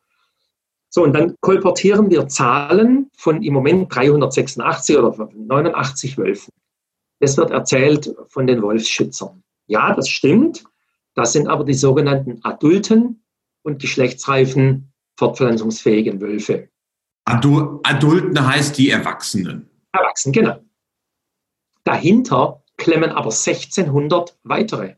So, 0.91 1.03
und 1.03 1.13
dann 1.13 1.35
kolportieren 1.41 2.11
wir 2.11 2.29
Zahlen 2.29 3.11
von 3.17 3.43
im 3.43 3.55
Moment 3.55 3.95
386 3.95 4.97
oder 4.97 5.29
89 5.35 6.17
Wölfen. 6.19 6.53
Das 7.21 7.37
wird 7.37 7.51
erzählt 7.51 8.15
von 8.29 8.47
den 8.47 8.63
Wolfsschützern. 8.63 9.43
Ja, 9.67 9.95
das 9.95 10.09
stimmt. 10.09 10.65
Das 11.15 11.33
sind 11.33 11.49
aber 11.49 11.65
die 11.65 11.75
sogenannten 11.75 12.41
adulten 12.45 13.23
und 13.63 13.81
geschlechtsreifen 13.81 14.93
fortpflanzungsfähigen 15.19 16.21
Wölfe. 16.21 16.69
Adu 17.25 17.81
Adulten 17.83 18.47
heißt 18.47 18.79
die 18.79 18.91
Erwachsenen. 18.91 19.69
Erwachsen, 19.93 20.33
genau. 20.33 20.61
Dahinter 21.87 22.65
klemmen 22.77 23.11
aber 23.11 23.31
1600 23.31 24.37
weitere, 24.43 24.97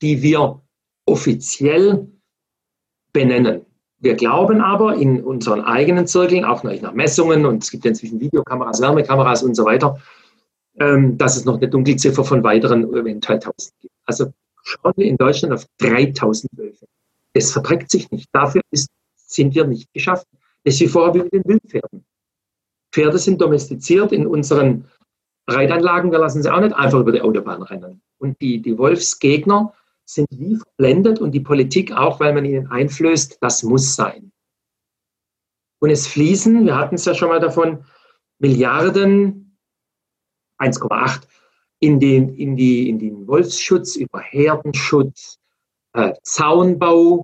die 0.00 0.22
wir 0.22 0.62
offiziell 1.04 2.06
benennen. 3.12 3.66
Wir 3.98 4.14
glauben 4.14 4.60
aber 4.60 4.94
in 4.94 5.24
unseren 5.24 5.62
eigenen 5.62 6.06
Zirkeln, 6.06 6.44
auch 6.44 6.62
nach 6.62 6.92
Messungen, 6.92 7.44
und 7.44 7.64
es 7.64 7.72
gibt 7.72 7.86
inzwischen 7.86 8.20
Videokameras, 8.20 8.80
Wärmekameras 8.80 9.42
und 9.42 9.56
so 9.56 9.64
weiter, 9.64 9.98
ähm, 10.78 11.18
dass 11.18 11.36
es 11.36 11.44
noch 11.44 11.56
eine 11.56 11.68
Dunkelziffer 11.68 12.22
von 12.22 12.44
weiteren 12.44 12.84
eventuell 12.94 13.40
1000 13.40 13.72
gibt. 13.80 13.94
Also 14.04 14.32
schauen 14.62 14.92
wir 14.96 15.06
in 15.06 15.16
Deutschland 15.16 15.54
auf 15.54 15.66
3000 15.78 16.56
Wölfe. 16.56 16.86
Das 17.32 17.50
verträgt 17.50 17.90
sich 17.90 18.12
nicht. 18.12 18.28
Dafür 18.32 18.62
ist, 18.70 18.90
sind 19.16 19.56
wir 19.56 19.66
nicht 19.66 19.92
geschaffen. 19.92 20.26
Das 20.62 20.74
ist 20.74 20.80
wie 20.80 20.86
vorher 20.86 21.14
wie 21.14 21.22
mit 21.24 21.32
den 21.32 21.44
Wildpferden. 21.46 22.04
Pferde 22.92 23.18
sind 23.18 23.40
domestiziert 23.40 24.12
in 24.12 24.26
unseren 24.26 24.86
Reitanlagen. 25.46 26.10
Wir 26.10 26.18
lassen 26.18 26.42
sie 26.42 26.52
auch 26.52 26.60
nicht 26.60 26.74
einfach 26.74 27.00
über 27.00 27.12
die 27.12 27.22
Autobahn 27.22 27.62
rennen. 27.62 28.02
Und 28.18 28.40
die, 28.40 28.60
die 28.60 28.78
Wolfsgegner 28.78 29.72
sind 30.04 30.28
wie 30.30 30.56
verblendet 30.56 31.20
und 31.20 31.32
die 31.32 31.40
Politik 31.40 31.92
auch, 31.92 32.20
weil 32.20 32.32
man 32.32 32.44
ihnen 32.44 32.68
einflößt, 32.68 33.38
das 33.40 33.62
muss 33.62 33.94
sein. 33.94 34.32
Und 35.80 35.90
es 35.90 36.06
fließen, 36.06 36.64
wir 36.64 36.76
hatten 36.76 36.94
es 36.94 37.04
ja 37.04 37.14
schon 37.14 37.28
mal 37.28 37.40
davon, 37.40 37.84
Milliarden, 38.38 39.58
1,8, 40.58 41.22
in 41.80 42.00
den, 42.00 42.34
in, 42.34 42.56
die, 42.56 42.88
in 42.88 42.98
den 42.98 43.26
Wolfsschutz, 43.26 43.96
über 43.96 44.20
Herdenschutz, 44.20 45.38
äh, 45.92 46.14
Zaunbau. 46.22 47.22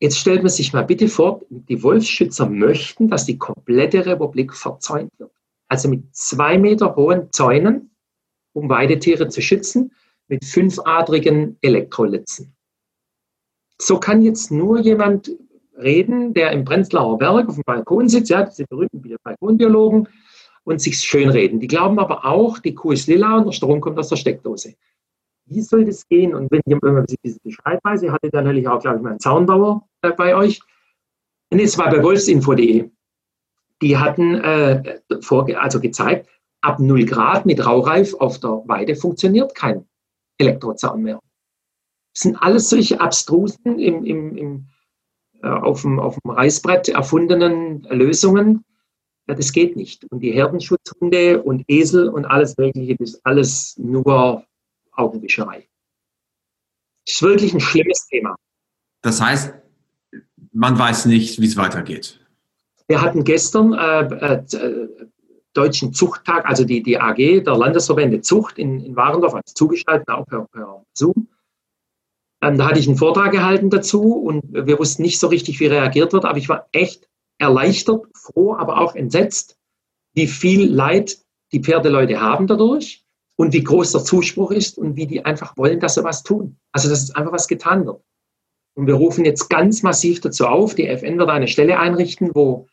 Jetzt 0.00 0.18
stellt 0.18 0.42
man 0.42 0.50
sich 0.50 0.72
mal 0.72 0.84
bitte 0.84 1.08
vor, 1.08 1.42
die 1.48 1.82
Wolfsschützer 1.82 2.48
möchten, 2.48 3.08
dass 3.08 3.26
die 3.26 3.38
komplette 3.38 4.04
Republik 4.04 4.54
verzäunt 4.54 5.10
wird. 5.18 5.32
Also 5.68 5.88
mit 5.88 6.14
zwei 6.14 6.58
Meter 6.58 6.94
hohen 6.96 7.32
Zäunen, 7.32 7.90
um 8.52 8.68
Weidetiere 8.68 9.28
zu 9.28 9.42
schützen 9.42 9.92
mit 10.28 10.44
fünfadrigen 10.44 11.58
Elektrolitzen. 11.60 12.54
So 13.78 13.98
kann 13.98 14.22
jetzt 14.22 14.50
nur 14.50 14.80
jemand 14.80 15.30
reden, 15.76 16.32
der 16.32 16.52
im 16.52 16.64
Prenzlauer 16.64 17.18
Berg 17.18 17.48
auf 17.48 17.54
dem 17.56 17.64
Balkon 17.64 18.08
sitzt, 18.08 18.30
ja, 18.30 18.44
diese 18.44 18.64
berühmten 18.66 19.02
Balkonbiologen, 19.22 20.08
und 20.66 20.80
sich 20.80 20.98
schönreden. 20.98 21.60
Die 21.60 21.68
glauben 21.68 21.98
aber 22.00 22.24
auch, 22.24 22.58
die 22.58 22.74
Kuh 22.74 22.90
ist 22.90 23.06
lila 23.06 23.38
und 23.38 23.46
der 23.46 23.52
Strom 23.52 23.80
kommt 23.80 23.98
aus 23.98 24.08
der 24.08 24.16
Steckdose. 24.16 24.74
Wie 25.46 25.60
soll 25.60 25.84
das 25.84 26.08
gehen? 26.08 26.34
Und 26.34 26.50
wenn 26.50 26.60
jemand 26.66 27.14
diese 27.22 27.38
Schreibweise 27.48 28.10
hatte, 28.10 28.30
dann 28.30 28.44
natürlich 28.44 28.66
auch, 28.66 28.80
glaube 28.80 28.96
ich, 28.96 29.02
mal 29.02 29.10
einen 29.10 29.20
Zaunbauer 29.20 29.88
äh, 30.02 30.10
bei 30.10 30.34
euch. 30.34 30.60
Und 31.50 31.60
es 31.60 31.78
war 31.78 31.88
bei 31.88 32.02
wolfsinfo.de. 32.02 32.90
Die 33.82 33.98
hatten 33.98 34.34
äh, 34.36 35.00
vor, 35.20 35.48
also 35.56 35.80
gezeigt, 35.80 36.28
ab 36.60 36.80
0 36.80 37.04
Grad 37.04 37.46
mit 37.46 37.64
Raureif 37.64 38.14
auf 38.14 38.40
der 38.40 38.62
Weide 38.66 38.96
funktioniert 38.96 39.54
kein 39.54 39.86
Elektrozaun 40.38 41.02
mehr. 41.02 41.20
Das 42.14 42.22
sind 42.22 42.36
alles 42.36 42.70
solche 42.70 43.00
abstrusen, 43.00 43.78
im, 43.78 44.04
im, 44.04 44.36
im, 44.36 44.68
äh, 45.42 45.48
auf, 45.48 45.82
dem, 45.82 46.00
auf 46.00 46.18
dem 46.18 46.30
Reißbrett 46.30 46.88
erfundenen 46.88 47.82
Lösungen. 47.82 48.64
Ja, 49.28 49.34
das 49.34 49.52
geht 49.52 49.76
nicht. 49.76 50.04
Und 50.10 50.20
die 50.20 50.32
Herdenschutzhunde 50.32 51.42
und 51.42 51.64
Esel 51.68 52.08
und 52.08 52.24
alles 52.24 52.56
Mögliche, 52.56 52.96
das 52.96 53.10
ist 53.10 53.26
alles 53.26 53.76
nur 53.76 54.44
Augenwischerei. 54.92 55.68
Das 57.06 57.16
ist 57.16 57.22
wirklich 57.22 57.54
ein 57.54 57.60
schlimmes 57.60 58.06
Thema. 58.08 58.36
Das 59.02 59.20
heißt, 59.20 59.54
man 60.52 60.78
weiß 60.78 61.06
nicht, 61.06 61.40
wie 61.40 61.46
es 61.46 61.56
weitergeht. 61.56 62.25
Wir 62.88 63.02
hatten 63.02 63.24
gestern 63.24 63.72
äh, 63.72 64.02
äh, 64.02 64.88
Deutschen 65.52 65.92
Zuchttag, 65.92 66.46
also 66.46 66.64
die, 66.64 66.82
die 66.82 67.00
AG 67.00 67.16
der 67.16 67.56
Landesverbände 67.56 68.20
Zucht 68.20 68.58
in, 68.58 68.80
in 68.80 68.94
Warendorf, 68.94 69.34
als 69.34 69.54
zugeschaltet, 69.54 70.08
auch 70.08 70.26
per, 70.26 70.46
per 70.52 70.84
Zoom. 70.92 71.28
Ähm, 72.42 72.58
da 72.58 72.68
hatte 72.68 72.78
ich 72.78 72.86
einen 72.86 72.98
Vortrag 72.98 73.32
gehalten 73.32 73.70
dazu 73.70 74.14
und 74.14 74.44
wir 74.52 74.78
wussten 74.78 75.02
nicht 75.02 75.18
so 75.18 75.28
richtig, 75.28 75.58
wie 75.60 75.66
reagiert 75.66 76.12
wird, 76.12 76.24
aber 76.24 76.38
ich 76.38 76.48
war 76.48 76.68
echt 76.72 77.08
erleichtert, 77.38 78.04
froh, 78.14 78.54
aber 78.54 78.80
auch 78.80 78.94
entsetzt, 78.94 79.56
wie 80.12 80.26
viel 80.26 80.70
Leid 80.70 81.18
die 81.52 81.60
Pferdeleute 81.60 82.20
haben 82.20 82.46
dadurch 82.46 83.04
und 83.36 83.52
wie 83.52 83.64
groß 83.64 83.92
der 83.92 84.04
Zuspruch 84.04 84.50
ist 84.50 84.78
und 84.78 84.96
wie 84.96 85.06
die 85.06 85.24
einfach 85.24 85.56
wollen, 85.56 85.80
dass 85.80 85.94
sie 85.94 86.04
was 86.04 86.22
tun. 86.22 86.58
Also, 86.72 86.88
dass 86.88 87.14
einfach 87.14 87.32
was 87.32 87.48
getan 87.48 87.86
wird. 87.86 88.02
Und 88.74 88.86
wir 88.86 88.94
rufen 88.94 89.24
jetzt 89.24 89.48
ganz 89.48 89.82
massiv 89.82 90.20
dazu 90.20 90.46
auf, 90.46 90.74
die 90.74 90.86
FN 90.86 91.18
wird 91.18 91.30
eine 91.30 91.48
Stelle 91.48 91.78
einrichten, 91.78 92.34
wo, 92.34 92.66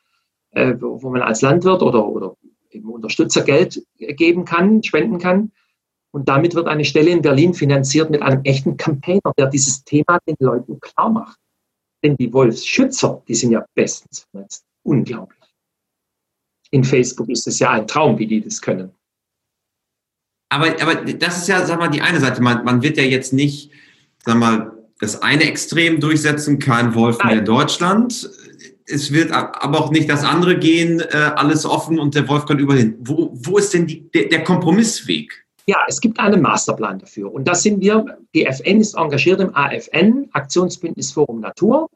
äh, 0.54 0.74
wo 0.80 1.10
man 1.10 1.22
als 1.22 1.42
Landwirt 1.42 1.82
oder, 1.82 2.08
oder 2.08 2.36
eben 2.72 2.90
Unterstützer 2.90 3.42
Geld 3.42 3.84
geben 3.98 4.46
kann, 4.46 4.84
spenden 4.84 5.20
kann. 5.20 5.52
Und 6.12 6.30
damit 6.30 6.54
wird 6.54 6.68
eine 6.68 6.86
Stelle 6.86 7.10
in 7.10 7.22
Berlin 7.22 7.54
finanziert 7.54 8.10
mit 8.12 8.22
einem 8.22 8.42
echten 8.44 8.78
Campaigner, 8.78 9.34
der 9.38 9.48
dieses 9.48 9.84
Thema 9.84 10.20
den 10.28 10.36
Leuten 10.40 10.80
klar 10.80 11.10
macht. 11.10 11.40
Denn 12.04 12.16
die 12.18 12.32
Wolfsschützer, 12.32 13.24
die 13.28 13.36
sind 13.36 13.52
ja 13.52 13.66
bestens 13.74 14.28
vernetzt. 14.30 14.66
Unglaublich. 14.84 15.40
In 16.70 16.84
Facebook 16.84 17.30
ist 17.30 17.48
es 17.48 17.60
ja 17.60 17.72
ein 17.72 17.88
Traum, 17.88 18.20
wie 18.20 18.28
die 18.28 18.42
das 18.42 18.62
können. 18.62 18.92
Aber, 20.50 20.68
aber 20.82 20.96
das 20.96 21.40
ist 21.40 21.48
ja, 21.48 21.66
sag 21.66 21.80
mal, 21.80 21.88
die 21.88 22.02
eine 22.02 22.20
Seite. 22.20 22.42
Man, 22.42 22.64
man 22.64 22.84
wird 22.84 22.98
ja 22.98 23.04
jetzt 23.04 23.34
nicht, 23.34 23.72
sag 24.24 24.38
mal, 24.38 24.72
das 25.00 25.22
eine 25.22 25.46
Extrem 25.46 26.00
durchsetzen, 26.00 26.60
kein 26.60 26.94
Wolf 26.94 27.18
Nein. 27.20 27.28
mehr 27.28 27.38
in 27.40 27.46
Deutschland. 27.46 28.30
Es 28.86 29.12
wird 29.12 29.32
aber 29.32 29.80
auch 29.80 29.92
nicht 29.92 30.10
das 30.10 30.24
andere 30.24 30.58
gehen, 30.58 31.00
äh, 31.00 31.32
alles 31.36 31.66
offen 31.66 32.00
und 32.00 32.16
der 32.16 32.28
Wolf 32.28 32.46
kann 32.46 32.60
überall 32.60 32.80
hin. 32.80 32.96
Wo, 33.00 33.32
wo 33.34 33.58
ist 33.58 33.74
denn 33.74 33.88
die, 33.88 34.10
der, 34.12 34.26
der 34.26 34.44
Kompromissweg? 34.44 35.44
Ja, 35.66 35.78
es 35.88 36.02
gibt 36.02 36.20
einen 36.20 36.42
Masterplan 36.42 37.00
dafür. 37.00 37.34
Und 37.34 37.48
das 37.48 37.64
sind 37.64 37.80
wir, 37.80 38.18
die 38.34 38.46
FN 38.46 38.82
ist 38.82 38.96
engagiert 38.96 39.40
im 39.40 39.56
AFN, 39.56 40.30
Aktionsbündnis 40.34 41.12
Forum 41.14 41.40
Natur. 41.40 41.90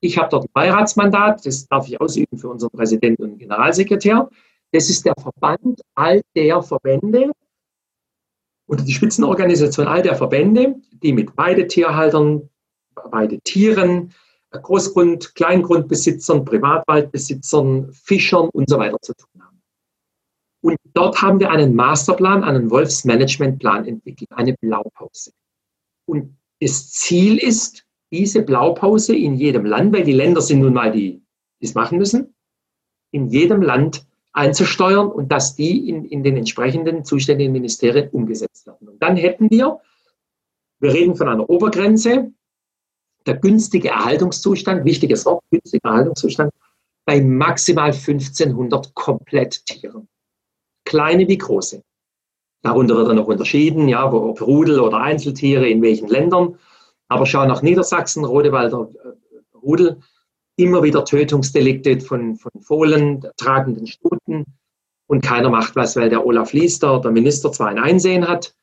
Ich 0.00 0.16
habe 0.16 0.28
dort 0.30 0.44
ein 0.44 0.50
Beiratsmandat, 0.52 1.44
das 1.44 1.66
darf 1.66 1.88
ich 1.88 2.00
ausüben 2.00 2.38
für 2.38 2.48
unseren 2.48 2.70
Präsidenten 2.70 3.24
und 3.24 3.38
Generalsekretär. 3.38 4.30
Das 4.70 4.88
ist 4.88 5.04
der 5.04 5.14
Verband 5.20 5.80
all 5.94 6.20
der 6.36 6.62
Verbände 6.62 7.32
oder 8.68 8.84
die 8.84 8.92
Spitzenorganisation 8.92 9.88
all 9.88 10.02
der 10.02 10.14
Verbände, 10.14 10.76
die 11.02 11.12
mit 11.12 11.36
Weidetierhaltern, 11.36 12.48
Weidetieren, 12.94 14.12
Großgrund-, 14.52 15.34
Kleingrundbesitzern, 15.34 16.44
Privatwaldbesitzern, 16.44 17.92
Fischern 17.92 18.48
und 18.52 18.68
so 18.68 18.78
weiter 18.78 18.98
zu 19.00 19.14
tun 19.14 19.42
haben. 19.42 19.62
Und 20.60 20.76
dort 20.94 21.20
haben 21.22 21.38
wir 21.38 21.50
einen 21.50 21.74
Masterplan, 21.74 22.42
einen 22.44 22.70
Wolfsmanagementplan 22.70 23.86
entwickelt, 23.86 24.30
eine 24.32 24.54
Blaupause. 24.54 25.32
Und 26.06 26.36
das 26.60 26.90
Ziel 26.90 27.38
ist, 27.38 27.84
diese 28.10 28.42
Blaupause 28.42 29.14
in 29.14 29.34
jedem 29.34 29.66
Land, 29.66 29.92
weil 29.94 30.04
die 30.04 30.12
Länder 30.12 30.40
sind 30.40 30.60
nun 30.60 30.72
mal 30.72 30.90
die, 30.90 31.22
die 31.60 31.64
es 31.64 31.74
machen 31.74 31.98
müssen, 31.98 32.34
in 33.10 33.28
jedem 33.28 33.62
Land 33.62 34.06
einzusteuern 34.32 35.08
und 35.10 35.30
dass 35.30 35.56
die 35.56 35.88
in, 35.88 36.04
in 36.04 36.22
den 36.22 36.36
entsprechenden 36.36 37.04
zuständigen 37.04 37.52
Ministerien 37.52 38.08
umgesetzt 38.10 38.66
werden. 38.66 38.88
Und 38.88 39.02
dann 39.02 39.16
hätten 39.16 39.50
wir, 39.50 39.80
wir 40.80 40.92
reden 40.92 41.16
von 41.16 41.28
einer 41.28 41.48
Obergrenze, 41.50 42.32
der 43.28 43.36
günstige 43.36 43.90
Erhaltungszustand, 43.90 44.84
wichtiges 44.84 45.24
Wort, 45.26 45.44
günstiger 45.50 45.90
Erhaltungszustand, 45.90 46.52
bei 47.04 47.20
maximal 47.20 47.92
1500 47.92 48.94
Kompletttieren. 48.94 50.08
Kleine 50.84 51.28
wie 51.28 51.38
große. 51.38 51.82
Darunter 52.62 52.96
wird 52.96 53.08
dann 53.08 53.16
noch 53.16 53.28
unterschieden, 53.28 53.88
ja, 53.88 54.10
ob 54.10 54.40
Rudel 54.40 54.80
oder 54.80 54.98
Einzeltiere, 54.98 55.68
in 55.68 55.80
welchen 55.82 56.08
Ländern. 56.08 56.58
Aber 57.08 57.24
schau 57.26 57.46
nach 57.46 57.62
Niedersachsen, 57.62 58.24
Rodewalder 58.24 58.88
äh, 59.04 59.56
Rudel, 59.56 60.00
immer 60.56 60.82
wieder 60.82 61.04
Tötungsdelikte 61.04 62.00
von, 62.00 62.36
von 62.36 62.50
Fohlen, 62.60 63.26
tragenden 63.36 63.86
Stuten. 63.86 64.44
Und 65.06 65.22
keiner 65.22 65.50
macht 65.50 65.76
was, 65.76 65.96
weil 65.96 66.10
der 66.10 66.26
Olaf 66.26 66.52
Liester, 66.52 67.00
der 67.00 67.12
Minister, 67.12 67.52
zwar 67.52 67.68
ein 67.68 67.78
Einsehen 67.78 68.26
hat, 68.26 68.54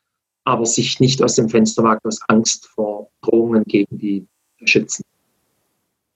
aber 0.43 0.65
sich 0.65 0.99
nicht 0.99 1.23
aus 1.23 1.35
dem 1.35 1.49
Fenster 1.49 1.83
wagt 1.83 2.05
aus 2.05 2.19
Angst 2.27 2.67
vor 2.67 3.09
Drohungen 3.21 3.63
gegen 3.63 3.97
die 3.97 4.27
Schützen, 4.63 5.03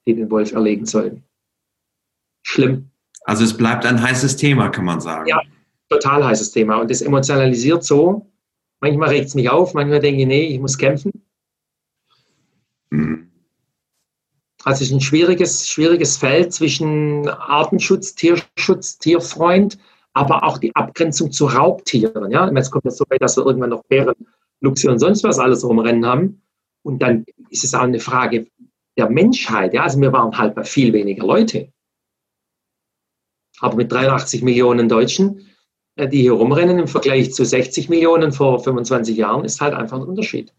die 0.08 0.16
den 0.16 0.30
Wolf 0.32 0.54
erlegen 0.54 0.86
sollen. 0.86 1.24
Schlimm. 2.44 2.90
Also 3.26 3.44
es 3.44 3.56
bleibt 3.56 3.86
ein 3.86 4.02
heißes 4.02 4.38
Thema, 4.38 4.70
kann 4.70 4.86
man 4.86 5.02
sagen. 5.02 5.28
Ja, 5.28 5.42
total 5.90 6.26
heißes 6.26 6.52
Thema. 6.52 6.78
Und 6.78 6.90
es 6.90 7.02
emotionalisiert 7.02 7.84
so. 7.84 8.26
Manchmal 8.80 9.10
regt 9.10 9.28
es 9.28 9.36
mich 9.36 9.50
auf, 9.50 9.74
manchmal 9.74 10.00
denke 10.00 10.22
ich, 10.22 10.28
nee, 10.28 10.48
ich 10.48 10.60
muss 10.60 10.78
kämpfen. 10.78 11.12
Mhm. 12.92 13.30
Also 14.64 14.84
es 14.84 14.90
ist 14.90 14.96
ein 14.96 15.02
schwieriges, 15.02 15.68
schwieriges 15.70 16.18
Feld 16.18 16.54
zwischen 16.54 17.28
Artenschutz, 17.28 18.16
Tierschutz, 18.16 18.98
Tierfreund, 18.98 19.78
aber 20.14 20.44
auch 20.44 20.58
die 20.58 20.76
Abgrenzung 20.76 21.32
zu 21.32 21.46
Raubtieren. 21.46 22.32
Ja? 22.32 22.50
Jetzt 22.52 22.72
kommt 22.72 22.86
es 22.86 22.98
so 22.98 23.06
weit, 23.10 23.22
dass 23.22 23.38
wir 23.38 23.46
irgendwann 23.46 23.70
noch 23.70 23.84
Bären, 23.86 24.16
Luchse 24.62 24.92
und 24.92 25.00
sonst 25.00 25.24
was 25.24 25.40
alles 25.40 25.64
rumrennen 25.64 26.06
haben. 26.06 26.42
Und 26.90 27.02
dann 27.02 27.26
ist 27.50 27.64
es 27.64 27.74
auch 27.74 27.82
eine 27.82 28.00
Frage 28.00 28.48
der 28.98 29.10
Menschheit. 29.10 29.74
Ja? 29.74 29.84
Also 29.84 30.02
wir 30.02 30.12
waren 30.12 30.36
halt 30.38 30.56
bei 30.56 30.64
viel 30.64 30.92
weniger 30.92 31.26
Leute. 31.26 31.72
Aber 33.60 33.76
mit 33.76 33.92
83 33.92 34.42
Millionen 34.42 34.90
Deutschen, 34.90 35.48
äh, 35.96 36.08
die 36.08 36.22
hier 36.22 36.34
rumrennen 36.34 36.80
im 36.80 36.88
Vergleich 36.88 37.34
zu 37.34 37.46
60 37.46 37.90
Millionen 37.90 38.32
vor 38.32 38.64
25 38.64 39.16
Jahren, 39.16 39.46
ist 39.46 39.62
halt 39.62 39.74
einfach 39.74 39.98
ein 39.98 40.04
Unterschied. 40.04 40.52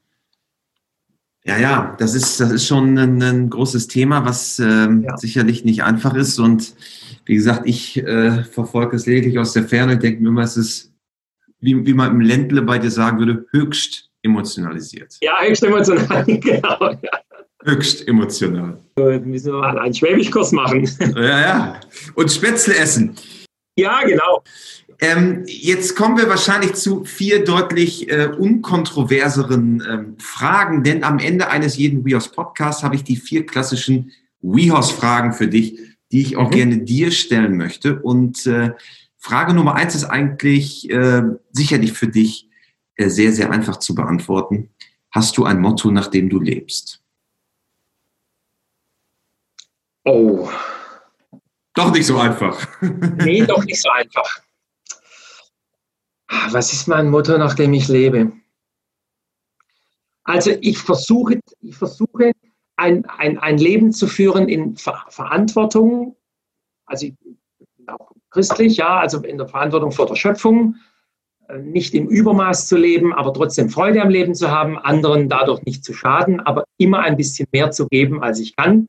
Ja, 1.44 1.58
ja, 1.58 1.96
das 1.98 2.14
ist, 2.14 2.38
das 2.38 2.52
ist 2.52 2.66
schon 2.66 2.98
ein, 2.98 3.20
ein 3.22 3.48
großes 3.48 3.88
Thema, 3.88 4.26
was 4.26 4.58
ähm, 4.58 5.02
ja. 5.02 5.16
sicherlich 5.16 5.64
nicht 5.64 5.82
einfach 5.82 6.14
ist. 6.14 6.38
Und 6.38 6.74
wie 7.24 7.34
gesagt, 7.34 7.62
ich 7.64 7.96
äh, 7.96 8.44
verfolge 8.44 8.96
es 8.96 9.06
lediglich 9.06 9.38
aus 9.38 9.54
der 9.54 9.64
Ferne 9.64 9.94
und 9.94 10.02
denke 10.02 10.22
mir 10.22 10.28
immer, 10.28 10.42
es 10.42 10.58
ist, 10.58 10.92
wie, 11.58 11.86
wie 11.86 11.94
man 11.94 12.10
im 12.10 12.20
Ländle 12.20 12.62
bei 12.62 12.78
dir 12.78 12.90
sagen 12.90 13.18
würde, 13.18 13.46
höchst 13.50 14.09
emotionalisiert. 14.22 15.16
Ja, 15.20 15.40
höchst 15.42 15.62
emotional, 15.62 16.24
genau. 16.26 16.90
Ja. 17.02 17.20
Höchst 17.64 18.08
emotional. 18.08 18.78
Wir 18.96 19.20
müssen 19.20 19.52
mal 19.52 19.78
einen 19.78 19.94
Schwäbischkurs 19.94 20.52
machen. 20.52 20.88
Ja, 21.14 21.40
ja. 21.40 21.80
Und 22.14 22.32
Spätzle 22.32 22.76
essen. 22.76 23.14
Ja, 23.76 24.02
genau. 24.02 24.42
Ähm, 25.02 25.44
jetzt 25.46 25.96
kommen 25.96 26.18
wir 26.18 26.28
wahrscheinlich 26.28 26.74
zu 26.74 27.04
vier 27.04 27.44
deutlich 27.44 28.10
äh, 28.10 28.26
unkontroverseren 28.26 29.82
ähm, 29.88 30.16
Fragen, 30.18 30.84
denn 30.84 31.04
am 31.04 31.18
Ende 31.18 31.48
eines 31.48 31.78
jeden 31.78 32.04
WeHorse 32.04 32.30
Podcasts 32.30 32.82
habe 32.82 32.96
ich 32.96 33.04
die 33.04 33.16
vier 33.16 33.46
klassischen 33.46 34.12
WeHorse 34.42 34.94
Fragen 34.94 35.32
für 35.32 35.48
dich, 35.48 35.78
die 36.12 36.20
ich 36.20 36.36
auch 36.36 36.50
mhm. 36.50 36.54
gerne 36.54 36.78
dir 36.78 37.10
stellen 37.10 37.56
möchte. 37.56 37.98
Und 38.00 38.46
äh, 38.46 38.72
Frage 39.16 39.54
Nummer 39.54 39.74
eins 39.74 39.94
ist 39.94 40.04
eigentlich 40.04 40.90
äh, 40.90 41.22
sicherlich 41.52 41.92
für 41.92 42.08
dich 42.08 42.49
sehr, 43.08 43.32
sehr 43.32 43.50
einfach 43.50 43.78
zu 43.78 43.94
beantworten. 43.94 44.70
Hast 45.10 45.38
du 45.38 45.44
ein 45.44 45.60
Motto, 45.60 45.90
nach 45.90 46.08
dem 46.08 46.28
du 46.28 46.38
lebst? 46.38 47.02
Oh. 50.04 50.50
Doch 51.74 51.92
nicht 51.92 52.06
so 52.06 52.18
einfach. 52.18 52.66
nee, 53.24 53.46
doch 53.46 53.64
nicht 53.64 53.80
so 53.80 53.88
einfach. 53.90 54.40
Was 56.50 56.72
ist 56.72 56.88
mein 56.88 57.08
Motto, 57.08 57.38
nach 57.38 57.54
dem 57.54 57.72
ich 57.72 57.88
lebe? 57.88 58.32
Also 60.24 60.50
ich 60.60 60.78
versuche, 60.78 61.40
ich 61.60 61.76
versuche 61.76 62.32
ein, 62.76 63.04
ein, 63.06 63.38
ein 63.38 63.58
Leben 63.58 63.92
zu 63.92 64.06
führen 64.06 64.48
in 64.48 64.76
Ver 64.76 65.04
Verantwortung, 65.08 66.16
also 66.86 67.06
ich 67.06 67.14
auch 67.88 68.12
christlich, 68.30 68.76
ja, 68.76 69.00
also 69.00 69.22
in 69.22 69.38
der 69.38 69.48
Verantwortung 69.48 69.92
vor 69.92 70.06
der 70.06 70.16
Schöpfung, 70.16 70.76
äh, 70.76 70.80
nicht 71.58 71.94
im 71.94 72.08
Übermaß 72.08 72.66
zu 72.66 72.76
leben, 72.76 73.12
aber 73.12 73.32
trotzdem 73.32 73.70
Freude 73.70 74.02
am 74.02 74.08
Leben 74.08 74.34
zu 74.34 74.50
haben, 74.50 74.78
anderen 74.78 75.28
dadurch 75.28 75.62
nicht 75.62 75.84
zu 75.84 75.92
schaden, 75.94 76.40
aber 76.40 76.64
immer 76.78 77.00
ein 77.00 77.16
bisschen 77.16 77.48
mehr 77.52 77.70
zu 77.70 77.86
geben, 77.88 78.22
als 78.22 78.40
ich 78.40 78.56
kann 78.56 78.88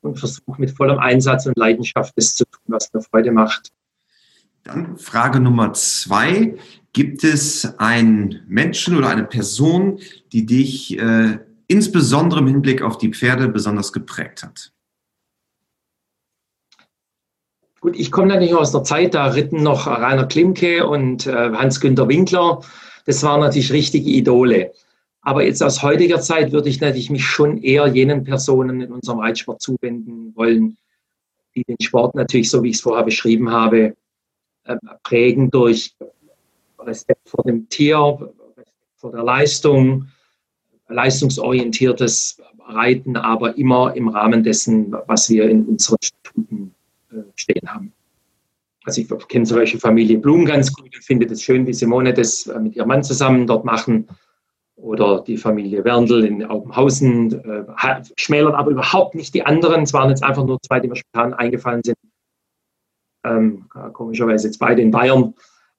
und 0.00 0.18
versuche 0.18 0.60
mit 0.60 0.70
vollem 0.70 0.98
Einsatz 0.98 1.46
und 1.46 1.56
Leidenschaft 1.56 2.12
das 2.16 2.34
zu 2.34 2.44
tun, 2.44 2.62
was 2.66 2.92
mir 2.92 3.02
Freude 3.02 3.32
macht. 3.32 3.70
Dann 4.64 4.98
Frage 4.98 5.40
Nummer 5.40 5.72
zwei. 5.72 6.56
Gibt 6.92 7.22
es 7.22 7.78
einen 7.78 8.42
Menschen 8.48 8.96
oder 8.96 9.08
eine 9.08 9.24
Person, 9.24 10.00
die 10.32 10.46
dich 10.46 10.98
äh, 10.98 11.38
insbesondere 11.66 12.40
im 12.40 12.48
Hinblick 12.48 12.82
auf 12.82 12.98
die 12.98 13.10
Pferde 13.10 13.48
besonders 13.48 13.92
geprägt 13.92 14.42
hat? 14.42 14.72
Gut, 17.80 17.96
ich 17.96 18.10
komme 18.10 18.28
natürlich 18.28 18.54
aus 18.54 18.72
der 18.72 18.82
Zeit, 18.82 19.14
da 19.14 19.26
ritten 19.26 19.62
noch 19.62 19.86
Rainer 19.86 20.26
Klimke 20.26 20.86
und 20.86 21.26
äh, 21.26 21.30
Hans-Günter 21.30 22.08
Winkler. 22.08 22.60
Das 23.06 23.22
waren 23.22 23.40
natürlich 23.40 23.72
richtige 23.72 24.10
Idole. 24.10 24.72
Aber 25.20 25.44
jetzt 25.44 25.62
aus 25.62 25.82
heutiger 25.82 26.20
Zeit 26.20 26.52
würde 26.52 26.68
ich 26.68 26.80
natürlich 26.80 27.10
mich 27.10 27.24
schon 27.24 27.58
eher 27.62 27.86
jenen 27.86 28.24
Personen 28.24 28.80
in 28.80 28.92
unserem 28.92 29.20
Reitsport 29.20 29.62
zuwenden, 29.62 30.34
wollen, 30.34 30.76
die 31.54 31.62
den 31.64 31.76
Sport 31.80 32.14
natürlich, 32.14 32.50
so 32.50 32.62
wie 32.62 32.70
ich 32.70 32.76
es 32.76 32.82
vorher 32.82 33.04
beschrieben 33.04 33.50
habe, 33.50 33.94
äh, 34.64 34.76
prägen 35.04 35.50
durch 35.50 35.94
Respekt 36.80 37.28
vor 37.28 37.44
dem 37.44 37.68
Tier, 37.68 37.96
Respekt 38.56 38.72
vor 38.96 39.12
der 39.12 39.22
Leistung, 39.22 40.08
leistungsorientiertes 40.88 42.40
Reiten, 42.66 43.16
aber 43.16 43.56
immer 43.56 43.94
im 43.94 44.08
Rahmen 44.08 44.42
dessen, 44.42 44.92
was 45.06 45.30
wir 45.30 45.48
in 45.48 45.64
unseren 45.66 45.98
Statuten 46.02 46.74
äh, 46.74 46.77
stehen 47.34 47.72
haben. 47.72 47.92
Also 48.88 49.02
ich 49.02 49.28
kenne 49.28 49.44
zum 49.44 49.58
Beispiel 49.58 49.80
Familie 49.80 50.18
Blum 50.18 50.46
ganz 50.46 50.72
gut 50.72 50.94
und 50.94 51.04
finde 51.04 51.26
es 51.26 51.42
schön, 51.42 51.66
wie 51.66 51.74
Simone 51.74 52.14
das 52.14 52.46
äh, 52.46 52.58
mit 52.58 52.74
ihrem 52.74 52.88
Mann 52.88 53.02
zusammen 53.02 53.46
dort 53.46 53.64
machen. 53.64 54.08
Oder 54.76 55.22
die 55.22 55.36
Familie 55.36 55.84
Werndl 55.84 56.24
in 56.24 56.44
Augenhausen 56.44 57.32
äh, 57.32 58.02
schmälert 58.16 58.54
aber 58.54 58.70
überhaupt 58.70 59.14
nicht 59.14 59.34
die 59.34 59.44
anderen. 59.44 59.82
Es 59.82 59.92
waren 59.92 60.08
jetzt 60.08 60.22
einfach 60.22 60.46
nur 60.46 60.58
zwei, 60.62 60.80
die 60.80 60.88
mir 60.88 60.96
spontan 60.96 61.34
eingefallen 61.34 61.82
sind. 61.84 61.96
Ähm, 63.24 63.68
komischerweise 63.92 64.46
jetzt 64.46 64.58
beide 64.58 64.80
in 64.80 64.90
Bayern. 64.90 65.34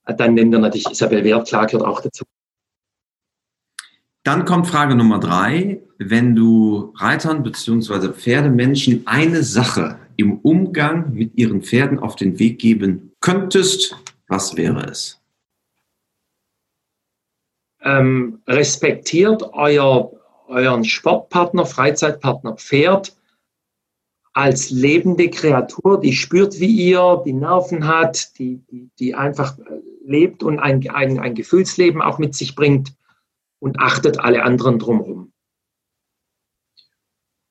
Äh, 0.05 0.13
dann 0.13 0.35
nennen 0.35 0.51
wir 0.51 0.59
natürlich 0.59 0.91
Isabel 0.91 1.23
Wert, 1.23 1.47
klar 1.47 1.65
gehört 1.65 1.85
auch 1.85 2.01
dazu. 2.01 2.25
Dann 4.23 4.45
kommt 4.45 4.67
Frage 4.67 4.95
Nummer 4.95 5.19
drei. 5.19 5.81
Wenn 5.97 6.35
du 6.35 6.93
Reitern 6.97 7.41
bzw. 7.41 8.09
Pferdemenschen 8.09 9.07
eine 9.07 9.41
Sache 9.41 9.97
im 10.19 10.39
Umgang 10.39 11.13
mit 11.13 11.37
ihren 11.37 11.61
Pferden 11.61 11.97
auf 11.97 12.15
den 12.15 12.39
Weg 12.39 12.59
geben 12.59 13.13
könntest, 13.21 13.95
was 14.27 14.57
wäre 14.57 14.85
es? 14.85 15.21
Ähm, 17.81 18.41
respektiert 18.45 19.41
euer, 19.53 20.11
euren 20.47 20.83
Sportpartner, 20.83 21.65
Freizeitpartner 21.65 22.55
Pferd 22.57 23.15
als 24.33 24.69
lebende 24.69 25.29
Kreatur, 25.29 25.99
die 25.99 26.13
spürt 26.13 26.59
wie 26.59 26.89
ihr, 26.89 27.21
die 27.25 27.33
Nerven 27.33 27.87
hat, 27.87 28.37
die, 28.37 28.61
die, 28.99 29.15
einfach 29.15 29.57
lebt 30.05 30.43
und 30.43 30.59
ein, 30.59 30.87
ein, 30.89 31.19
ein 31.19 31.35
Gefühlsleben 31.35 32.01
auch 32.01 32.19
mit 32.19 32.35
sich 32.35 32.55
bringt 32.55 32.93
und 33.59 33.79
achtet 33.79 34.19
alle 34.19 34.43
anderen 34.43 34.79
drumherum. 34.79 35.31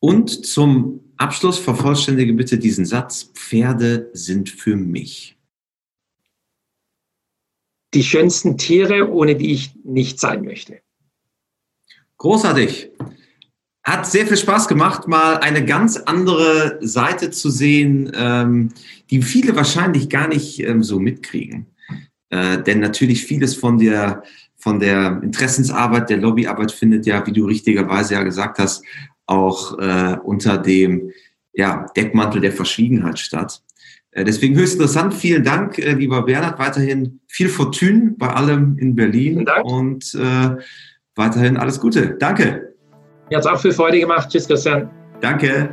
Und 0.01 0.47
zum 0.47 1.08
Abschluss 1.19 1.59
vervollständige 1.59 2.33
bitte 2.33 2.59
diesen 2.59 2.87
Satz, 2.87 3.31
Pferde 3.35 4.11
sind 4.13 4.49
für 4.49 4.77
mich. 4.77 5.37
Die 7.95 8.05
schönsten 8.05 8.59
Tiere, 8.59 9.11
ohne 9.11 9.35
die 9.35 9.53
ich 9.53 9.75
nicht 9.85 10.21
sein 10.21 10.45
möchte. 10.45 10.81
Großartig. 12.19 12.91
Hat 13.83 14.07
sehr 14.07 14.27
viel 14.27 14.37
Spaß 14.37 14.69
gemacht, 14.69 15.09
mal 15.09 15.39
eine 15.39 15.65
ganz 15.65 15.97
andere 15.97 16.79
Seite 16.83 17.31
zu 17.31 17.49
sehen, 17.49 18.13
ähm, 18.15 18.71
die 19.11 19.23
viele 19.23 19.57
wahrscheinlich 19.57 20.11
gar 20.11 20.29
nicht 20.29 20.61
ähm, 20.61 20.83
so 20.83 20.99
mitkriegen. 20.99 21.67
Äh, 22.29 22.63
denn 22.63 22.81
natürlich 22.81 23.25
vieles 23.25 23.55
von 23.55 23.79
der, 23.79 24.23
von 24.57 24.79
der 24.79 25.23
Interessensarbeit, 25.23 26.11
der 26.11 26.19
Lobbyarbeit 26.19 26.71
findet 26.73 27.07
ja, 27.07 27.27
wie 27.27 27.33
du 27.33 27.47
richtigerweise 27.47 28.15
ja 28.15 28.23
gesagt 28.23 28.59
hast, 28.59 28.85
auch 29.29 29.79
äh, 29.79 30.17
unter 30.25 30.59
dem 30.59 31.13
ja, 31.53 31.87
Deckmantel 31.97 32.41
der 32.41 32.53
Verschwiegenheit 32.53 33.19
statt. 33.19 33.63
Äh, 34.11 34.25
deswegen 34.25 34.57
höchst 34.57 34.75
interessant. 34.75 35.15
Vielen 35.15 35.45
Dank, 35.45 35.79
äh, 35.79 35.93
lieber 35.93 36.23
Bernhard. 36.23 36.59
Weiterhin 36.59 37.21
viel 37.29 37.49
Fortune 37.49 38.15
bei 38.17 38.29
allem 38.29 38.77
in 38.79 38.95
Berlin 38.95 39.47
und 39.63 40.15
äh, 40.15 40.57
weiterhin 41.15 41.57
alles 41.57 41.79
Gute. 41.79 42.17
Danke. 42.19 42.75
Mir 43.29 43.37
hat 43.37 43.45
es 43.45 43.51
auch 43.51 43.61
viel 43.61 43.73
Freude 43.73 44.01
gemacht. 44.01 44.31
Tschüss, 44.31 44.47
Christian. 44.47 44.91
Danke. 45.21 45.69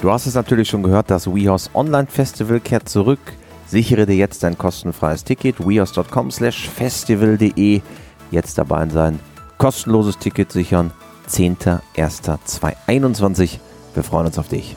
Du 0.00 0.10
hast 0.10 0.26
es 0.26 0.34
natürlich 0.34 0.68
schon 0.68 0.82
gehört, 0.82 1.10
das 1.10 1.26
WeHorse 1.26 1.68
Online 1.74 2.06
Festival 2.06 2.58
kehrt 2.60 2.88
zurück. 2.88 3.20
Sichere 3.66 4.06
dir 4.06 4.16
jetzt 4.16 4.42
dein 4.42 4.56
kostenfreies 4.56 5.24
Ticket. 5.24 5.60
wehorse.com 5.60 6.30
slash 6.30 6.70
festival.de. 6.70 7.82
Jetzt 8.30 8.58
dabei 8.58 8.86
sein. 8.88 9.18
Kostenloses 9.58 10.18
Ticket 10.18 10.52
sichern. 10.52 10.92
10.01.2021. 11.28 13.58
Wir 13.94 14.02
freuen 14.02 14.26
uns 14.26 14.38
auf 14.38 14.48
dich. 14.48 14.76